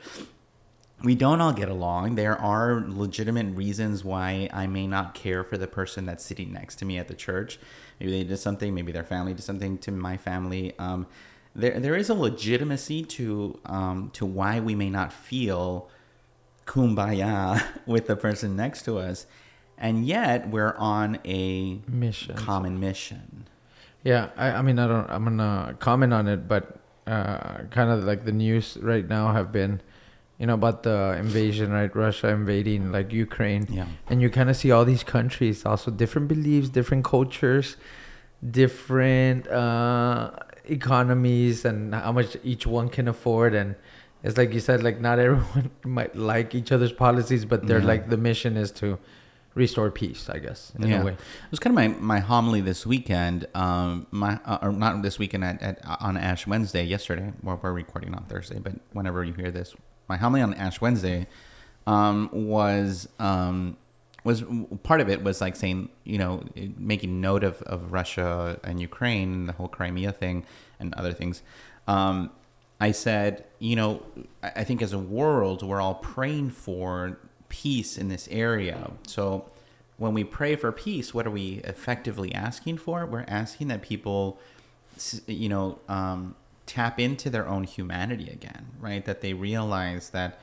We 1.03 1.13
don't 1.13 1.41
all 1.41 1.51
get 1.53 1.69
along. 1.69 2.15
There 2.15 2.39
are 2.39 2.83
legitimate 2.87 3.55
reasons 3.55 4.03
why 4.03 4.49
I 4.53 4.65
may 4.65 4.87
not 4.87 5.13
care 5.13 5.43
for 5.43 5.57
the 5.57 5.67
person 5.67 6.05
that's 6.05 6.23
sitting 6.25 6.53
next 6.53 6.75
to 6.77 6.85
me 6.85 6.97
at 6.97 7.07
the 7.07 7.13
church. 7.13 7.59
Maybe 7.99 8.11
they 8.11 8.23
did 8.23 8.37
something. 8.37 8.73
Maybe 8.73 8.91
their 8.91 9.03
family 9.03 9.33
did 9.33 9.43
something 9.43 9.77
to 9.79 9.91
my 9.91 10.17
family. 10.17 10.73
Um, 10.79 11.05
there, 11.53 11.79
there 11.79 11.95
is 11.95 12.09
a 12.09 12.13
legitimacy 12.13 13.03
to 13.03 13.59
um, 13.65 14.09
to 14.13 14.25
why 14.25 14.59
we 14.59 14.73
may 14.75 14.89
not 14.89 15.13
feel 15.13 15.89
kumbaya 16.65 17.61
with 17.85 18.07
the 18.07 18.15
person 18.15 18.55
next 18.55 18.83
to 18.83 18.97
us, 18.97 19.25
and 19.77 20.05
yet 20.05 20.49
we're 20.49 20.75
on 20.77 21.19
a 21.25 21.79
Mission. 21.87 22.35
common 22.35 22.79
mission. 22.79 23.47
Yeah, 24.03 24.29
I, 24.37 24.51
I 24.51 24.61
mean, 24.61 24.79
I 24.79 24.87
don't. 24.87 25.09
I'm 25.09 25.23
gonna 25.23 25.75
comment 25.79 26.13
on 26.13 26.27
it, 26.27 26.47
but 26.47 26.79
uh, 27.07 27.59
kind 27.71 27.89
of 27.89 28.03
like 28.03 28.25
the 28.25 28.31
news 28.31 28.77
right 28.81 29.07
now 29.07 29.31
have 29.33 29.51
been, 29.51 29.81
you 30.39 30.45
know, 30.45 30.53
about 30.53 30.83
the 30.83 31.15
invasion, 31.17 31.71
right? 31.71 31.93
Russia 31.95 32.27
invading 32.29 32.91
like 32.91 33.13
Ukraine, 33.13 33.67
Yeah. 33.69 33.85
and 34.09 34.21
you 34.21 34.29
kind 34.29 34.49
of 34.49 34.55
see 34.57 34.71
all 34.71 34.83
these 34.85 35.03
countries, 35.03 35.65
also 35.65 35.91
different 35.91 36.27
beliefs, 36.27 36.69
different 36.69 37.05
cultures, 37.05 37.77
different 38.51 39.47
uh, 39.47 40.31
economies, 40.65 41.65
and 41.65 41.93
how 41.95 42.11
much 42.11 42.37
each 42.43 42.67
one 42.67 42.89
can 42.89 43.07
afford. 43.07 43.53
And 43.53 43.75
it's 44.23 44.37
like 44.37 44.53
you 44.53 44.59
said, 44.59 44.83
like 44.83 44.99
not 44.99 45.19
everyone 45.25 45.71
might 45.83 46.15
like 46.15 46.53
each 46.55 46.71
other's 46.71 46.91
policies, 46.91 47.45
but 47.45 47.67
they're 47.67 47.79
Yeah. 47.79 47.85
like 47.93 48.09
the 48.09 48.17
mission 48.17 48.57
is 48.57 48.71
to 48.73 48.99
restore 49.53 49.89
peace, 49.89 50.29
I 50.29 50.39
guess, 50.39 50.73
in 50.75 50.89
Yeah. 50.89 51.01
a 51.01 51.05
way. 51.05 51.13
It 51.13 51.51
was 51.51 51.59
kind 51.59 51.71
of 51.71 51.75
my, 51.81 51.87
my 52.15 52.19
homily 52.19 52.59
this 52.61 52.85
weekend. 52.85 53.47
Um, 53.55 54.05
my 54.11 54.39
uh, 54.45 54.57
or 54.61 54.71
not 54.73 55.01
this 55.01 55.17
weekend 55.17 55.43
at, 55.45 55.61
at 55.61 55.79
on 56.01 56.17
Ash 56.17 56.45
Wednesday. 56.45 56.83
Yesterday, 56.83 57.31
well, 57.41 57.57
we're 57.63 57.71
recording 57.71 58.13
on 58.13 58.25
Thursday, 58.25 58.59
but 58.59 58.73
whenever 58.91 59.23
you 59.23 59.33
hear 59.33 59.51
this, 59.51 59.73
my 60.07 60.17
homily 60.17 60.41
on 60.41 60.53
Ash 60.53 60.81
Wednesday 60.81 61.27
um, 61.87 62.29
was 62.31 63.07
um, 63.19 63.77
was 64.23 64.43
part 64.83 65.01
of 65.01 65.09
it 65.09 65.23
was 65.23 65.41
like 65.41 65.55
saying 65.55 65.89
you 66.03 66.17
know 66.17 66.43
making 66.77 67.21
note 67.21 67.43
of, 67.43 67.61
of 67.63 67.91
Russia 67.91 68.59
and 68.63 68.79
Ukraine 68.79 69.33
and 69.33 69.49
the 69.49 69.53
whole 69.53 69.67
Crimea 69.67 70.11
thing 70.11 70.45
and 70.79 70.93
other 70.95 71.13
things. 71.13 71.41
Um, 71.87 72.31
I 72.79 72.91
said, 72.91 73.45
you 73.59 73.75
know, 73.75 74.03
I 74.43 74.63
think 74.63 74.81
as 74.81 74.91
a 74.91 74.99
world, 74.99 75.63
we're 75.63 75.79
all 75.79 75.95
praying 75.95 76.49
for 76.51 77.17
peace 77.47 77.97
in 77.97 78.09
this 78.09 78.27
area. 78.29 78.91
So 79.07 79.49
when 79.97 80.13
we 80.13 80.23
pray 80.23 80.55
for 80.55 80.71
peace, 80.71 81.13
what 81.13 81.25
are 81.25 81.31
we 81.31 81.61
effectively 81.63 82.33
asking 82.33 82.77
for? 82.79 83.05
We're 83.05 83.25
asking 83.27 83.69
that 83.69 83.81
people, 83.81 84.39
you 85.25 85.47
know, 85.47 85.79
um, 85.87 86.35
tap 86.65 86.99
into 86.99 87.29
their 87.29 87.47
own 87.47 87.63
humanity 87.63 88.29
again, 88.29 88.67
right? 88.79 89.05
That 89.05 89.21
they 89.21 89.33
realize 89.33 90.09
that 90.11 90.39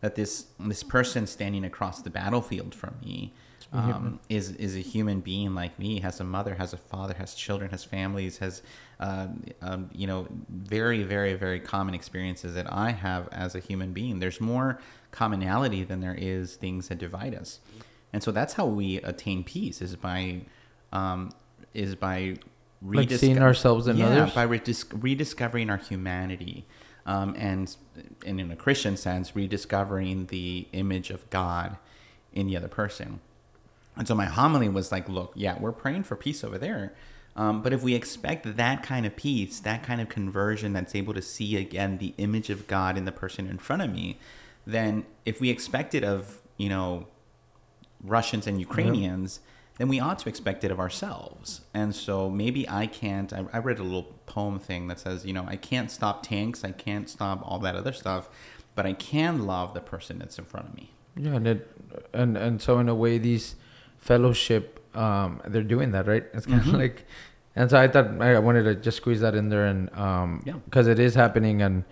that 0.00 0.16
this 0.16 0.46
this 0.58 0.82
person 0.82 1.26
standing 1.26 1.64
across 1.64 2.02
the 2.02 2.10
battlefield 2.10 2.74
from 2.74 2.94
me 3.04 3.32
um, 3.72 4.20
is 4.28 4.50
is 4.56 4.76
a 4.76 4.80
human 4.80 5.20
being 5.20 5.54
like 5.54 5.78
me, 5.78 6.00
has 6.00 6.20
a 6.20 6.24
mother, 6.24 6.56
has 6.56 6.74
a 6.74 6.76
father, 6.76 7.14
has 7.14 7.34
children, 7.34 7.70
has 7.70 7.84
families, 7.84 8.38
has 8.38 8.62
um, 9.00 9.44
um, 9.62 9.88
you 9.92 10.06
know 10.06 10.26
very 10.50 11.02
very 11.02 11.34
very 11.34 11.58
common 11.58 11.94
experiences 11.94 12.54
that 12.54 12.70
I 12.70 12.90
have 12.90 13.28
as 13.32 13.54
a 13.54 13.60
human 13.60 13.92
being. 13.92 14.18
There's 14.18 14.40
more 14.40 14.78
commonality 15.10 15.84
than 15.84 16.00
there 16.00 16.14
is 16.14 16.56
things 16.56 16.88
that 16.88 16.98
divide 16.98 17.34
us, 17.34 17.60
and 18.12 18.22
so 18.22 18.30
that's 18.30 18.54
how 18.54 18.66
we 18.66 18.96
attain 18.98 19.42
peace 19.42 19.80
is 19.80 19.96
by 19.96 20.42
um, 20.92 21.32
is 21.72 21.94
by 21.94 22.36
Like 22.84 23.10
seeing 23.10 23.38
ourselves 23.38 23.86
in 23.86 23.96
yeah, 23.96 24.06
others? 24.06 24.34
by 24.34 24.46
redis- 24.46 24.86
rediscovering 25.02 25.70
our 25.70 25.76
humanity, 25.76 26.66
um, 27.06 27.34
and 27.38 27.74
and 28.26 28.40
in 28.40 28.50
a 28.50 28.56
Christian 28.56 28.96
sense, 28.96 29.36
rediscovering 29.36 30.26
the 30.26 30.66
image 30.72 31.10
of 31.10 31.28
God 31.30 31.76
in 32.32 32.46
the 32.46 32.56
other 32.56 32.68
person. 32.68 33.20
And 33.96 34.08
so 34.08 34.14
my 34.14 34.24
homily 34.24 34.68
was 34.68 34.90
like, 34.90 35.08
look, 35.08 35.32
yeah, 35.36 35.58
we're 35.58 35.72
praying 35.72 36.04
for 36.04 36.16
peace 36.16 36.42
over 36.42 36.58
there. 36.58 36.94
Um, 37.36 37.62
but 37.62 37.72
if 37.72 37.82
we 37.82 37.94
expect 37.94 38.56
that 38.56 38.82
kind 38.82 39.06
of 39.06 39.16
peace, 39.16 39.60
that 39.60 39.82
kind 39.82 40.00
of 40.00 40.08
conversion 40.08 40.72
that's 40.72 40.94
able 40.94 41.14
to 41.14 41.22
see 41.22 41.56
again 41.56 41.98
the 41.98 42.14
image 42.18 42.50
of 42.50 42.66
God 42.66 42.98
in 42.98 43.04
the 43.04 43.12
person 43.12 43.46
in 43.46 43.58
front 43.58 43.82
of 43.82 43.90
me, 43.90 44.18
then 44.66 45.06
if 45.24 45.40
we 45.40 45.50
expect 45.50 45.94
it 45.94 46.04
of, 46.04 46.40
you 46.56 46.68
know, 46.68 47.06
Russians 48.02 48.46
and 48.46 48.58
Ukrainians, 48.60 49.40
then 49.82 49.88
we 49.88 49.98
ought 49.98 50.16
to 50.20 50.28
expect 50.28 50.62
it 50.62 50.70
of 50.70 50.78
ourselves. 50.78 51.62
And 51.74 51.92
so 51.92 52.30
maybe 52.30 52.68
I 52.68 52.86
can't. 52.86 53.32
I, 53.32 53.44
I 53.52 53.58
read 53.58 53.80
a 53.80 53.82
little 53.82 54.04
poem 54.26 54.60
thing 54.60 54.86
that 54.86 55.00
says, 55.00 55.26
you 55.26 55.32
know, 55.32 55.44
I 55.48 55.56
can't 55.56 55.90
stop 55.90 56.22
tanks, 56.22 56.62
I 56.62 56.70
can't 56.70 57.08
stop 57.10 57.40
all 57.44 57.58
that 57.58 57.74
other 57.74 57.92
stuff, 57.92 58.28
but 58.76 58.86
I 58.86 58.92
can 58.92 59.44
love 59.44 59.74
the 59.74 59.80
person 59.80 60.20
that's 60.20 60.38
in 60.38 60.44
front 60.44 60.68
of 60.68 60.74
me. 60.76 60.92
Yeah, 61.16 61.32
and 61.32 61.48
it, 61.48 61.68
and 62.12 62.36
and 62.36 62.62
so 62.62 62.78
in 62.78 62.88
a 62.88 62.94
way, 62.94 63.18
these 63.18 63.56
fellowship, 63.98 64.78
um, 64.96 65.40
they're 65.48 65.64
doing 65.64 65.90
that, 65.90 66.06
right? 66.06 66.26
It's 66.32 66.46
kind 66.46 66.60
of 66.60 66.66
Mhm. 66.68 66.78
like, 66.78 67.04
and 67.56 67.68
so 67.68 67.76
I 67.76 67.88
thought 67.88 68.22
I 68.22 68.38
wanted 68.38 68.62
to 68.62 68.76
just 68.76 68.98
squeeze 68.98 69.20
that 69.20 69.34
in 69.34 69.48
there, 69.48 69.66
and 69.66 69.90
um, 69.98 70.42
Yeah. 70.46 70.54
because 70.64 70.86
it 70.86 71.00
is 71.00 71.16
happening, 71.16 71.60
and 71.60 71.82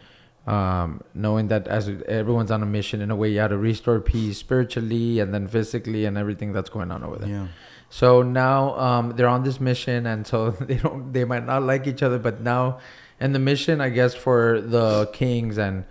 um, 0.47 1.03
knowing 1.13 1.49
that 1.49 1.67
as 1.67 1.89
everyone's 2.07 2.51
on 2.53 2.63
a 2.63 2.67
mission, 2.67 3.01
in 3.03 3.11
a 3.11 3.17
way, 3.17 3.31
you 3.33 3.41
have 3.41 3.51
to 3.51 3.59
restore 3.59 3.99
peace 4.01 4.39
spiritually 4.39 5.19
and 5.19 5.35
then 5.35 5.49
physically, 5.49 6.05
and 6.07 6.17
everything 6.17 6.53
that's 6.53 6.71
going 6.71 6.91
on 6.93 7.03
over 7.03 7.17
there. 7.17 7.29
Yeah. 7.29 7.47
So 7.93 8.23
now 8.23 8.79
um, 8.79 9.11
they're 9.17 9.29
on 9.29 9.43
this 9.43 9.61
mission, 9.61 10.07
and 10.07 10.27
so 10.27 10.51
they 10.61 10.77
don't. 10.77 11.13
They 11.13 11.25
might 11.25 11.45
not 11.45 11.63
like 11.65 11.87
each 11.87 12.03
other, 12.03 12.19
but 12.19 12.41
now, 12.41 12.79
and 13.19 13.35
the 13.35 13.39
mission, 13.41 13.81
I 13.81 13.89
guess, 13.91 14.15
for 14.15 14.61
the 14.61 15.11
kings 15.13 15.59
and 15.59 15.85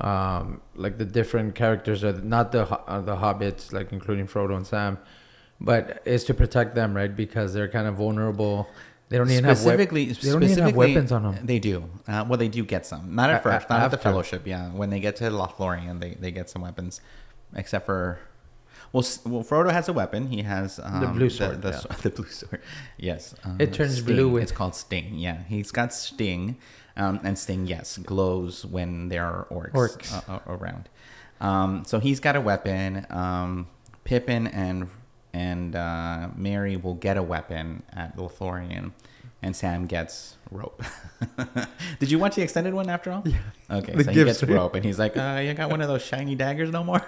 um, 0.00 0.60
like 0.74 0.98
the 0.98 1.04
different 1.04 1.54
characters 1.54 2.04
are 2.04 2.12
not 2.12 2.52
the 2.52 2.68
uh, 2.68 3.00
the 3.00 3.16
hobbits, 3.16 3.72
like 3.72 3.92
including 3.92 4.26
Frodo 4.26 4.56
and 4.56 4.66
Sam, 4.66 4.98
but 5.60 6.02
is 6.04 6.24
to 6.24 6.34
protect 6.34 6.74
them, 6.74 6.94
right? 6.94 7.14
Because 7.14 7.54
they're 7.54 7.68
kind 7.68 7.86
of 7.86 7.94
vulnerable. 7.94 8.68
They 9.08 9.18
don't 9.18 9.30
even 9.30 9.44
have 9.44 9.56
specifically, 9.56 10.06
they 10.06 10.30
don't 10.32 10.42
even 10.42 10.58
have 10.64 10.74
weapons 10.74 11.12
on 11.12 11.22
them. 11.22 11.46
They 11.46 11.60
do. 11.60 11.88
Uh, 12.08 12.24
well, 12.28 12.38
they 12.38 12.48
do 12.48 12.64
get 12.64 12.84
some. 12.84 13.14
Not 13.14 13.30
A- 13.30 13.34
at 13.34 13.42
first. 13.44 13.66
a- 13.68 13.72
not 13.72 13.82
at 13.82 13.90
the 13.92 13.96
after. 13.98 14.08
Fellowship. 14.10 14.46
Yeah, 14.46 14.68
when 14.70 14.90
they 14.90 14.98
get 14.98 15.14
to 15.16 15.24
Lothlorien, 15.30 16.00
they, 16.00 16.14
they 16.14 16.32
get 16.32 16.50
some 16.50 16.62
weapons, 16.62 17.00
except 17.54 17.86
for. 17.86 18.18
Well, 18.96 19.04
well, 19.26 19.44
Frodo 19.44 19.70
has 19.72 19.88
a 19.88 19.92
weapon. 19.92 20.28
He 20.28 20.40
has 20.42 20.80
um, 20.82 21.12
blue 21.14 21.28
sword, 21.28 21.60
The, 21.62 21.70
yeah. 21.72 21.96
the 22.02 22.10
blue 22.10 22.26
sword. 22.28 22.62
Yes. 22.96 23.34
um, 23.44 23.56
It 23.60 23.72
turns 23.74 23.98
Sting. 23.98 24.06
blue 24.14 24.28
with- 24.30 24.42
It's 24.44 24.52
called 24.52 24.74
Sting. 24.74 25.14
Yeah, 25.26 25.38
he's 25.48 25.70
got 25.70 25.92
Sting, 25.92 26.56
um, 26.96 27.20
and 27.22 27.38
Sting, 27.38 27.66
yes, 27.66 27.98
glows 27.98 28.64
when 28.64 29.08
there 29.08 29.24
are 29.26 29.46
orcs, 29.50 29.72
Orcs. 29.72 30.08
uh, 30.28 30.36
uh, 30.36 30.38
around. 30.54 30.88
Um, 31.40 31.84
so 31.84 31.98
he's 32.00 32.20
got 32.20 32.36
a 32.36 32.40
weapon. 32.40 33.06
Um, 33.10 33.66
Pippin 34.04 34.46
and 34.46 34.88
and 35.34 35.76
uh, 35.76 36.28
Merry 36.34 36.76
will 36.78 36.94
get 36.94 37.18
a 37.18 37.22
weapon 37.22 37.82
at 37.92 38.16
Lothlorien, 38.16 38.92
and 39.42 39.54
Sam 39.54 39.86
gets 39.86 40.36
rope. 40.50 40.82
Did 41.98 42.10
you 42.10 42.18
watch 42.18 42.34
the 42.36 42.42
extended 42.42 42.74
one 42.74 42.88
after 42.88 43.10
all? 43.12 43.22
Yeah. 43.26 43.38
Okay, 43.70 43.92
The 43.94 44.04
so 44.04 44.10
he 44.10 44.24
gets 44.24 44.42
rope, 44.42 44.74
and 44.74 44.84
he's 44.84 44.98
like, 44.98 45.16
uh, 45.16 45.40
"You 45.44 45.54
got 45.54 45.70
one 45.70 45.80
of 45.80 45.88
those 45.88 46.02
shiny 46.04 46.34
daggers 46.34 46.70
no 46.70 46.84
more." 46.84 47.02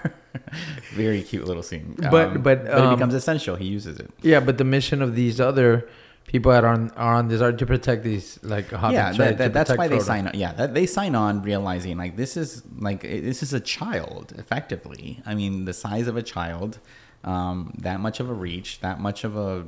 Very 0.94 1.22
cute 1.22 1.44
little 1.46 1.62
scene. 1.62 1.94
But- 2.10 2.28
Um, 2.28 2.42
but, 2.42 2.58
it 2.66 2.70
um, 2.74 2.94
becomes 2.94 3.14
essential. 3.14 3.56
He 3.56 3.66
uses 3.66 3.98
it. 3.98 4.10
Yeah, 4.22 4.40
but 4.40 4.58
the 4.58 4.64
mission 4.64 5.02
of 5.02 5.14
these 5.14 5.40
other 5.40 5.88
people 6.26 6.52
that 6.52 6.62
are 6.64 6.72
on 6.74 6.90
are 6.90 7.14
on 7.14 7.28
this 7.28 7.40
are 7.40 7.52
to 7.52 7.64
protect 7.66 8.02
these 8.04 8.38
like 8.42 8.68
hobbits. 8.68 8.92
yeah, 8.92 9.16
right? 9.24 9.38
that, 9.38 9.52
that's 9.54 9.74
why 9.76 9.88
they 9.88 9.96
Frodo. 9.96 10.02
sign 10.02 10.26
on. 10.28 10.34
Yeah, 10.34 10.52
that, 10.54 10.74
they 10.74 10.84
sign 10.86 11.14
on 11.14 11.42
realizing 11.42 11.96
like 11.96 12.16
this 12.16 12.36
is 12.36 12.62
like 12.78 13.02
this 13.02 13.42
is 13.42 13.52
a 13.52 13.60
child 13.60 14.34
effectively. 14.36 15.22
I 15.24 15.34
mean, 15.34 15.64
the 15.64 15.72
size 15.72 16.06
of 16.06 16.16
a 16.16 16.22
child, 16.22 16.80
um, 17.24 17.74
that 17.78 18.00
much 18.00 18.20
of 18.20 18.30
a 18.30 18.34
reach, 18.34 18.80
that 18.80 19.00
much 19.00 19.24
of 19.24 19.36
a 19.36 19.66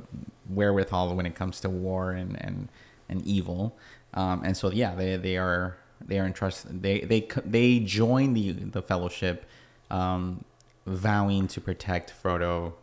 wherewithal 0.49 1.15
when 1.15 1.27
it 1.27 1.35
comes 1.35 1.61
to 1.61 1.71
war 1.71 2.13
and 2.13 2.43
and, 2.43 2.69
and 3.09 3.23
evil. 3.23 3.77
Um, 4.15 4.43
and 4.45 4.57
so 4.57 4.71
yeah, 4.71 4.95
they 4.95 5.17
they 5.17 5.37
are 5.37 5.77
they 6.01 6.19
are 6.19 6.27
entrusted. 6.27 6.83
They 6.83 7.01
they 7.01 7.29
they 7.45 7.81
join 7.81 8.35
the 8.35 8.53
the 8.53 8.83
fellowship, 8.83 9.47
um, 9.91 10.45
vowing 10.87 11.49
to 11.49 11.61
protect 11.61 12.13
Frodo 12.23 12.75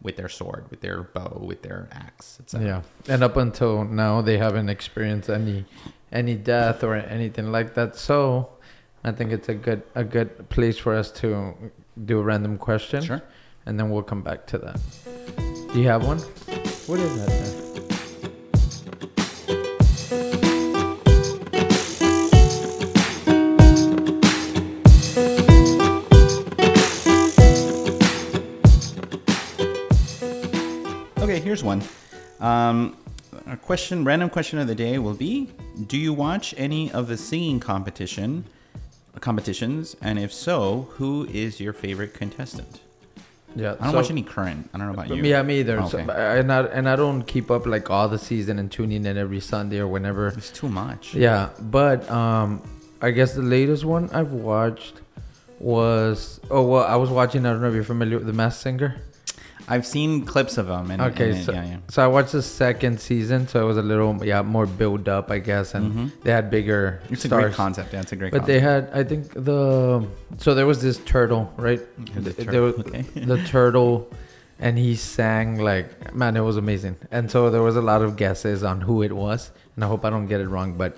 with 0.00 0.16
their 0.16 0.28
sword, 0.28 0.66
with 0.70 0.80
their 0.80 1.02
bow, 1.02 1.40
with 1.44 1.62
their 1.62 1.88
axe. 1.92 2.38
etc. 2.40 2.66
Yeah, 2.66 3.12
and 3.12 3.22
up 3.22 3.36
until 3.36 3.84
now, 3.84 4.20
they 4.20 4.38
haven't 4.38 4.68
experienced 4.68 5.28
any 5.30 5.64
any 6.12 6.34
death 6.34 6.82
or 6.82 6.94
anything 6.94 7.50
like 7.52 7.74
that. 7.74 7.96
So, 7.96 8.50
I 9.04 9.12
think 9.12 9.32
it's 9.32 9.48
a 9.48 9.54
good 9.54 9.82
a 9.94 10.04
good 10.04 10.48
place 10.48 10.78
for 10.78 10.94
us 10.94 11.10
to 11.12 11.54
do 12.04 12.18
a 12.18 12.22
random 12.22 12.58
question. 12.58 13.02
Sure. 13.02 13.22
And 13.68 13.78
then 13.78 13.90
we'll 13.90 14.02
come 14.02 14.22
back 14.22 14.46
to 14.46 14.56
that. 14.56 14.80
Do 15.72 15.80
you 15.80 15.88
have 15.88 16.06
one? 16.06 16.18
What 16.86 16.98
is 16.98 17.16
that? 17.18 17.28
Then? 17.28 17.54
Okay, 31.22 31.40
here's 31.40 31.62
one. 31.62 31.82
Um, 32.40 32.96
a 33.46 33.58
question, 33.58 34.02
random 34.02 34.30
question 34.30 34.58
of 34.58 34.66
the 34.66 34.74
day 34.74 34.98
will 34.98 35.12
be: 35.12 35.50
Do 35.86 35.98
you 35.98 36.14
watch 36.14 36.54
any 36.56 36.90
of 36.90 37.06
the 37.06 37.18
singing 37.18 37.60
competition 37.60 38.46
competitions? 39.20 39.94
And 40.00 40.18
if 40.18 40.32
so, 40.32 40.88
who 40.92 41.26
is 41.30 41.60
your 41.60 41.74
favorite 41.74 42.14
contestant? 42.14 42.80
Yeah, 43.56 43.74
I 43.80 43.84
don't 43.84 43.90
so- 43.92 43.96
watch 43.98 44.10
any 44.10 44.22
current. 44.22 44.70
I 44.72 44.78
don't 44.78 44.86
know 44.88 44.92
about 44.94 45.08
you. 45.08 45.22
Yeah, 45.22 45.42
me 45.42 45.60
either. 45.60 45.80
Oh, 45.80 45.88
So, 45.88 45.98
and 45.98 46.52
I 46.52 46.62
and 46.66 46.88
I 46.88 46.96
don't 46.96 47.22
keep 47.22 47.50
up 47.50 47.66
like 47.66 47.90
all 47.90 48.08
the 48.08 48.18
season 48.18 48.58
and 48.58 48.70
tuning 48.70 49.04
in 49.06 49.16
every 49.18 49.40
Sunday 49.40 49.78
or 49.78 49.88
whenever. 49.88 50.28
It's 50.28 50.50
too 50.50 50.68
much. 50.68 51.14
Yeah, 51.14 51.50
but 51.60 52.08
um, 52.10 52.62
I 53.00 53.10
guess 53.10 53.34
the 53.34 53.42
latest 53.42 53.84
one 53.84 54.10
I've 54.12 54.32
watched 54.32 55.00
was 55.58 56.40
oh 56.50 56.62
well, 56.62 56.84
I 56.84 56.96
was 56.96 57.10
watching. 57.10 57.44
I 57.46 57.52
don't 57.52 57.62
know 57.62 57.68
if 57.68 57.74
you're 57.74 57.84
familiar 57.84 58.18
with 58.18 58.26
the 58.26 58.32
Masked 58.32 58.62
Singer. 58.62 59.02
I've 59.70 59.86
seen 59.86 60.24
clips 60.24 60.56
of 60.56 60.66
them. 60.66 60.90
And, 60.90 61.02
Okay, 61.02 61.32
and- 61.32 61.44
so, 61.44 61.52
yeah, 61.52 61.64
yeah. 61.64 61.76
so 61.88 62.02
I 62.02 62.06
watched 62.06 62.32
the 62.32 62.40
second 62.42 63.00
season, 63.00 63.46
so 63.48 63.60
it 63.62 63.66
was 63.66 63.76
a 63.76 63.82
little 63.82 64.24
yeah 64.24 64.40
more 64.42 64.66
build 64.66 65.08
up, 65.08 65.30
I 65.30 65.38
guess, 65.40 65.74
and 65.74 65.92
Mhm. 65.92 66.10
they 66.24 66.32
had 66.32 66.50
bigger 66.50 67.00
It's 67.10 67.24
a 67.24 67.28
great 67.28 67.52
concept. 67.52 67.92
Yeah, 67.92 68.00
it's 68.00 68.12
a 68.12 68.16
great. 68.16 68.32
But 68.32 68.46
they 68.46 68.60
had, 68.60 68.88
I 68.94 69.04
think 69.04 69.32
the 69.34 70.06
so 70.38 70.54
there 70.54 70.66
was 70.66 70.80
this 70.80 70.96
turtle, 70.98 71.52
right? 71.56 71.80
The 72.14 72.32
Th- 72.32 72.36
tur- 72.46 72.50
there 72.52 72.62
was 72.62 72.74
okay. 72.78 73.02
the 73.32 73.38
turtle, 73.44 74.08
and 74.58 74.78
he 74.78 74.94
sang 74.96 75.58
like 75.58 76.14
man, 76.14 76.36
it 76.36 76.40
was 76.50 76.56
amazing. 76.56 76.96
And 77.10 77.30
so 77.30 77.50
there 77.50 77.62
was 77.62 77.76
a 77.76 77.82
lot 77.82 78.00
of 78.02 78.16
guesses 78.16 78.62
on 78.64 78.80
who 78.80 79.02
it 79.02 79.12
was, 79.12 79.50
and 79.76 79.84
I 79.84 79.88
hope 79.88 80.04
I 80.04 80.10
don't 80.10 80.26
get 80.26 80.40
it 80.40 80.48
wrong. 80.48 80.74
But 80.78 80.96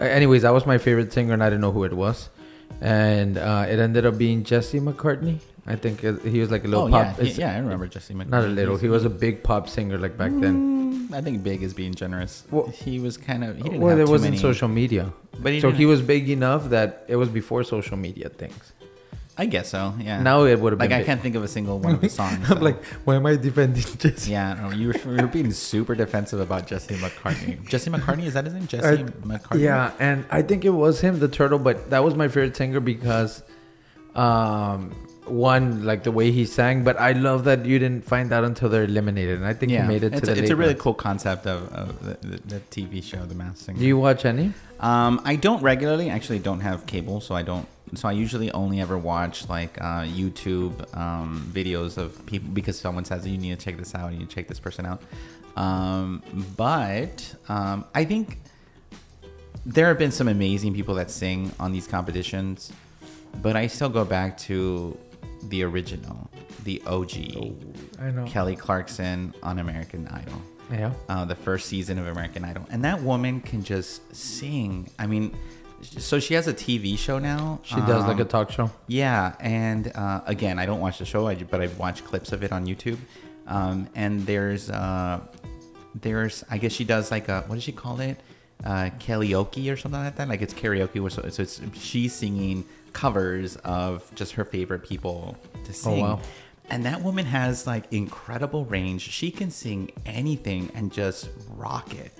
anyways, 0.00 0.42
that 0.42 0.54
was 0.54 0.64
my 0.66 0.78
favorite 0.78 1.12
singer, 1.12 1.34
and 1.34 1.42
I 1.44 1.50
didn't 1.50 1.60
know 1.60 1.72
who 1.72 1.84
it 1.84 1.92
was, 1.92 2.30
and 2.80 3.36
uh, 3.36 3.66
it 3.68 3.78
ended 3.78 4.06
up 4.06 4.16
being 4.16 4.42
Jesse 4.42 4.80
McCartney. 4.80 5.40
I 5.66 5.74
think 5.76 6.00
he 6.24 6.38
was 6.40 6.50
like 6.50 6.64
a 6.64 6.68
little 6.68 6.86
oh 6.86 6.90
pop. 6.90 7.18
yeah, 7.18 7.24
he- 7.24 7.40
yeah. 7.40 7.54
I 7.54 7.58
remember 7.58 7.86
Jesse 7.88 8.14
McCartney. 8.14 8.28
Not 8.28 8.44
a 8.44 8.48
little. 8.48 8.76
He 8.76 8.88
was 8.88 9.04
a 9.04 9.10
big 9.10 9.42
pop 9.42 9.68
singer 9.68 9.98
like 9.98 10.16
back 10.16 10.30
then. 10.32 11.08
Mm, 11.08 11.14
I 11.14 11.20
think 11.20 11.42
big 11.42 11.62
is 11.62 11.74
being 11.74 11.94
generous. 11.94 12.44
Well- 12.50 12.68
he 12.68 13.00
was 13.00 13.16
kind 13.16 13.42
of. 13.44 13.56
He 13.56 13.62
didn't 13.64 13.80
Well, 13.80 13.96
there 13.96 14.06
wasn't 14.06 14.32
many, 14.32 14.40
social 14.42 14.68
media, 14.68 15.12
But 15.40 15.52
he 15.54 15.60
so 15.60 15.70
he 15.70 15.86
was 15.86 16.00
big 16.02 16.28
enough 16.30 16.70
that 16.70 17.04
it 17.08 17.16
was 17.16 17.28
before 17.28 17.64
social 17.64 17.96
media 17.96 18.28
things. 18.28 18.72
I 19.38 19.44
guess 19.44 19.68
so. 19.68 19.92
Yeah. 20.00 20.22
Now 20.22 20.44
it 20.44 20.58
would 20.60 20.72
have 20.72 20.80
like 20.80 20.88
been 20.88 20.90
Like 20.90 20.92
I 20.96 20.98
big. 21.00 21.06
can't 21.06 21.20
think 21.20 21.34
of 21.34 21.42
a 21.44 21.48
single 21.48 21.78
one 21.78 21.96
of 21.96 22.00
his 22.00 22.14
songs. 22.14 22.38
I'm 22.50 22.56
so- 22.56 22.64
like, 22.64 22.82
why 23.04 23.16
am 23.16 23.26
I 23.26 23.36
defending 23.36 23.82
Jesse? 23.98 24.30
Yeah, 24.30 24.54
no, 24.54 24.70
you 24.70 24.88
were, 24.88 25.14
you 25.16 25.20
were 25.22 25.26
being 25.26 25.50
super 25.50 25.94
defensive 25.94 26.40
about 26.40 26.66
Jesse 26.66 26.94
McCartney. 26.94 27.62
Jesse 27.68 27.90
McCartney, 27.90 28.24
is 28.24 28.32
that 28.34 28.44
his 28.46 28.54
name? 28.54 28.66
Jesse 28.66 29.02
McCartney? 29.26 29.60
Yeah, 29.60 29.92
and 29.98 30.24
I 30.30 30.40
think 30.40 30.64
it 30.64 30.70
was 30.70 31.00
him, 31.02 31.18
the 31.18 31.28
turtle, 31.28 31.58
but 31.58 31.90
that 31.90 32.02
was 32.02 32.14
my 32.14 32.28
favorite 32.28 32.56
singer 32.56 32.80
because, 32.80 33.42
um, 34.14 34.94
one 35.26 35.84
like 35.84 36.04
the 36.04 36.12
way 36.12 36.30
he 36.30 36.46
sang, 36.46 36.84
but 36.84 36.98
I 36.98 37.12
love 37.12 37.44
that 37.44 37.64
you 37.66 37.78
didn't 37.78 38.04
find 38.04 38.32
out 38.32 38.44
until 38.44 38.68
they're 38.68 38.84
eliminated, 38.84 39.36
and 39.38 39.46
I 39.46 39.52
think 39.54 39.72
Yeah, 39.72 39.82
he 39.82 39.88
made 39.88 40.04
it 40.04 40.10
to 40.10 40.16
it's, 40.16 40.26
the. 40.26 40.32
a, 40.34 40.36
it's 40.36 40.50
a 40.50 40.56
really 40.56 40.74
cool 40.74 40.94
concept 40.94 41.46
of, 41.46 41.72
of 41.72 42.04
the, 42.04 42.26
the, 42.26 42.36
the 42.54 42.60
TV 42.70 43.02
show, 43.02 43.24
The 43.26 43.34
Masked 43.34 43.58
Singer. 43.66 43.78
Do 43.78 43.84
you 43.84 43.98
watch 43.98 44.24
any? 44.24 44.52
Um, 44.80 45.20
I 45.24 45.36
don't 45.36 45.62
regularly. 45.62 46.10
Actually, 46.10 46.38
don't 46.40 46.60
have 46.60 46.86
cable, 46.86 47.20
so 47.20 47.34
I 47.34 47.42
don't. 47.42 47.66
So 47.94 48.08
I 48.08 48.12
usually 48.12 48.50
only 48.50 48.80
ever 48.80 48.98
watch 48.98 49.48
like 49.48 49.80
uh, 49.80 50.02
YouTube 50.02 50.96
um, 50.96 51.48
videos 51.54 51.96
of 51.98 52.24
people 52.26 52.50
because 52.50 52.78
someone 52.78 53.04
says 53.04 53.26
you 53.26 53.38
need 53.38 53.58
to 53.58 53.64
check 53.64 53.76
this 53.78 53.94
out, 53.94 54.12
you 54.12 54.18
need 54.18 54.28
to 54.28 54.34
check 54.34 54.48
this 54.48 54.58
person 54.58 54.86
out. 54.86 55.02
Um, 55.56 56.22
but 56.56 57.34
um, 57.48 57.84
I 57.94 58.04
think 58.04 58.38
there 59.64 59.86
have 59.88 59.98
been 59.98 60.12
some 60.12 60.28
amazing 60.28 60.74
people 60.74 60.94
that 60.96 61.10
sing 61.10 61.52
on 61.58 61.72
these 61.72 61.86
competitions, 61.86 62.72
but 63.40 63.56
I 63.56 63.66
still 63.68 63.88
go 63.88 64.04
back 64.04 64.36
to 64.38 64.96
the 65.48 65.62
original, 65.62 66.30
the 66.64 66.82
OG, 66.86 67.12
I 68.00 68.10
know. 68.10 68.24
Kelly 68.26 68.56
Clarkson 68.56 69.34
on 69.42 69.58
American 69.58 70.08
Idol 70.08 70.40
Yeah. 70.70 70.92
uh, 71.08 71.24
the 71.24 71.34
first 71.36 71.66
season 71.68 71.98
of 71.98 72.06
American 72.06 72.44
Idol, 72.44 72.66
and 72.70 72.84
that 72.84 73.02
woman 73.02 73.40
can 73.40 73.62
just 73.62 74.14
sing. 74.14 74.90
I 74.98 75.06
mean, 75.06 75.36
so 75.82 76.18
she 76.18 76.34
has 76.34 76.48
a 76.48 76.54
TV 76.54 76.96
show 76.98 77.18
now. 77.18 77.60
She 77.62 77.76
does 77.76 78.04
like 78.06 78.18
a 78.18 78.22
Um, 78.22 78.28
talk 78.28 78.50
show. 78.50 78.70
yeah, 78.88 79.34
and 79.40 79.92
uh, 79.94 80.22
again, 80.26 80.58
I 80.58 80.66
don't 80.66 80.80
watch 80.80 80.98
the 80.98 81.04
show, 81.04 81.32
but 81.50 81.60
I've 81.60 81.78
watched 81.78 82.04
clips 82.04 82.32
of 82.32 82.42
it 82.42 82.50
on 82.52 82.66
YouTube. 82.66 82.98
Um, 83.46 83.88
and 83.94 84.26
there's, 84.26 84.70
uh, 84.70 85.20
there's, 85.94 86.44
I 86.50 86.58
guess 86.58 86.72
she 86.72 86.84
does 86.84 87.10
like 87.10 87.28
a, 87.28 87.42
what 87.46 87.54
does 87.54 87.62
she 87.64 87.72
call 87.72 88.00
it? 88.00 88.18
Uh, 88.64 88.90
karaoke 88.98 89.70
or 89.72 89.76
something 89.76 90.00
like 90.02 90.16
that. 90.16 90.28
Like 90.28 90.42
it's 90.42 90.54
karaoke, 90.54 90.98
so, 91.12 91.28
so 91.28 91.42
it's 91.42 91.60
she's 91.74 92.14
singing 92.14 92.64
covers 92.96 93.56
of 93.56 94.10
just 94.14 94.32
her 94.32 94.44
favorite 94.46 94.82
people 94.82 95.36
to 95.64 95.72
sing. 95.74 96.00
wow. 96.00 96.18
And 96.70 96.86
that 96.86 97.02
woman 97.02 97.26
has 97.26 97.66
like 97.66 97.92
incredible 97.92 98.64
range. 98.64 99.02
She 99.02 99.30
can 99.30 99.50
sing 99.50 99.92
anything 100.06 100.72
and 100.74 100.90
just 100.90 101.28
rock 101.50 101.94
it. 101.94 102.10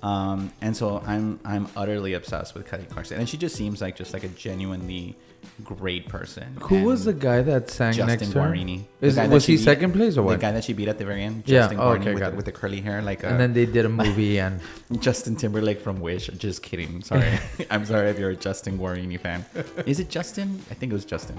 Um, 0.00 0.52
and 0.60 0.76
so 0.76 1.02
I'm 1.04 1.40
I'm 1.44 1.66
utterly 1.76 2.14
obsessed 2.14 2.54
with 2.54 2.70
Kelly 2.70 2.84
Clarkson, 2.84 3.18
and 3.18 3.28
she 3.28 3.36
just 3.36 3.56
seems 3.56 3.80
like 3.80 3.96
just 3.96 4.12
like 4.12 4.22
a 4.22 4.28
genuinely 4.28 5.16
great 5.64 6.08
person. 6.08 6.56
Who 6.62 6.84
was 6.84 7.04
the 7.04 7.12
guy 7.12 7.42
that 7.42 7.70
sang 7.70 7.92
Justin 7.92 8.06
next 8.06 8.32
to 8.32 8.40
her? 8.40 8.50
Guarini? 8.50 8.84
The 9.00 9.12
guy 9.12 9.26
was 9.28 9.46
he 9.46 9.56
beat- 9.56 9.64
second 9.64 9.92
place 9.92 10.16
or 10.16 10.22
what? 10.22 10.32
The 10.32 10.38
guy 10.46 10.52
that 10.52 10.64
she 10.64 10.72
beat 10.72 10.88
at 10.88 10.98
the 10.98 11.04
very 11.04 11.22
end, 11.22 11.44
Yeah, 11.46 11.60
Justin 11.60 11.78
oh, 11.80 11.82
Guarini 11.82 12.00
okay, 12.00 12.14
with, 12.14 12.22
the, 12.22 12.30
with 12.36 12.44
the 12.44 12.52
curly 12.52 12.80
hair, 12.80 13.02
like 13.02 13.22
and 13.22 13.34
uh, 13.34 13.38
then 13.38 13.52
they 13.52 13.66
did 13.66 13.84
a 13.84 13.88
movie 13.88 14.38
and 14.38 14.60
Justin 15.00 15.36
Timberlake 15.36 15.80
from 15.80 16.00
Wish. 16.00 16.26
Just 16.38 16.62
kidding. 16.62 17.02
Sorry, 17.02 17.38
I'm 17.70 17.84
sorry 17.84 18.10
if 18.10 18.18
you're 18.18 18.30
a 18.30 18.36
Justin 18.36 18.78
Guarini 18.78 19.18
fan. 19.18 19.44
Is 19.86 20.00
it 20.00 20.08
Justin? 20.10 20.60
I 20.70 20.74
think 20.74 20.92
it 20.92 20.94
was 20.94 21.04
Justin. 21.04 21.36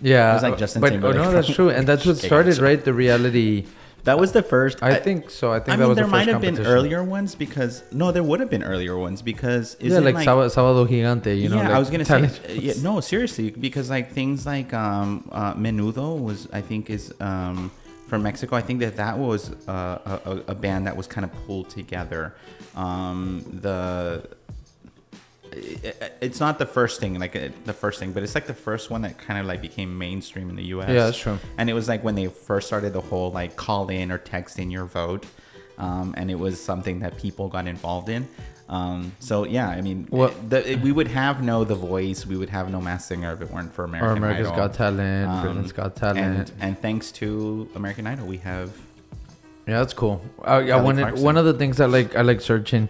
yeah, 0.00 0.30
It 0.30 0.34
was 0.34 0.42
like 0.42 0.58
Justin 0.58 0.80
but 0.80 0.90
oh, 0.90 0.94
Timberlake 0.94 1.16
no, 1.16 1.32
that's 1.32 1.52
true, 1.54 1.70
and 1.70 1.86
that's 1.86 2.04
what 2.06 2.16
started 2.16 2.58
right 2.58 2.82
the 2.82 2.92
reality. 2.92 3.66
That 4.04 4.18
was 4.18 4.32
the 4.32 4.42
first. 4.42 4.82
I 4.82 4.94
think 4.96 5.30
so. 5.30 5.52
I 5.52 5.60
think 5.60 5.68
I 5.68 5.76
that 5.76 5.78
mean, 5.80 5.88
was 5.90 5.96
there 5.96 6.04
the 6.06 6.10
might 6.10 6.18
first 6.24 6.32
have 6.32 6.40
been 6.40 6.54
competition. 6.56 6.76
earlier 6.76 7.04
ones 7.04 7.34
because 7.36 7.84
no, 7.92 8.10
there 8.10 8.22
would 8.24 8.40
have 8.40 8.50
been 8.50 8.64
earlier 8.64 8.98
ones 8.98 9.22
because 9.22 9.76
Yeah, 9.80 9.98
like, 10.00 10.16
like 10.16 10.26
Sábado, 10.26 10.86
Gigante, 10.88 11.38
you 11.40 11.48
know. 11.48 11.56
yeah, 11.56 11.62
like 11.68 11.72
I 11.72 11.78
was 11.78 11.88
gonna 11.90 12.04
say 12.04 12.24
uh, 12.24 12.52
yeah, 12.52 12.72
no, 12.82 13.00
seriously, 13.00 13.50
because 13.50 13.90
like 13.90 14.10
things 14.12 14.44
like 14.44 14.74
um, 14.74 15.28
uh, 15.30 15.54
Menudo 15.54 16.18
was, 16.20 16.48
I 16.52 16.62
think, 16.62 16.90
is 16.90 17.14
um, 17.20 17.70
from 18.08 18.24
Mexico. 18.24 18.56
I 18.56 18.60
think 18.62 18.80
that 18.80 18.96
that 18.96 19.18
was 19.18 19.50
uh, 19.68 20.18
a, 20.26 20.30
a, 20.30 20.36
a 20.48 20.54
band 20.54 20.86
that 20.88 20.96
was 20.96 21.06
kind 21.06 21.24
of 21.24 21.32
pulled 21.46 21.70
together. 21.70 22.34
Um, 22.74 23.44
the 23.62 24.26
it, 25.52 26.16
it's 26.20 26.40
not 26.40 26.58
the 26.58 26.66
first 26.66 27.00
thing, 27.00 27.18
like 27.18 27.36
uh, 27.36 27.48
the 27.64 27.72
first 27.72 27.98
thing, 28.00 28.12
but 28.12 28.22
it's 28.22 28.34
like 28.34 28.46
the 28.46 28.54
first 28.54 28.90
one 28.90 29.02
that 29.02 29.18
kind 29.18 29.38
of 29.38 29.46
like 29.46 29.60
became 29.60 29.96
mainstream 29.96 30.48
in 30.50 30.56
the 30.56 30.64
U.S. 30.64 30.88
Yeah, 30.88 30.94
that's 31.06 31.18
true. 31.18 31.38
And 31.58 31.68
it 31.70 31.74
was 31.74 31.88
like 31.88 32.02
when 32.04 32.14
they 32.14 32.26
first 32.26 32.66
started 32.66 32.92
the 32.92 33.00
whole 33.00 33.30
like 33.30 33.56
call 33.56 33.88
in 33.88 34.10
or 34.10 34.18
text 34.18 34.58
in 34.58 34.70
your 34.70 34.84
vote, 34.84 35.26
um, 35.78 36.14
and 36.16 36.30
it 36.30 36.38
was 36.38 36.62
something 36.62 37.00
that 37.00 37.16
people 37.18 37.48
got 37.48 37.66
involved 37.66 38.08
in. 38.08 38.26
Um, 38.68 39.12
so 39.18 39.44
yeah, 39.44 39.68
I 39.68 39.82
mean, 39.82 40.06
Well- 40.10 40.32
the, 40.48 40.80
we 40.82 40.92
would 40.92 41.08
have 41.08 41.42
no 41.42 41.62
The 41.64 41.74
Voice, 41.74 42.24
we 42.24 42.36
would 42.38 42.48
have 42.50 42.70
no 42.70 42.80
Masked 42.80 43.08
Singer 43.08 43.32
if 43.34 43.42
it 43.42 43.50
weren't 43.50 43.74
for 43.74 43.84
American 43.84 44.08
or 44.10 44.16
America's 44.16 44.46
Idol. 44.48 44.56
Got 44.68 44.74
Talent, 44.74 45.28
Um, 45.30 45.42
Britain's 45.42 45.72
Got 45.72 45.96
Talent. 45.96 46.16
and 46.50 46.52
and 46.60 46.78
thanks 46.80 47.12
to 47.12 47.68
American 47.74 48.06
Idol, 48.06 48.26
we 48.26 48.38
have 48.38 48.70
Yeah, 49.66 49.78
that's 49.80 49.92
cool. 49.92 50.24
I, 50.42 50.56
I 50.58 50.66
Kelly 50.66 50.84
wanted 50.84 51.00
Clarkson. 51.02 51.24
one 51.24 51.36
of 51.36 51.44
the 51.44 51.52
things 51.54 51.80
I 51.80 51.86
like. 51.86 52.16
I 52.16 52.22
like 52.22 52.40
searching 52.40 52.88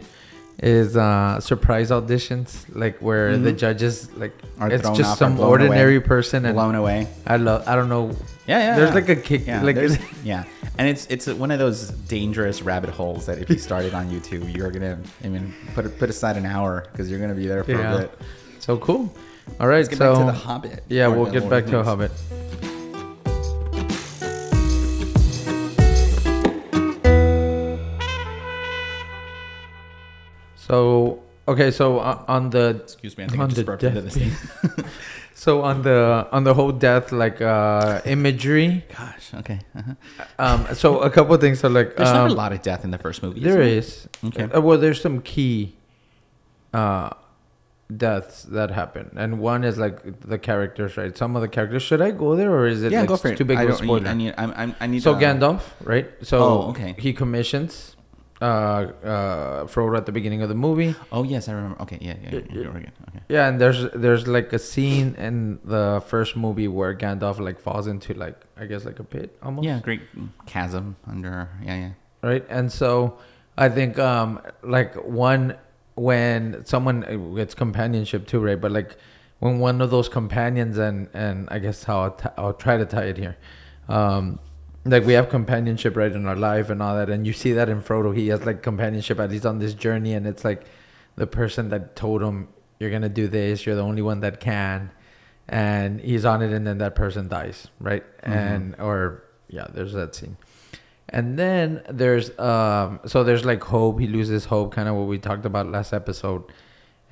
is 0.58 0.96
uh 0.96 1.40
surprise 1.40 1.90
auditions, 1.90 2.64
like 2.74 2.98
where 2.98 3.36
the 3.38 3.52
Mhm. 3.52 3.58
judges 3.58 4.08
like 4.16 4.32
Are 4.60 4.70
it's 4.70 4.88
just 4.90 5.18
some 5.18 5.40
ordinary 5.40 5.96
away. 5.96 6.06
person, 6.06 6.44
and 6.44 6.54
blown 6.54 6.74
away. 6.74 7.08
I 7.26 7.36
love. 7.36 7.66
I 7.66 7.74
don't 7.74 7.88
know. 7.88 8.10
Yeah, 8.46 8.58
yeah. 8.58 8.76
There's 8.76 8.88
yeah. 8.90 8.94
like 8.94 9.08
a 9.08 9.16
kick, 9.16 9.46
Yeah, 9.46 9.62
like 9.62 9.76
yeah, 10.24 10.44
and 10.78 10.88
it's 10.88 11.06
it's 11.06 11.26
one 11.26 11.50
of 11.50 11.58
those 11.58 11.88
dangerous 11.90 12.62
rabbit 12.62 12.90
holes 12.90 13.26
that 13.26 13.38
if 13.38 13.48
you 13.50 13.58
started 13.58 13.94
on 13.94 14.10
YouTube, 14.10 14.54
you're 14.54 14.70
gonna 14.70 14.98
I 15.24 15.28
mean 15.28 15.54
put 15.74 15.98
put 15.98 16.10
aside 16.10 16.36
an 16.36 16.46
hour 16.46 16.84
because 16.92 17.10
you're 17.10 17.20
gonna 17.20 17.34
be 17.34 17.46
there 17.46 17.64
for 17.64 17.72
Yeah. 17.72 17.94
a 17.94 17.98
bit. 18.00 18.18
so 18.60 18.76
cool. 18.76 19.12
All 19.58 19.66
right, 19.66 19.78
Let's 19.78 19.88
get 19.88 19.98
so 19.98 20.14
back 20.14 20.26
to 20.26 20.32
the 20.32 20.38
Hobbit. 20.46 20.84
yeah, 20.88 21.08
we'll 21.08 21.26
get 21.30 21.40
Lord 21.42 21.50
back 21.50 21.64
to 21.66 21.80
a 21.80 21.82
the 21.82 21.84
Hobbit. 21.90 22.12
So 30.66 31.22
okay, 31.48 31.70
so 31.70 31.98
uh, 31.98 32.24
on 32.28 32.50
the 32.50 32.80
Excuse 32.84 33.18
me, 33.18 33.24
I 33.24 33.28
think 33.28 33.40
I 33.40 33.44
On 33.44 33.50
just 33.50 33.66
burped 33.66 33.82
into 33.82 34.00
this 34.00 34.14
thing. 34.14 34.30
so 35.34 35.62
on 35.62 35.82
the 35.82 36.28
on 36.30 36.44
the 36.44 36.54
whole 36.54 36.70
death 36.70 37.10
like 37.10 37.40
uh 37.40 38.00
imagery. 38.04 38.84
Gosh, 38.96 39.34
okay. 39.34 39.58
Uh-huh. 39.74 39.94
Um, 40.38 40.74
so 40.74 41.00
a 41.00 41.10
couple 41.10 41.36
things. 41.38 41.58
So 41.60 41.68
like 41.68 41.96
There's 41.96 42.10
um, 42.10 42.28
not 42.28 42.30
a 42.30 42.34
lot 42.34 42.52
of 42.52 42.62
death 42.62 42.84
in 42.84 42.92
the 42.92 42.98
first 42.98 43.24
movie. 43.24 43.40
There 43.40 43.54
there 43.54 43.62
is. 43.62 44.08
Okay. 44.24 44.44
Uh, 44.44 44.60
well, 44.60 44.78
there's 44.78 45.00
some 45.00 45.20
key 45.20 45.74
uh, 46.72 47.10
deaths 47.94 48.44
that 48.44 48.70
happen, 48.70 49.10
and 49.16 49.40
one 49.40 49.64
is 49.64 49.78
like 49.78 50.20
the 50.20 50.38
characters, 50.38 50.96
right? 50.96 51.16
Some 51.18 51.34
of 51.34 51.42
the 51.42 51.48
characters. 51.48 51.82
Should 51.82 52.00
I 52.00 52.12
go 52.12 52.36
there, 52.36 52.52
or 52.52 52.68
is 52.68 52.84
it 52.84 52.92
yeah, 52.92 53.00
like 53.00 53.08
go 53.08 53.16
for 53.16 53.32
it. 53.32 53.36
too 53.36 53.44
big 53.44 53.58
I 53.58 53.64
of 53.64 53.70
a 53.70 53.74
spoiler? 53.74 54.06
I 54.06 54.14
need. 54.14 54.34
I, 54.38 54.44
I, 54.44 54.74
I 54.78 54.86
need. 54.86 55.02
so 55.02 55.14
uh, 55.14 55.18
Gandalf, 55.20 55.62
right? 55.82 56.06
So 56.22 56.38
Oh, 56.38 56.70
okay. 56.70 56.94
he 56.98 57.12
commissions 57.12 57.96
uh, 58.42 58.90
uh, 59.14 59.64
Frodo 59.66 59.96
at 59.96 60.06
the 60.06 60.12
beginning 60.12 60.42
of 60.42 60.48
the 60.48 60.54
movie. 60.66 60.94
Oh 61.10 61.22
yes, 61.22 61.48
I 61.48 61.52
remember. 61.52 61.80
Okay, 61.82 61.98
yeah, 62.00 62.16
yeah. 62.24 62.40
Yeah. 62.50 62.68
Okay. 62.68 62.90
Yeah, 63.28 63.48
and 63.48 63.60
there's 63.60 63.90
there's 63.94 64.26
like 64.26 64.52
a 64.52 64.58
scene 64.58 65.14
in 65.16 65.60
the 65.64 66.02
first 66.06 66.36
movie 66.36 66.68
where 66.68 66.94
Gandalf 66.94 67.38
like 67.38 67.58
falls 67.60 67.86
into 67.86 68.14
like 68.14 68.36
I 68.56 68.66
guess 68.66 68.84
like 68.84 68.98
a 68.98 69.04
pit 69.04 69.36
almost. 69.42 69.64
Yeah, 69.66 69.80
great 69.80 70.02
chasm 70.46 70.96
under. 71.06 71.48
Yeah, 71.64 71.76
yeah. 71.84 71.90
right 72.22 72.44
and 72.48 72.70
so 72.70 73.18
i 73.58 73.68
think 73.68 73.98
um 73.98 74.40
like 74.62 74.94
one 74.94 75.56
when 75.96 76.64
someone 76.64 77.04
uh, 77.04 77.16
gets 77.36 77.52
companionship 77.54 78.26
too 78.26 78.40
right 78.40 78.60
but 78.64 78.70
like 78.72 78.96
when 79.40 79.58
one 79.58 79.80
of 79.84 79.90
those 79.90 80.08
companions 80.08 80.78
and 80.78 81.08
and 81.12 81.48
i 81.50 81.58
guess 81.58 81.84
how 81.84 81.98
I'll, 82.04 82.10
t- 82.22 82.34
I'll 82.38 82.54
try 82.66 82.76
to 82.78 82.86
tie 82.86 83.08
it 83.12 83.18
here 83.18 83.36
um 83.88 84.38
like 84.84 85.04
we 85.04 85.12
have 85.12 85.28
companionship 85.28 85.96
right 85.96 86.10
in 86.12 86.26
our 86.26 86.36
life 86.36 86.68
and 86.70 86.82
all 86.82 86.96
that 86.96 87.08
and 87.08 87.26
you 87.26 87.32
see 87.32 87.52
that 87.52 87.68
in 87.68 87.80
frodo. 87.80 88.14
He 88.16 88.28
has 88.28 88.44
like 88.44 88.62
companionship 88.62 89.20
at 89.20 89.30
least 89.30 89.46
on 89.46 89.58
this 89.58 89.74
journey 89.74 90.14
and 90.14 90.26
it's 90.26 90.44
like 90.44 90.64
the 91.16 91.26
person 91.26 91.68
that 91.70 91.94
told 91.94 92.22
him 92.22 92.48
you're 92.80 92.90
gonna 92.90 93.08
do 93.08 93.28
this 93.28 93.64
you're 93.64 93.76
the 93.76 93.82
only 93.82 94.02
one 94.02 94.20
that 94.20 94.40
can 94.40 94.90
and 95.48 96.00
he's 96.00 96.24
on 96.24 96.42
it 96.42 96.52
and 96.52 96.66
then 96.66 96.78
that 96.78 96.94
person 96.94 97.28
dies 97.28 97.68
right? 97.80 98.04
Mhm. 98.22 98.32
and 98.32 98.76
or 98.80 99.22
yeah 99.48 99.66
there's 99.72 99.92
that 99.92 100.14
scene. 100.14 100.36
And 101.08 101.38
then 101.38 101.82
there's 101.90 102.36
um 102.38 103.00
so 103.06 103.22
there's 103.22 103.44
like 103.44 103.62
hope. 103.62 104.00
He 104.00 104.06
loses 104.06 104.46
hope 104.46 104.72
kind 104.74 104.88
of 104.88 104.94
what 104.96 105.06
we 105.06 105.18
talked 105.18 105.44
about 105.44 105.70
last 105.70 105.92
episode 105.92 106.44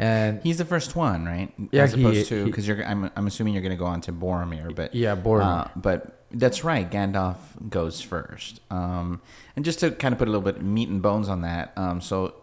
and 0.01 0.41
He's 0.43 0.59
the 0.59 0.65
first 0.65 0.97
one, 0.97 1.25
right? 1.27 1.53
Yeah, 1.71 1.85
As 1.85 1.93
he- 1.93 2.01
opposed 2.03 2.29
to 2.29 2.45
because 2.47 2.67
you're. 2.67 2.85
I'm. 2.85 3.11
I'm 3.15 3.27
assuming 3.27 3.53
you're 3.55 3.63
going 3.63 3.71
to 3.71 3.79
go 3.79 3.87
on 3.87 4.01
to 4.03 4.13
Boromir, 4.13 4.75
but 4.75 4.95
yeah 4.95 5.15
Boromir. 5.15 5.67
Uh, 5.67 5.69
but 5.77 6.17
that's 6.33 6.65
right. 6.65 6.89
Gandalf 6.91 7.37
goes 7.69 8.01
first. 8.01 8.61
Um, 8.71 9.21
and 9.57 9.65
just 9.65 9.81
to 9.81 9.91
kind 9.91 10.13
of 10.13 10.19
put 10.19 10.29
a 10.29 10.31
little 10.31 10.45
bit 10.45 10.63
meat 10.63 10.89
and 10.89 11.03
bones 11.03 11.29
on 11.29 11.43
that. 11.43 11.73
Um, 11.77 12.01
so, 12.01 12.35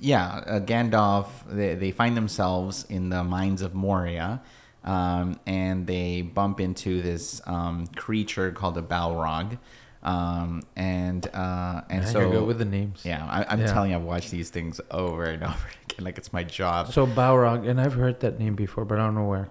yeah, 0.00 0.42
uh, 0.46 0.60
Gandalf, 0.60 1.26
they, 1.48 1.74
they 1.76 1.90
find 1.92 2.16
themselves 2.16 2.84
in 2.88 3.10
the 3.10 3.22
mines 3.24 3.62
of 3.62 3.74
Moria. 3.74 4.42
Um, 4.84 5.40
and 5.46 5.86
they 5.86 6.20
bump 6.22 6.60
into 6.60 7.00
this 7.00 7.40
um, 7.46 7.86
creature 7.96 8.50
called 8.52 8.76
a 8.76 8.82
Balrog. 8.82 9.58
Um, 10.04 10.62
and 10.76 11.26
uh, 11.34 11.80
and 11.88 12.06
so 12.06 12.30
you're 12.30 12.42
with 12.44 12.58
the 12.58 12.66
names 12.66 13.02
yeah, 13.04 13.24
I, 13.24 13.46
I'm 13.48 13.60
Yeah. 13.60 13.66
telling 13.72 13.90
you, 13.92 13.96
I've 13.96 14.02
watched 14.02 14.30
these 14.30 14.50
things 14.50 14.78
over 14.90 15.24
and 15.24 15.42
over 15.50 15.66
again, 15.88 16.04
like 16.04 16.18
it's 16.18 16.30
my 16.30 16.44
job 16.44 16.92
so 16.92 17.06
balrog 17.06 17.66
and 17.66 17.80
i've 17.80 17.94
heard 17.94 18.20
that 18.20 18.38
name 18.38 18.54
before 18.54 18.84
but 18.84 18.98
i 18.98 19.04
don't 19.04 19.14
know 19.14 19.24
where 19.24 19.48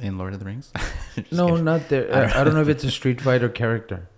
in 0.00 0.16
Lord 0.16 0.32
of 0.32 0.38
the 0.38 0.46
Rings. 0.46 0.72
No 1.30 1.48
kidding. 1.48 1.64
not 1.64 1.88
there 1.90 2.14
I, 2.14 2.40
I 2.40 2.44
don't 2.44 2.54
know 2.54 2.62
if 2.62 2.68
it's 2.68 2.82
a 2.84 2.90
street 2.90 3.20
fighter 3.20 3.50
character 3.50 4.08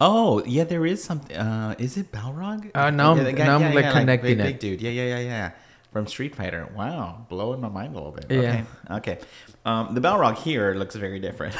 Oh 0.00 0.44
yeah, 0.44 0.64
there 0.64 0.84
is 0.84 1.02
something. 1.02 1.34
Uh, 1.36 1.74
is 1.78 1.96
it 1.96 2.12
Balrog? 2.12 2.70
Uh, 2.74 2.90
now 2.90 3.14
I'm- 3.14 3.24
the 3.24 3.32
now 3.32 3.56
I'm, 3.56 3.74
like, 3.74 3.90
connecting 3.92 4.36
big, 4.36 4.40
it. 4.40 4.44
Big 4.44 4.58
dude. 4.60 4.82
Yeah, 4.82 4.90
yeah, 4.90 5.06
yeah, 5.16 5.20
yeah. 5.20 5.50
From 5.96 6.06
Street 6.06 6.36
Fighter. 6.36 6.68
Wow, 6.76 7.24
blowing 7.30 7.62
my 7.62 7.70
mind 7.70 7.94
a 7.94 7.96
little 7.96 8.12
bit. 8.12 8.26
Yeah. 8.28 8.64
Okay. 8.90 9.14
Okay. 9.14 9.18
Um, 9.64 9.94
the 9.94 10.00
Balrog 10.02 10.36
here 10.36 10.74
looks 10.74 10.94
very 10.94 11.18
different. 11.18 11.56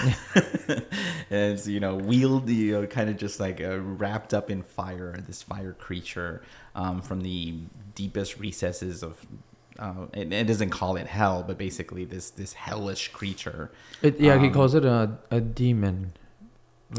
it's 1.31 1.67
you 1.67 1.81
know 1.81 1.95
wheeled, 1.97 2.47
you 2.51 2.73
know, 2.73 2.87
kind 2.87 3.09
of 3.09 3.17
just 3.17 3.41
like 3.41 3.63
uh, 3.63 3.81
wrapped 3.81 4.35
up 4.35 4.51
in 4.51 4.63
fire. 4.63 5.17
This 5.27 5.43
fire 5.43 5.73
creature 5.73 6.43
um, 6.75 7.01
from 7.01 7.23
the 7.23 7.61
deepest 7.95 8.39
recesses 8.39 9.03
of. 9.03 9.25
Uh, 9.79 10.05
it, 10.13 10.31
it 10.31 10.47
doesn't 10.47 10.69
call 10.69 10.97
it 10.97 11.07
hell, 11.07 11.43
but 11.43 11.57
basically 11.57 12.05
this 12.05 12.29
this 12.29 12.53
hellish 12.53 13.09
creature. 13.13 13.71
it, 14.03 14.21
yeah 14.21 14.39
he 14.39 14.49
Um, 14.49 14.53
calls 14.53 14.75
it 14.75 14.85
a, 14.85 15.17
a 15.31 15.41
demon 15.41 16.13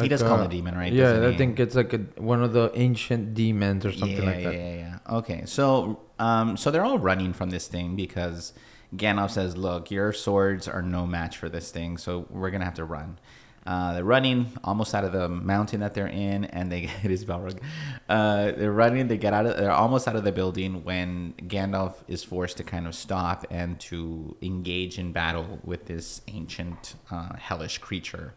he 0.02 0.08
does 0.08 0.22
call 0.22 0.40
uh, 0.40 0.44
it 0.44 0.46
a 0.48 0.50
demon, 0.50 0.76
right? 0.76 0.92
yeah 0.92 1.26
i 1.28 1.32
he? 1.32 1.38
think 1.38 1.60
it's 1.60 1.76
like 1.76 1.94
a, 1.94 2.00
one 2.18 2.44
of 2.44 2.54
the 2.54 2.72
ancient 2.76 3.34
demons 3.34 3.86
or 3.86 3.92
something 3.92 4.24
yeah, 4.24 4.30
like 4.30 4.44
that 4.44 4.54
Yeah, 4.54 4.70
yeah, 4.70 4.76
yeah. 4.76 5.18
Okay, 5.18 5.44
so 5.46 6.02
um, 6.20 6.58
so 6.58 6.72
they're 6.72 6.84
all 6.86 7.00
running 7.00 7.34
from 7.34 7.50
this 7.50 7.68
thing 7.68 7.96
because 7.96 8.54
Gandalf 8.96 9.32
says, 9.32 9.56
"Look, 9.56 9.92
your 9.92 10.12
swords 10.14 10.68
are 10.68 10.82
no 10.82 11.06
match 11.06 11.38
for 11.38 11.50
this 11.50 11.72
thing, 11.72 11.98
so 11.98 12.26
we're 12.30 12.52
gonna 12.52 12.66
have 12.66 12.76
to 12.76 12.86
run." 12.86 13.20
Uh, 13.66 13.96
they're 13.96 14.04
running 14.04 14.48
almost 14.64 14.96
out 14.96 15.04
of 15.04 15.12
the 15.12 15.28
mountain 15.28 15.82
that 15.82 15.94
they're 15.94 16.08
in, 16.08 16.46
and 16.46 16.72
they 16.72 16.90
it 17.04 17.12
is 17.12 17.26
Balrog. 17.26 17.60
Uh, 18.08 18.52
they're 18.54 18.72
running. 18.72 19.08
They 19.08 19.18
get 19.18 19.34
out 19.34 19.46
of. 19.46 19.58
They're 19.58 19.72
almost 19.72 20.08
out 20.08 20.16
of 20.16 20.24
the 20.24 20.32
building 20.32 20.84
when 20.86 21.34
Gandalf 21.38 21.96
is 22.08 22.24
forced 22.24 22.58
to 22.58 22.64
kind 22.64 22.88
of 22.88 22.96
stop 22.96 23.46
and 23.52 23.78
to 23.82 24.38
engage 24.42 24.98
in 24.98 25.12
battle 25.12 25.60
with 25.64 25.86
this 25.86 26.22
ancient 26.28 26.96
uh, 27.12 27.36
hellish 27.36 27.78
creature. 27.80 28.34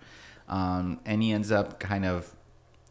Um, 0.50 1.00
and 1.06 1.22
he 1.22 1.32
ends 1.32 1.50
up 1.50 1.80
kind 1.80 2.04
of 2.04 2.34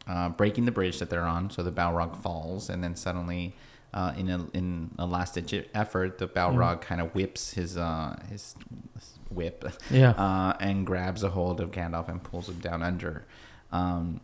uh, 0.08 0.30
breaking 0.30 0.66
the 0.66 0.72
bridge 0.72 0.98
that 1.00 1.10
they're 1.12 1.22
on, 1.28 1.52
so 1.52 1.62
the 1.62 1.72
Balrog 1.72 2.16
falls, 2.24 2.70
and 2.70 2.84
then 2.84 2.96
suddenly, 2.96 3.54
uh, 3.94 4.14
in 4.18 4.30
a 4.30 4.48
in 4.54 4.92
a 4.98 5.06
last 5.06 5.36
ditch 5.36 5.54
effort, 5.76 6.18
the 6.18 6.28
Balrog 6.28 6.82
kind 6.82 7.00
of 7.02 7.14
whips 7.14 7.54
his 7.54 7.78
uh, 7.78 8.18
his 8.30 8.56
whip, 9.30 9.66
Yeah. 9.92 10.12
uh, 10.18 10.54
and 10.60 10.86
grabs 10.88 11.22
a 11.24 11.30
hold 11.30 11.60
of 11.62 11.70
Gandalf 11.72 12.08
and 12.10 12.24
pulls 12.24 12.50
him 12.50 12.60
down 12.60 12.82
under. 12.82 13.26
Um, 13.72 14.22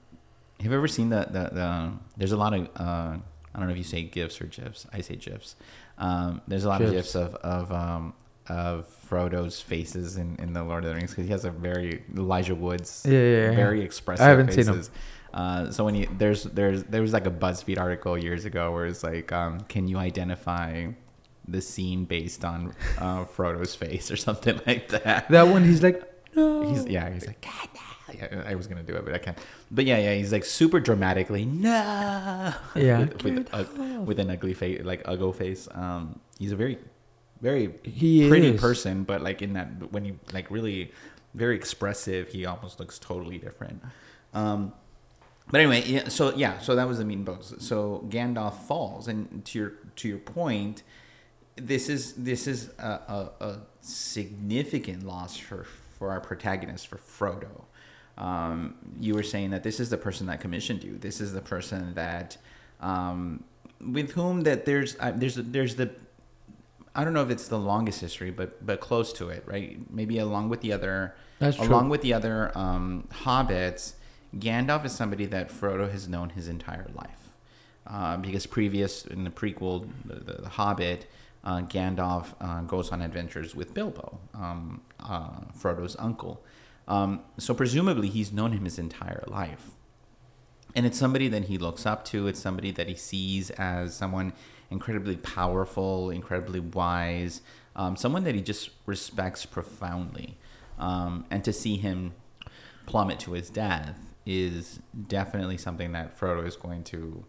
have 0.61 0.71
you 0.71 0.77
ever 0.77 0.87
seen 0.87 1.09
the 1.09 1.25
the, 1.29 1.49
the 1.53 1.91
There's 2.17 2.31
a 2.31 2.37
lot 2.37 2.53
of 2.53 2.61
uh, 2.77 3.17
I 3.53 3.59
don't 3.59 3.67
know 3.67 3.71
if 3.73 3.77
you 3.77 3.83
say 3.83 4.03
gifs 4.03 4.39
or 4.41 4.45
gifs. 4.45 4.87
I 4.93 5.01
say 5.01 5.17
gifs. 5.17 5.55
Um, 5.97 6.41
there's 6.47 6.63
a 6.65 6.69
lot 6.69 6.81
of 6.81 6.91
GIFs. 6.91 7.13
gifs 7.13 7.15
of 7.15 7.35
of 7.35 7.71
um, 7.71 8.13
of 8.49 8.87
Frodo's 8.87 9.59
faces 9.61 10.17
in, 10.17 10.35
in 10.39 10.53
the 10.53 10.63
Lord 10.63 10.83
of 10.83 10.89
the 10.89 10.95
Rings 10.95 11.11
because 11.11 11.25
he 11.25 11.31
has 11.31 11.45
a 11.45 11.51
very 11.51 12.03
Elijah 12.15 12.55
Woods 12.55 13.03
Yeah, 13.07 13.13
yeah, 13.19 13.49
yeah. 13.49 13.55
very 13.55 13.81
expressive 13.81 14.25
I 14.25 14.29
haven't 14.29 14.51
seen 14.53 14.65
faces. 14.65 14.91
Uh, 15.33 15.69
so 15.71 15.83
when 15.83 15.95
you 15.95 16.07
there's 16.17 16.43
there's 16.43 16.83
there 16.85 17.01
was 17.01 17.11
like 17.11 17.25
a 17.27 17.31
BuzzFeed 17.31 17.77
article 17.79 18.17
years 18.17 18.45
ago 18.45 18.71
where 18.71 18.85
it's 18.85 19.03
like, 19.03 19.31
um, 19.31 19.59
can 19.61 19.87
you 19.87 19.97
identify 19.97 20.87
the 21.47 21.61
scene 21.61 22.05
based 22.05 22.45
on 22.45 22.73
uh, 22.99 23.25
Frodo's 23.25 23.75
face 23.75 24.09
or 24.11 24.15
something 24.15 24.59
like 24.67 24.87
that? 24.89 25.27
that 25.29 25.47
one 25.47 25.63
he's 25.65 25.83
like 25.83 26.01
no 26.35 26.69
He's 26.69 26.85
yeah, 26.85 27.09
he's 27.13 27.27
like, 27.27 27.41
God, 27.41 27.69
no." 27.75 28.13
yeah, 28.13 28.43
I 28.47 28.55
was 28.55 28.67
gonna 28.67 28.83
do 28.83 28.95
it, 28.95 29.03
but 29.03 29.13
I 29.13 29.17
can't. 29.17 29.37
But 29.71 29.85
yeah, 29.85 29.97
yeah, 29.97 30.13
he's 30.15 30.31
like 30.31 30.45
super 30.45 30.79
dramatically, 30.79 31.43
no, 31.45 32.53
Yeah. 32.75 32.99
with, 32.99 33.23
with, 33.23 33.49
uh, 33.53 33.65
with 34.05 34.19
an 34.19 34.29
ugly 34.29 34.53
face, 34.53 34.83
like 34.85 35.01
ugly 35.05 35.33
face. 35.33 35.67
Um, 35.71 36.19
he's 36.39 36.51
a 36.51 36.55
very, 36.55 36.77
very 37.41 37.73
he 37.83 38.27
pretty 38.27 38.49
is. 38.49 38.61
person, 38.61 39.03
but 39.03 39.21
like 39.21 39.41
in 39.41 39.53
that 39.53 39.91
when 39.91 40.05
you 40.05 40.19
like 40.33 40.49
really 40.49 40.91
very 41.33 41.55
expressive, 41.55 42.29
he 42.29 42.45
almost 42.45 42.79
looks 42.79 42.97
totally 42.97 43.37
different. 43.37 43.83
Um, 44.33 44.73
but 45.51 45.61
anyway, 45.61 45.83
yeah. 45.85 46.07
So 46.09 46.35
yeah, 46.35 46.59
so 46.59 46.75
that 46.75 46.87
was 46.87 46.97
the 46.97 47.05
meat 47.05 47.15
and 47.15 47.25
bones. 47.25 47.53
So 47.59 48.05
Gandalf 48.09 48.63
falls, 48.63 49.07
and 49.07 49.45
to 49.45 49.59
your 49.59 49.73
to 49.97 50.07
your 50.07 50.17
point, 50.17 50.83
this 51.55 51.89
is 51.89 52.13
this 52.13 52.47
is 52.47 52.69
a, 52.79 52.87
a, 52.87 53.31
a 53.39 53.57
significant 53.81 55.05
loss 55.05 55.37
for 55.37 55.65
for 55.99 56.11
our 56.11 56.19
protagonist 56.19 56.87
for 56.87 56.97
Frodo. 56.97 57.63
Um, 58.17 58.75
you 58.99 59.13
were 59.13 59.23
saying 59.23 59.51
that 59.51 59.63
this 59.63 59.79
is 59.79 59.89
the 59.89 59.97
person 59.97 60.27
that 60.27 60.39
commissioned 60.39 60.83
you. 60.83 60.97
This 60.97 61.19
is 61.19 61.33
the 61.33 61.41
person 61.41 61.93
that 61.95 62.37
um, 62.79 63.43
with 63.79 64.11
whom 64.11 64.41
that 64.41 64.65
there's 64.65 64.95
uh, 64.99 65.11
there's 65.15 65.35
there's 65.35 65.75
the 65.75 65.91
I 66.95 67.03
don't 67.03 67.13
know 67.13 67.21
if 67.21 67.29
it's 67.29 67.47
the 67.47 67.59
longest 67.59 68.01
history, 68.01 68.31
but 68.31 68.65
but 68.65 68.79
close 68.79 69.11
to 69.13 69.29
it, 69.29 69.43
right? 69.45 69.77
Maybe 69.91 70.17
along 70.17 70.49
with 70.49 70.61
the 70.61 70.71
other, 70.71 71.15
That's 71.39 71.57
true. 71.57 71.67
along 71.67 71.89
with 71.89 72.01
the 72.01 72.13
other 72.13 72.57
um, 72.57 73.07
hobbits, 73.23 73.93
Gandalf 74.37 74.85
is 74.85 74.93
somebody 74.93 75.25
that 75.25 75.49
Frodo 75.49 75.91
has 75.91 76.07
known 76.07 76.29
his 76.29 76.47
entire 76.47 76.87
life, 76.93 77.29
uh, 77.85 78.17
because 78.17 78.45
previous 78.45 79.05
in 79.05 79.23
the 79.25 79.29
prequel, 79.29 79.89
the, 80.05 80.15
the, 80.15 80.41
the 80.43 80.49
Hobbit, 80.49 81.05
uh, 81.43 81.61
Gandalf 81.61 82.33
uh, 82.39 82.61
goes 82.61 82.91
on 82.91 83.01
adventures 83.01 83.53
with 83.55 83.73
Bilbo, 83.73 84.19
um, 84.33 84.81
uh, 84.99 85.41
Frodo's 85.57 85.95
uncle. 85.99 86.43
Um, 86.87 87.21
so 87.37 87.53
presumably 87.53 88.09
he's 88.09 88.31
known 88.31 88.51
him 88.51 88.63
his 88.63 88.77
entire 88.77 89.23
life 89.27 89.71
and 90.75 90.85
it's 90.85 90.97
somebody 90.97 91.27
that 91.29 91.45
he 91.45 91.57
looks 91.57 91.85
up 91.85 92.05
to 92.05 92.27
it's 92.27 92.39
somebody 92.39 92.71
that 92.71 92.87
he 92.87 92.95
sees 92.95 93.49
as 93.51 93.95
someone 93.95 94.33
incredibly 94.71 95.17
powerful 95.17 96.09
incredibly 96.09 96.59
wise 96.59 97.41
um, 97.75 97.95
someone 97.95 98.23
that 98.23 98.35
he 98.35 98.41
just 98.41 98.69
respects 98.85 99.45
profoundly. 99.45 100.37
Um, 100.79 101.25
and 101.29 101.43
to 101.43 101.53
see 101.53 101.77
him 101.77 102.13
plummet 102.85 103.19
to 103.21 103.33
his 103.33 103.49
death 103.49 103.99
is 104.25 104.79
definitely 105.07 105.57
something 105.57 105.91
that 105.91 106.17
frodo 106.19 106.45
is 106.45 106.55
going 106.55 106.83
to 106.85 107.25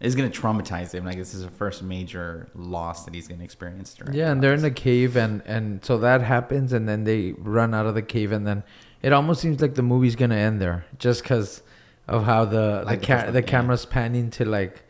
is 0.00 0.14
going 0.14 0.30
to 0.30 0.40
traumatize 0.40 0.92
him. 0.92 1.04
Like 1.04 1.16
this 1.16 1.34
is 1.34 1.42
the 1.42 1.50
first 1.50 1.82
major 1.82 2.48
loss 2.54 3.04
that 3.04 3.14
he's 3.14 3.26
going 3.26 3.38
to 3.38 3.44
experience 3.44 3.94
during 3.94 4.14
Yeah, 4.14 4.30
and 4.30 4.42
they're 4.42 4.54
in 4.54 4.64
a 4.64 4.70
cave, 4.70 5.16
and 5.16 5.42
and 5.44 5.84
so 5.84 5.98
that 5.98 6.20
happens, 6.22 6.72
and 6.72 6.88
then 6.88 7.04
they 7.04 7.32
run 7.32 7.74
out 7.74 7.86
of 7.86 7.94
the 7.94 8.02
cave, 8.02 8.32
and 8.32 8.46
then 8.46 8.62
it 9.02 9.12
almost 9.12 9.40
seems 9.40 9.60
like 9.60 9.74
the 9.74 9.82
movie's 9.82 10.16
gonna 10.16 10.36
end 10.36 10.60
there, 10.60 10.86
just 10.98 11.22
because 11.22 11.62
of 12.06 12.24
how 12.24 12.44
the 12.44 12.84
Like 12.86 13.00
the, 13.00 13.06
the 13.06 13.06
ca- 13.06 13.20
first 13.22 13.32
the 13.32 13.42
camera's 13.42 13.86
panning 13.86 14.30
to 14.30 14.44
like 14.44 14.84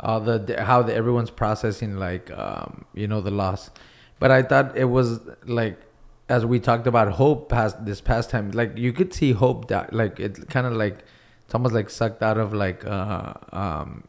all 0.00 0.20
the 0.20 0.56
how 0.62 0.82
the, 0.82 0.94
everyone's 0.94 1.30
processing 1.30 1.96
like 1.96 2.30
um 2.36 2.84
you 2.94 3.06
know 3.08 3.20
the 3.20 3.30
loss, 3.30 3.70
but 4.18 4.30
I 4.30 4.42
thought 4.42 4.76
it 4.76 4.84
was 4.86 5.20
like 5.46 5.78
as 6.28 6.44
we 6.44 6.58
talked 6.60 6.86
about 6.86 7.12
hope 7.12 7.48
past 7.48 7.84
this 7.86 8.00
past 8.00 8.30
time, 8.30 8.50
like 8.50 8.76
you 8.76 8.92
could 8.92 9.14
see 9.14 9.32
hope 9.32 9.68
that 9.68 9.92
like 9.92 10.18
it 10.20 10.48
kind 10.50 10.66
of 10.66 10.72
like 10.74 10.98
it's 11.44 11.54
almost 11.54 11.74
like 11.74 11.88
sucked 11.88 12.22
out 12.22 12.36
of 12.38 12.52
like 12.52 12.84
uh 12.84 13.34
um 13.52 14.04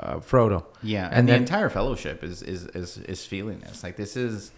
uh, 0.00 0.16
Frodo. 0.16 0.64
Yeah, 0.82 1.06
and, 1.06 1.14
And 1.14 1.28
the 1.28 1.32
then- 1.32 1.42
entire 1.42 1.68
fellowship 1.68 2.24
is, 2.24 2.42
is 2.42 2.66
is 2.68 2.98
is 2.98 3.24
feeling 3.24 3.60
this. 3.60 3.84
Like 3.84 3.96
this 3.96 4.16
is, 4.16 4.50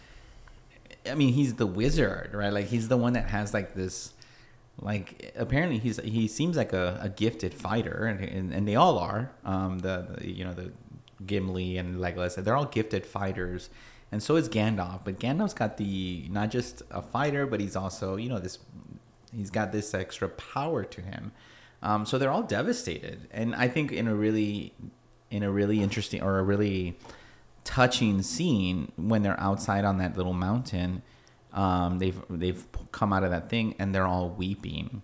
I 1.11 1.15
mean, 1.15 1.35
he's 1.35 1.55
the 1.55 1.67
wizard, 1.67 2.31
right? 2.33 2.53
Like 2.53 2.67
he's 2.67 2.89
the 2.89 2.97
one 2.97 3.13
that 3.13 3.29
has 3.29 3.53
like 3.53 3.75
this, 3.75 4.13
like 4.81 5.33
apparently 5.37 5.79
he's 5.79 5.99
he 5.99 6.29
seems 6.29 6.57
like 6.57 6.73
a, 6.73 6.99
a 7.01 7.09
gifted 7.09 7.55
fighter, 7.55 8.05
and, 8.05 8.21
and 8.21 8.53
and 8.53 8.69
they 8.69 8.75
all 8.75 8.99
are. 8.99 9.33
Um, 9.45 9.79
the, 9.79 10.17
the 10.19 10.31
you 10.31 10.45
know 10.45 10.53
the 10.53 10.73
Gimli 11.25 11.79
and 11.79 11.97
Legolas, 11.97 12.43
they're 12.43 12.57
all 12.57 12.67
gifted 12.67 13.07
fighters, 13.07 13.71
and 14.13 14.23
so 14.23 14.37
is 14.37 14.49
Gandalf. 14.49 15.01
But 15.05 15.19
Gandalf's 15.19 15.55
got 15.55 15.79
the 15.79 16.27
not 16.31 16.51
just 16.51 16.83
a 16.91 17.01
fighter, 17.01 17.47
but 17.47 17.61
he's 17.61 17.77
also 17.77 18.17
you 18.17 18.29
know 18.29 18.39
this, 18.39 18.59
he's 19.35 19.51
got 19.51 19.73
this 19.73 19.95
extra 19.95 20.29
power 20.29 20.85
to 20.85 21.01
him. 21.01 21.33
Um, 21.83 22.05
so 22.05 22.19
they're 22.19 22.31
all 22.31 22.43
devastated, 22.43 23.29
and 23.31 23.55
I 23.55 23.69
think 23.69 23.93
in 23.93 24.09
a 24.09 24.15
really 24.15 24.75
in 25.31 25.43
a 25.43 25.51
really 25.51 25.83
interesting 25.83 26.23
or 26.23 26.39
a 26.39 26.43
really 26.43 26.99
touching 27.65 28.23
scene 28.23 28.93
when 28.97 29.23
they're 29.23 29.41
outside 29.41 29.85
on 29.85 29.99
that 29.99 30.17
little 30.17 30.35
mountain. 30.35 31.03
Um, 31.57 31.99
they've 31.99 32.21
they've 32.31 32.65
come 32.93 33.13
out 33.13 33.25
of 33.25 33.31
that 33.31 33.49
thing 33.49 33.75
and 33.79 33.95
they're 33.95 34.07
all 34.07 34.29
weeping, 34.29 35.03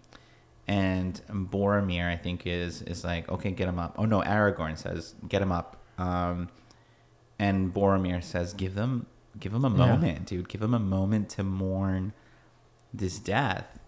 and 0.69 1.21
Boromir 1.31 2.07
I 2.09 2.17
think 2.17 2.47
is 2.47 2.83
is 2.83 3.05
like 3.05 3.29
okay 3.31 3.51
get 3.51 3.69
him 3.69 3.79
up. 3.79 3.95
Oh 3.99 4.05
no, 4.05 4.21
Aragorn 4.21 4.77
says 4.79 5.15
get 5.29 5.41
him 5.43 5.51
up, 5.51 5.79
um, 5.99 6.49
and 7.39 7.73
Boromir 7.73 8.23
says 8.23 8.53
give 8.55 8.75
them 8.75 9.07
give 9.41 9.55
him 9.55 9.65
a 9.65 9.71
Yeah. 9.71 9.77
moment, 9.77 10.27
dude. 10.27 10.49
Give 10.49 10.63
him 10.63 10.75
a 10.75 10.79
moment 10.79 11.31
to 11.31 11.43
mourn 11.43 12.13
this 12.93 13.19
death. 13.19 13.79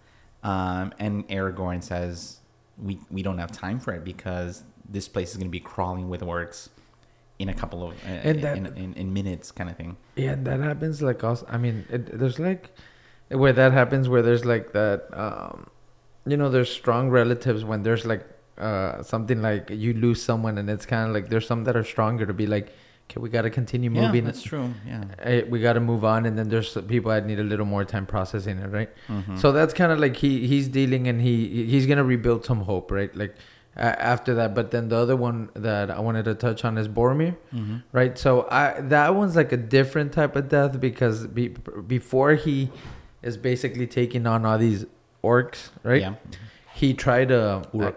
Um, 0.43 0.91
and 0.99 1.27
Aragorn 1.29 1.83
says 1.83 2.39
we 2.81 2.99
we 3.11 3.21
don't 3.21 3.37
have 3.37 3.51
time 3.51 3.79
for 3.79 3.93
it 3.93 4.03
because 4.03 4.63
this 4.89 5.07
place 5.07 5.31
is 5.31 5.37
going 5.37 5.47
to 5.47 5.51
be 5.51 5.59
crawling 5.59 6.09
with 6.09 6.21
orcs 6.21 6.69
in 7.39 7.49
a 7.49 7.53
couple 7.53 7.83
of 7.87 7.93
uh, 8.05 8.07
And 8.29 8.41
that- 8.41 8.57
in, 8.57 8.65
in, 8.77 8.93
in 8.93 9.13
minutes 9.13 9.51
kind 9.51 9.69
of 9.69 9.75
thing. 9.77 9.97
Yeah, 10.15 10.35
that 10.37 10.59
happens 10.61 11.01
like 11.01 11.23
also. 11.23 11.45
I 11.49 11.57
mean, 11.57 11.85
it, 11.89 12.17
there's 12.19 12.39
like 12.39 12.69
where 13.29 13.53
that 13.53 13.71
happens 13.73 14.07
where 14.07 14.21
there's 14.21 14.45
like 14.45 14.71
that. 14.73 15.03
Um, 15.13 15.67
you 16.25 16.37
know, 16.37 16.49
there's 16.49 16.71
strong 16.71 17.09
relatives 17.09 17.63
when 17.63 17.83
there's 17.83 18.05
like 18.05 18.25
uh 18.57 19.03
something 19.03 19.41
like 19.41 19.69
you 19.69 19.93
lose 19.93 20.23
someone 20.23 20.57
and 20.57 20.69
it's 20.69 20.85
kind 20.85 21.09
of 21.09 21.13
like 21.13 21.27
there's 21.29 21.45
some 21.45 21.65
that 21.65 21.75
are 21.75 21.83
stronger 21.83 22.25
to 22.25 22.33
be 22.33 22.47
like, 22.47 22.71
okay, 23.09 23.19
we 23.19 23.29
got 23.29 23.41
to 23.41 23.49
continue 23.49 23.91
Yeah, 23.91 24.05
moving. 24.07 24.23
that's 24.23 24.41
true. 24.41 24.73
Yeah. 24.87 25.03
Eh, 25.19 25.41
we 25.49 25.59
got 25.59 25.73
to 25.73 25.81
move 25.81 26.05
on, 26.05 26.25
and 26.25 26.37
then 26.39 26.47
there's 26.49 26.71
people 26.87 27.11
that 27.11 27.25
need 27.25 27.37
a 27.39 27.43
little 27.43 27.65
more 27.65 27.83
time 27.83 28.05
processing 28.05 28.57
it, 28.59 28.71
right? 28.71 28.89
Mhm. 29.09 29.37
So 29.37 29.51
that's 29.51 29.73
kind 29.73 29.91
of 29.91 29.99
like 29.99 30.15
he 30.15 30.47
he's 30.47 30.67
dealing, 30.69 31.07
and 31.09 31.21
he 31.21 31.65
he's 31.65 31.85
gonna 31.85 32.05
rebuild 32.05 32.45
some 32.45 32.61
hope, 32.61 32.91
right? 32.91 33.13
Like 33.15 33.35
after 33.75 34.33
that. 34.35 34.53
But 34.55 34.71
then 34.71 34.89
the 34.89 34.95
other 34.97 35.15
one 35.15 35.49
that 35.53 35.91
I 35.91 35.99
wanted 35.99 36.25
to 36.25 36.35
touch 36.35 36.63
on 36.65 36.77
is 36.77 36.87
Boromir, 36.87 37.35
Mhm. 37.53 37.83
right? 37.91 38.17
So 38.17 38.47
I 38.49 38.79
that 38.81 39.15
one's 39.15 39.35
like 39.35 39.51
a 39.51 39.57
different 39.57 40.11
type 40.13 40.35
of 40.35 40.49
death 40.49 40.79
because 40.79 41.27
be, 41.27 41.49
before 41.87 42.35
he 42.35 42.71
is 43.21 43.37
basically 43.37 43.87
taking 43.87 44.25
on 44.27 44.45
all 44.45 44.57
these 44.57 44.85
orcs, 45.23 45.69
right? 45.83 46.01
Yeah. 46.01 46.15
He 46.73 46.93
tried 46.93 47.29
to. 47.29 47.63
Uruk. 47.73 47.95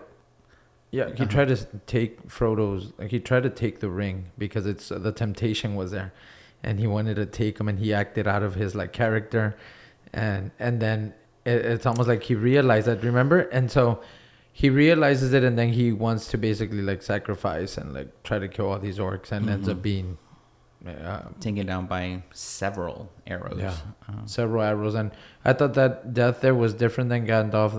yeah, 0.90 1.06
he 1.08 1.12
Uh-huh. 1.12 1.24
tried 1.26 1.48
to 1.48 1.56
take 1.86 2.30
Frodo's. 2.30 2.92
Like 2.98 3.10
he 3.10 3.20
tried 3.20 3.42
to 3.42 3.50
take 3.50 3.80
the 3.80 3.90
ring 3.90 4.26
because 4.38 4.64
it's 4.66 4.88
the 4.88 5.12
temptation 5.12 5.74
was 5.76 5.90
there, 5.90 6.12
and 6.62 6.80
he 6.80 6.86
wanted 6.86 7.16
to 7.16 7.26
take 7.26 7.60
him, 7.60 7.68
and 7.68 7.78
he 7.78 7.92
acted 7.92 8.26
out 8.26 8.42
of 8.42 8.54
his 8.54 8.74
like 8.74 8.92
character, 8.92 9.54
and 10.14 10.50
and 10.58 10.80
then 10.80 11.12
it, 11.44 11.64
it's 11.64 11.84
almost 11.86 12.08
like 12.08 12.22
he 12.22 12.34
realized 12.34 12.86
that. 12.86 13.02
Remember, 13.04 13.40
and 13.40 13.70
so 13.70 14.00
he 14.60 14.66
realizes 14.84 15.28
it, 15.38 15.42
and 15.48 15.54
then 15.60 15.68
he 15.80 15.86
wants 16.06 16.24
to 16.32 16.36
basically 16.48 16.82
like 16.90 17.02
sacrifice 17.14 17.72
and 17.78 17.86
like 17.98 18.10
try 18.28 18.38
to 18.44 18.48
kill 18.54 18.66
all 18.70 18.78
these 18.88 18.98
orcs, 19.08 19.30
and 19.32 19.48
ends 19.54 19.68
up 19.68 19.78
Mhm. 19.78 19.82
being. 19.90 20.08
Uh, 20.86 21.22
Taken 21.40 21.66
down 21.66 21.86
by 21.86 22.22
several 22.32 22.96
arrows. 23.26 23.58
Yeah. 23.60 23.74
Uh, 24.08 24.24
several 24.26 24.62
arrows 24.62 24.94
and 24.94 25.10
i 25.44 25.52
thought 25.52 25.74
that 25.74 26.14
death 26.14 26.40
there 26.40 26.54
was 26.54 26.72
different 26.82 27.10
than 27.10 27.26
gandalf 27.26 27.72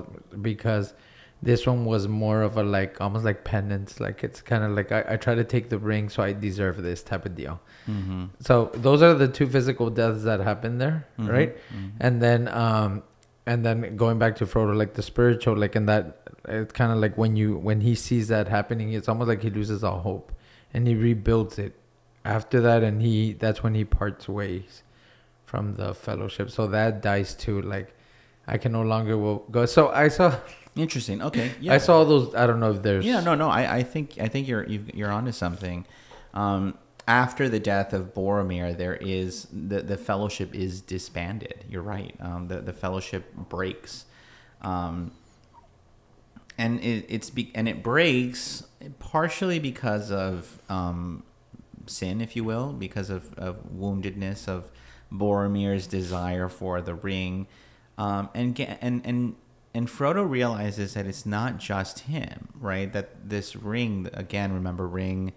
because 0.49 0.93
this 1.41 1.65
one 1.65 1.85
was 1.85 2.07
more 2.09 2.41
of 2.47 2.57
a 2.57 2.63
like 2.77 2.99
almost 2.99 3.23
like 3.29 3.39
penance 3.45 3.99
like 4.05 4.21
it's 4.27 4.41
kind 4.41 4.63
of 4.65 4.71
like 4.71 4.91
I, 4.91 5.01
I 5.13 5.15
try 5.25 5.33
to 5.35 5.45
take 5.55 5.69
the 5.69 5.79
ring 5.91 6.09
so 6.09 6.21
i 6.21 6.33
deserve 6.33 6.75
this 6.89 7.01
type 7.01 7.25
of 7.25 7.33
deal 7.35 7.55
mhm. 7.87 8.29
so 8.41 8.69
those 8.87 9.01
are 9.01 9.13
the 9.13 9.29
two 9.29 9.47
physical 9.47 9.89
deaths 9.89 10.23
that 10.29 10.41
happened 10.51 10.81
there 10.81 11.07
Mhm. 11.17 11.29
right 11.37 11.51
Mhm. 11.57 11.91
and 12.01 12.21
then 12.21 12.47
um 12.49 13.03
and 13.47 13.65
then 13.65 13.95
going 13.95 14.19
back 14.19 14.35
to 14.41 14.45
frodo 14.45 14.75
like 14.83 14.93
the 14.95 15.01
spiritual 15.01 15.55
like 15.55 15.75
in 15.77 15.85
that 15.85 16.18
it's 16.49 16.73
kind 16.73 16.91
of 16.91 16.97
like 16.97 17.17
when 17.17 17.35
you 17.35 17.57
when 17.57 17.81
he 17.81 17.95
sees 17.95 18.27
that 18.27 18.47
happening 18.47 18.93
it's 18.93 19.07
almost 19.09 19.27
like 19.27 19.41
he 19.41 19.49
loses 19.49 19.83
all 19.83 19.99
hope 19.99 20.31
and 20.73 20.87
he 20.87 20.95
rebuilds 20.95 21.57
it 21.59 21.75
after 22.25 22.59
that 22.61 22.83
and 22.83 23.01
he 23.01 23.33
that's 23.33 23.63
when 23.63 23.75
he 23.75 23.85
parts 23.85 24.27
ways 24.27 24.83
from 25.45 25.75
the 25.75 25.93
fellowship 25.93 26.49
so 26.49 26.67
that 26.67 27.01
dies 27.01 27.33
too 27.33 27.61
like 27.61 27.93
i 28.47 28.57
can 28.57 28.71
no 28.71 28.81
longer 28.81 29.17
will 29.17 29.39
go 29.51 29.65
so 29.65 29.89
i 29.89 30.07
saw 30.07 30.35
Interesting. 30.75 31.21
Okay. 31.21 31.51
Yeah. 31.61 31.73
i 31.73 31.77
saw 31.77 32.03
those 32.05 32.33
i 32.35 32.45
don't 32.47 32.59
know 32.59 32.71
if 32.71 32.81
there's 32.83 33.03
Yeah, 33.05 33.19
no, 33.21 33.35
no. 33.35 33.49
I, 33.49 33.77
I 33.77 33.83
think 33.83 34.17
I 34.19 34.27
think 34.27 34.47
you're 34.47 34.65
you've, 34.65 34.93
you're 34.93 35.11
onto 35.11 35.31
something. 35.31 35.85
Um, 36.33 36.77
after 37.07 37.49
the 37.49 37.59
death 37.59 37.91
of 37.91 38.13
Boromir, 38.13 38.77
there 38.77 38.95
is 38.95 39.47
the 39.51 39.81
the 39.81 39.97
fellowship 39.97 40.53
is 40.53 40.79
disbanded. 40.81 41.65
You're 41.69 41.81
right. 41.81 42.15
Um, 42.21 42.47
the 42.47 42.61
the 42.61 42.71
fellowship 42.71 43.33
breaks, 43.35 44.05
um, 44.61 45.11
and 46.59 46.81
it, 46.81 47.05
it's 47.07 47.29
be, 47.29 47.51
and 47.55 47.69
it 47.69 47.81
breaks 47.81 48.63
partially 48.99 49.59
because 49.59 50.11
of 50.11 50.59
um, 50.69 51.23
sin, 51.87 52.19
if 52.19 52.35
you 52.35 52.43
will, 52.43 52.73
because 52.73 53.09
of, 53.09 53.33
of 53.35 53.63
woundedness 53.73 54.47
of 54.47 54.69
Boromir's 55.11 55.87
desire 55.87 56.49
for 56.49 56.81
the 56.81 56.93
ring, 56.93 57.47
um, 57.97 58.29
and 58.35 58.59
and 58.59 59.01
and 59.05 59.35
and 59.73 59.87
Frodo 59.87 60.29
realizes 60.29 60.93
that 60.95 61.07
it's 61.07 61.25
not 61.25 61.59
just 61.59 61.99
him, 61.99 62.49
right? 62.59 62.91
That 62.91 63.29
this 63.29 63.55
ring, 63.55 64.09
again, 64.13 64.51
remember 64.51 64.85
ring, 64.85 65.31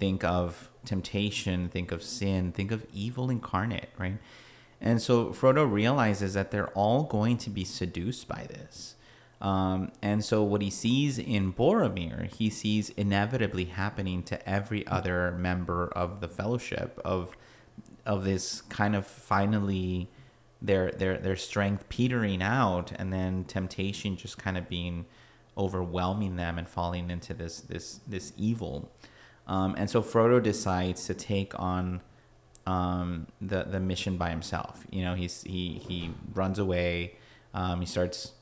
think 0.00 0.24
of 0.24 0.70
temptation, 0.84 1.68
think 1.68 1.92
of 1.92 2.02
sin, 2.02 2.50
think 2.50 2.72
of 2.72 2.84
evil 2.92 3.30
incarnate, 3.30 3.90
right? 3.96 4.18
And 4.80 5.00
so 5.00 5.26
Frodo 5.26 5.70
realizes 5.70 6.34
that 6.34 6.50
they're 6.50 6.70
all 6.70 7.04
going 7.04 7.38
to 7.38 7.50
be 7.50 7.64
seduced 7.64 8.26
by 8.26 8.46
this. 8.48 8.93
Um, 9.40 9.92
and 10.00 10.24
so 10.24 10.42
what 10.42 10.62
he 10.62 10.70
sees 10.70 11.18
in 11.18 11.52
Boromir, 11.52 12.32
he 12.32 12.48
sees 12.48 12.90
inevitably 12.90 13.66
happening 13.66 14.22
to 14.24 14.48
every 14.48 14.86
other 14.86 15.32
member 15.32 15.88
of 15.88 16.20
the 16.20 16.28
Fellowship 16.28 17.00
of 17.04 17.36
of 18.06 18.24
this 18.24 18.60
kind 18.62 18.94
of 18.94 19.06
finally 19.06 20.10
their 20.60 20.90
their 20.92 21.18
their 21.18 21.36
strength 21.36 21.88
petering 21.88 22.42
out 22.42 22.92
and 22.96 23.12
then 23.12 23.44
temptation 23.44 24.16
just 24.16 24.38
kind 24.38 24.56
of 24.56 24.68
being 24.68 25.04
overwhelming 25.56 26.36
them 26.36 26.58
and 26.58 26.68
falling 26.68 27.10
into 27.10 27.34
this 27.34 27.60
this 27.60 28.00
this 28.06 28.32
evil. 28.36 28.90
Um, 29.46 29.74
and 29.76 29.90
so 29.90 30.02
Frodo 30.02 30.42
decides 30.42 31.04
to 31.06 31.14
take 31.14 31.58
on 31.58 32.00
um, 32.66 33.26
the 33.40 33.64
the 33.64 33.80
mission 33.80 34.16
by 34.16 34.30
himself. 34.30 34.86
You 34.90 35.04
know, 35.04 35.14
he's 35.14 35.42
he 35.42 35.82
he 35.86 36.12
runs 36.32 36.58
away. 36.58 37.16
Um, 37.52 37.80
he 37.80 37.86
starts 37.86 38.32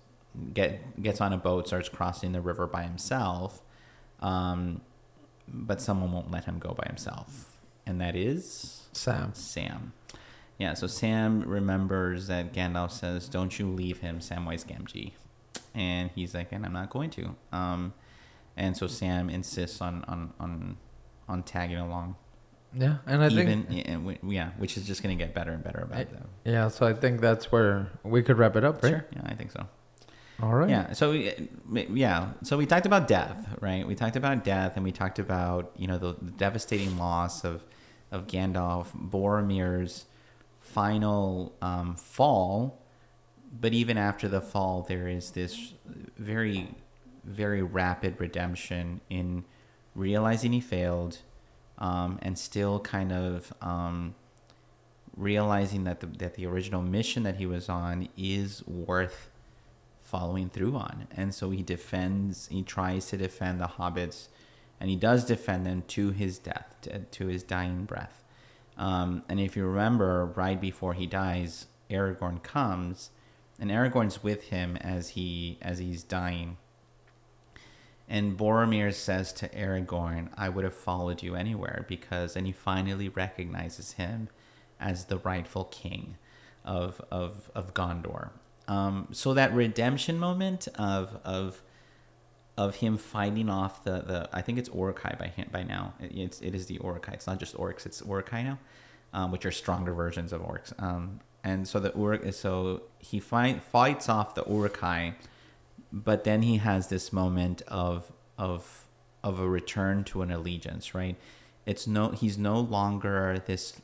get 0.55 1.03
gets 1.03 1.21
on 1.21 1.33
a 1.33 1.37
boat, 1.39 1.67
starts 1.67 1.89
crossing 1.89 2.33
the 2.33 2.41
river 2.41 2.67
by 2.67 2.83
himself. 2.85 3.63
Um, 4.21 4.81
but 5.49 5.81
someone 5.81 6.13
won't 6.13 6.31
let 6.31 6.45
him 6.45 6.59
go 6.59 6.71
by 6.75 6.85
himself, 6.87 7.57
and 7.87 8.01
that 8.01 8.15
is 8.17 8.89
sam 8.93 9.33
Sam. 9.35 9.93
Yeah, 10.59 10.75
so 10.75 10.87
Sam 10.87 11.43
remembers 11.43 12.29
that 12.29 12.53
Gandalf 12.53 12.93
says, 12.93 13.29
"Don't 13.29 13.59
you 13.59 13.69
leave 13.69 13.99
him, 13.99 14.21
Samwise 14.21 14.65
Gamgee," 14.65 15.13
and 15.75 16.11
he's 16.15 16.35
like, 16.35 16.53
"And 16.53 16.65
I'm 16.65 16.73
not 16.73 16.91
going 16.91 17.11
to." 17.11 17.35
Um, 17.53 17.95
and 18.57 18.77
so 18.77 18.87
Sam 18.87 19.29
insists 19.29 19.81
on 19.81 20.05
on 20.07 20.33
on 20.39 20.77
on 21.29 21.43
tagging 21.43 21.79
along, 21.79 22.17
yeah 22.75 22.99
and 23.07 23.23
i 23.23 23.29
even 23.29 23.65
think 23.65 23.87
yeah, 23.89 24.17
yeah, 24.29 24.51
which 24.59 24.77
is 24.77 24.87
just 24.87 25.03
going 25.03 25.17
to 25.17 25.23
get 25.25 25.35
better 25.35 25.53
and 25.53 25.63
better 25.65 25.81
about 25.81 25.99
I- 25.99 26.05
them. 26.05 26.29
yeah 26.45 26.69
so 26.69 26.87
i 26.87 26.93
think 26.93 27.21
that's 27.21 27.51
where 27.53 27.89
we 28.03 28.23
could 28.23 28.39
wrap 28.39 28.57
it 28.57 28.65
up 28.65 28.83
right 28.83 28.91
Sure, 28.91 29.07
yeah, 29.15 29.23
I 29.25 29.35
think 29.35 29.51
so. 29.53 29.67
All 30.41 30.55
right 30.55 30.71
Yeah. 30.71 30.93
So 30.93 31.13
we- 31.13 31.87
yeah. 31.93 32.33
So 32.43 32.57
we 32.57 32.67
talked 32.67 32.87
about 32.87 33.07
death, 33.09 33.57
right? 33.61 33.87
We 33.87 33.95
talked 33.95 34.17
about 34.17 34.45
death, 34.45 34.73
and 34.77 34.85
we 34.85 34.93
talked 34.93 35.19
about 35.19 35.73
you 35.77 35.87
know 35.87 35.99
the, 35.99 36.15
the 36.21 36.31
devastating 36.33 36.99
loss 36.99 37.45
of 37.45 37.65
of 38.11 38.27
Gandalf, 38.27 38.89
Boromir's 38.95 40.05
final 40.61 41.55
um, 41.63 41.97
fall. 41.97 42.79
But 43.61 43.73
even 43.75 43.99
after 43.99 44.29
the 44.29 44.41
fall, 44.41 44.83
there 44.83 45.09
is 45.09 45.33
this 45.33 45.75
very, 46.17 46.75
very 47.25 47.63
rapid 47.63 48.19
redemption 48.19 49.01
in 49.11 49.45
realizing 49.95 50.53
he 50.53 50.61
failed, 50.61 51.19
um, 51.79 52.19
and 52.23 52.39
still 52.39 52.81
kind 52.81 53.13
of 53.13 53.53
um, 53.61 54.15
realizing 55.17 55.85
that 55.85 56.01
the 56.01 56.07
that 56.07 56.35
the 56.35 56.47
original 56.47 56.81
mission 56.83 57.23
that 57.25 57.37
he 57.37 57.45
was 57.47 57.69
on 57.69 58.09
is 58.17 58.67
worth 58.67 59.29
following 60.13 60.51
through 60.51 60.77
on, 60.77 61.09
and 61.17 61.35
so 61.35 61.49
he 61.51 61.63
defends. 61.63 62.47
He 62.49 62.63
tries 62.63 63.07
to 63.07 63.17
defend 63.17 63.59
the 63.59 63.67
hobbits, 63.79 64.29
and 64.79 64.91
he 64.91 64.97
does 64.97 65.25
defend 65.25 65.65
them 65.65 65.83
to 65.89 66.11
his 66.11 66.39
death, 66.39 66.87
to, 67.11 67.27
his 67.27 67.43
dying 67.43 67.87
breath. 67.87 68.23
Um, 68.77 69.23
and 69.31 69.41
if 69.41 69.57
you 69.57 69.65
remember, 69.65 70.27
right 70.27 70.61
before 70.61 70.93
he 70.93 71.07
dies, 71.07 71.67
Aragorn 71.89 72.43
comes, 72.43 73.09
and 73.59 73.71
Aragorn's 73.71 74.23
with 74.23 74.45
him 74.45 74.77
as 74.77 75.11
he 75.11 75.59
as 75.63 75.79
he's 75.79 76.03
dying. 76.03 76.59
And 78.07 78.37
Boromir 78.37 78.93
says 78.93 79.33
to 79.35 79.49
Aragorn, 79.49 80.29
"I 80.37 80.51
would 80.51 80.65
have 80.65 80.75
followed 80.75 81.23
you 81.23 81.35
anywhere 81.35 81.87
because," 81.89 82.37
and 82.37 82.47
he 82.47 82.53
finally 82.53 83.09
recognizes 83.09 83.93
him 83.93 84.29
as 84.79 85.07
the 85.07 85.19
rightful 85.19 85.65
king 85.65 86.19
of 86.65 87.01
of 87.11 87.51
of 87.55 87.73
Gondor. 87.73 88.31
Um, 88.69 89.09
so 89.13 89.35
that 89.35 89.53
redemption 89.55 90.19
moment 90.19 90.69
of 90.79 91.19
of 91.25 91.63
of 92.57 92.77
him 92.77 92.99
fighting 92.99 93.49
off 93.49 93.83
the, 93.85 94.03
the 94.03 94.29
I 94.33 94.43
think 94.43 94.59
it's 94.59 94.69
Uruk-hai 94.69 95.17
by 95.19 95.45
by 95.51 95.63
now. 95.63 95.95
It, 96.01 96.13
it's 96.15 96.41
it 96.41 96.55
is 96.55 96.67
the 96.67 96.79
Uruk-hai. 96.83 97.13
It's 97.15 97.27
not 97.27 97.39
just 97.39 97.57
orcs. 97.57 97.87
It's 97.87 98.03
Uruk-hai 98.03 98.43
now, 98.43 98.59
um, 99.13 99.31
which 99.33 99.47
are 99.47 99.51
stronger 99.51 99.95
versions 99.95 100.33
of 100.33 100.43
orcs. 100.43 100.73
Um, 100.83 101.21
and 101.45 101.67
so 101.67 101.81
the 101.81 101.93
Uruk 101.97 102.33
so 102.33 102.83
he 102.99 103.19
fight, 103.21 103.63
fights 103.63 104.09
off 104.09 104.35
the 104.35 104.45
Uruk-hai, 104.45 105.15
but 105.93 106.25
then 106.25 106.43
he 106.43 106.59
has 106.59 106.89
this 106.89 107.13
moment 107.13 107.63
of 107.69 108.13
of 108.39 108.87
of 109.25 109.41
a 109.41 109.49
return 109.49 110.05
to 110.05 110.23
an 110.23 110.31
allegiance. 110.31 110.95
Right. 110.95 111.17
It's 111.65 111.87
no 111.87 112.11
he's 112.11 112.39
no 112.39 112.61
longer 112.61 113.43
this 113.47 113.81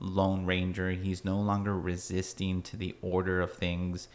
lone 0.00 0.46
ranger. 0.46 0.90
He's 0.90 1.24
no 1.24 1.38
longer 1.38 1.78
resisting 1.78 2.62
to 2.62 2.76
the 2.76 2.96
order 3.02 3.40
of 3.40 3.52
things 3.52 4.08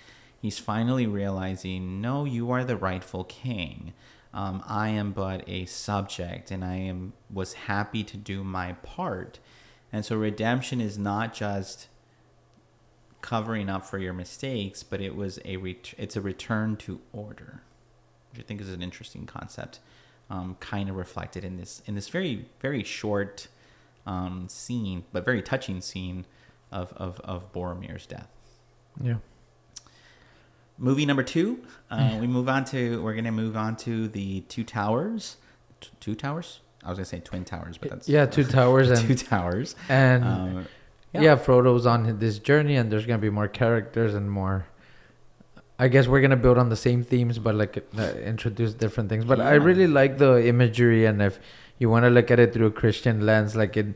he's 0.45 0.59
finally 0.59 1.07
realizing, 1.07 2.01
no, 2.01 2.23
you 2.23 2.51
are 2.51 2.63
the 2.63 2.77
rightful 2.77 3.23
king. 3.23 3.93
Um, 4.31 4.63
I 4.67 4.89
am 4.89 5.11
but 5.11 5.43
a 5.47 5.65
subject, 5.65 6.51
and 6.51 6.63
I 6.63 6.75
am 6.75 7.13
was 7.33 7.53
happy 7.53 8.03
to 8.03 8.15
do 8.15 8.43
my 8.43 8.73
part. 8.73 9.39
And 9.91 10.05
so 10.05 10.15
redemption 10.15 10.81
is 10.81 10.99
not 10.99 11.33
just 11.33 11.87
covering 13.21 13.69
up 13.69 13.85
for 13.85 13.97
your 13.97 14.13
mistakes, 14.13 14.83
but 14.83 15.01
it 15.01 15.15
was 15.15 15.39
a 15.45 15.57
ret- 15.57 15.95
it's 15.97 16.15
a 16.15 16.21
return 16.21 16.75
to 16.77 16.99
order, 17.11 17.63
which 18.31 18.39
I 18.39 18.43
think 18.43 18.61
is 18.61 18.69
an 18.69 18.83
interesting 18.83 19.25
concept, 19.25 19.79
um, 20.29 20.57
kind 20.59 20.89
of 20.89 20.95
reflected 20.95 21.43
in 21.43 21.57
this 21.57 21.81
in 21.87 21.95
this 21.95 22.09
very 22.09 22.45
very 22.59 22.83
short 22.83 23.47
um, 24.05 24.47
scene, 24.49 25.03
but 25.11 25.25
very 25.25 25.41
touching 25.41 25.81
scene 25.81 26.25
of 26.71 26.93
of, 26.97 27.19
of 27.21 27.51
Boromir's 27.53 28.05
death. 28.05 28.27
Yeah. 29.01 29.15
Movie 30.77 31.05
number 31.05 31.23
two, 31.23 31.63
uh, 31.89 32.17
we 32.19 32.27
move 32.27 32.49
on 32.49 32.65
to. 32.65 33.01
We're 33.01 33.15
gonna 33.15 33.31
move 33.31 33.55
on 33.55 33.77
to 33.77 34.07
the 34.09 34.41
two 34.41 34.63
towers. 34.65 35.37
T- 35.79 35.89
two 36.01 36.15
towers. 36.15 36.59
I 36.83 36.89
was 36.89 36.97
gonna 36.97 37.05
say 37.05 37.19
twin 37.21 37.45
towers, 37.45 37.77
but 37.77 37.89
that's 37.91 38.09
yeah, 38.09 38.25
two 38.25 38.43
towers 38.59 38.89
and 38.89 38.99
two 39.07 39.15
towers. 39.15 39.75
and 39.87 40.23
Um, 40.25 40.67
yeah. 41.13 41.21
yeah. 41.21 41.35
Frodo's 41.37 41.85
on 41.85 42.19
this 42.19 42.39
journey, 42.39 42.75
and 42.75 42.91
there's 42.91 43.05
gonna 43.05 43.19
be 43.19 43.29
more 43.29 43.47
characters 43.47 44.13
and 44.13 44.29
more. 44.29 44.65
I 45.77 45.87
guess 45.89 46.07
we're 46.07 46.21
gonna 46.21 46.37
build 46.37 46.57
on 46.57 46.69
the 46.69 46.75
same 46.75 47.03
themes, 47.03 47.37
but 47.37 47.55
like 47.55 47.85
uh, 47.97 48.01
introduce 48.23 48.73
different 48.73 49.09
things. 49.09 49.25
But 49.25 49.41
I 49.41 49.55
really 49.55 49.87
like 49.87 50.17
the 50.17 50.47
imagery, 50.47 51.05
and 51.05 51.21
if 51.21 51.39
you 51.79 51.89
want 51.89 52.05
to 52.05 52.09
look 52.09 52.31
at 52.31 52.39
it 52.39 52.53
through 52.53 52.67
a 52.67 52.71
Christian 52.71 53.25
lens, 53.25 53.55
like 53.55 53.75
it, 53.75 53.87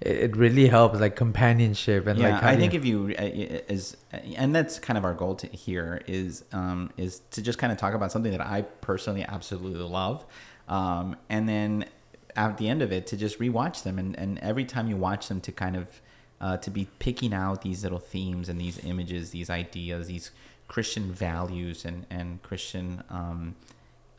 it 0.00 0.36
really 0.36 0.68
helps, 0.68 0.98
like 0.98 1.14
companionship 1.14 2.06
and 2.08 2.18
yeah, 2.18 2.34
like. 2.34 2.42
I 2.42 2.56
think 2.56 2.74
if 2.74 2.84
you 2.84 3.14
uh, 3.16 3.22
is, 3.22 3.96
and 4.12 4.54
that's 4.54 4.80
kind 4.80 4.98
of 4.98 5.04
our 5.04 5.14
goal 5.14 5.36
to 5.36 5.46
here 5.46 6.02
is 6.08 6.44
um, 6.52 6.90
is 6.96 7.22
to 7.30 7.42
just 7.42 7.58
kind 7.58 7.72
of 7.72 7.78
talk 7.78 7.94
about 7.94 8.10
something 8.10 8.32
that 8.32 8.44
I 8.44 8.62
personally 8.62 9.24
absolutely 9.24 9.84
love, 9.84 10.24
um, 10.68 11.16
and 11.28 11.48
then 11.48 11.84
at 12.34 12.58
the 12.58 12.68
end 12.68 12.82
of 12.82 12.92
it 12.92 13.06
to 13.08 13.16
just 13.16 13.38
rewatch 13.38 13.84
them, 13.84 13.98
and, 13.98 14.16
and 14.18 14.38
every 14.40 14.64
time 14.64 14.88
you 14.88 14.96
watch 14.96 15.28
them 15.28 15.40
to 15.42 15.52
kind 15.52 15.76
of 15.76 16.00
uh, 16.40 16.56
to 16.58 16.70
be 16.70 16.88
picking 16.98 17.32
out 17.32 17.62
these 17.62 17.82
little 17.82 17.98
themes 17.98 18.48
and 18.48 18.60
these 18.60 18.84
images, 18.84 19.30
these 19.30 19.50
ideas, 19.50 20.06
these 20.08 20.30
Christian 20.68 21.10
values 21.12 21.84
and 21.84 22.06
and 22.10 22.42
Christian 22.42 23.02
um, 23.10 23.56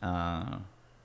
uh, 0.02 0.58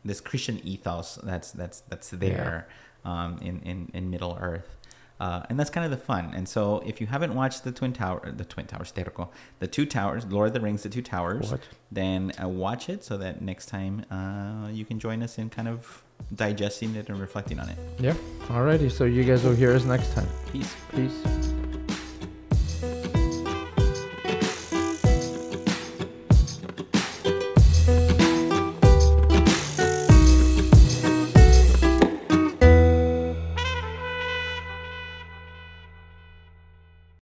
this 0.03 0.21
Christian 0.21 0.59
ethos 0.63 1.15
that's 1.23 1.51
that's 1.51 1.81
that's 1.81 2.09
there 2.09 2.67
um, 3.03 3.37
in, 3.41 3.61
in 3.61 3.91
in 3.93 4.09
Middle 4.09 4.37
Earth. 4.39 4.75
Uh, 5.17 5.43
and 5.49 5.57
that's 5.57 5.69
kind 5.69 5.85
of 5.85 5.91
the 5.91 6.05
fun. 6.05 6.33
And 6.35 6.45
so, 6.49 6.83
if 6.85 6.99
you 6.99 7.07
haven't 7.07 7.33
watched 7.35 7.63
the 7.63 7.71
Twin 7.71 7.93
Tower, 7.93 8.33
the 8.35 8.43
Twin 8.43 8.65
Towers, 8.65 8.91
Terco, 8.91 9.29
the 9.59 9.67
Two 9.67 9.85
Towers, 9.85 10.25
Lord 10.25 10.47
of 10.47 10.53
the 10.53 10.59
Rings, 10.59 10.83
the 10.83 10.89
Two 10.89 11.01
Towers, 11.01 11.51
What? 11.51 11.61
then 11.89 12.33
uh, 12.43 12.49
watch 12.49 12.89
it 12.89 13.01
so 13.05 13.15
that 13.19 13.41
next 13.41 13.67
time 13.67 14.03
uh, 14.11 14.67
you 14.73 14.83
can 14.83 14.99
join 14.99 15.23
us 15.23 15.37
in 15.37 15.49
kind 15.49 15.69
of 15.69 16.03
digesting 16.35 16.95
it 16.95 17.07
and 17.07 17.17
reflecting 17.17 17.59
on 17.61 17.69
it. 17.69 17.77
Yeah. 17.97 18.13
Alrighty. 18.47 18.91
So 18.91 19.05
you 19.05 19.23
guys 19.23 19.45
will 19.45 19.55
hear 19.55 19.71
us 19.73 19.85
next 19.85 20.13
time. 20.13 20.27
Peace. 20.51 20.75
Peace. 20.93 21.54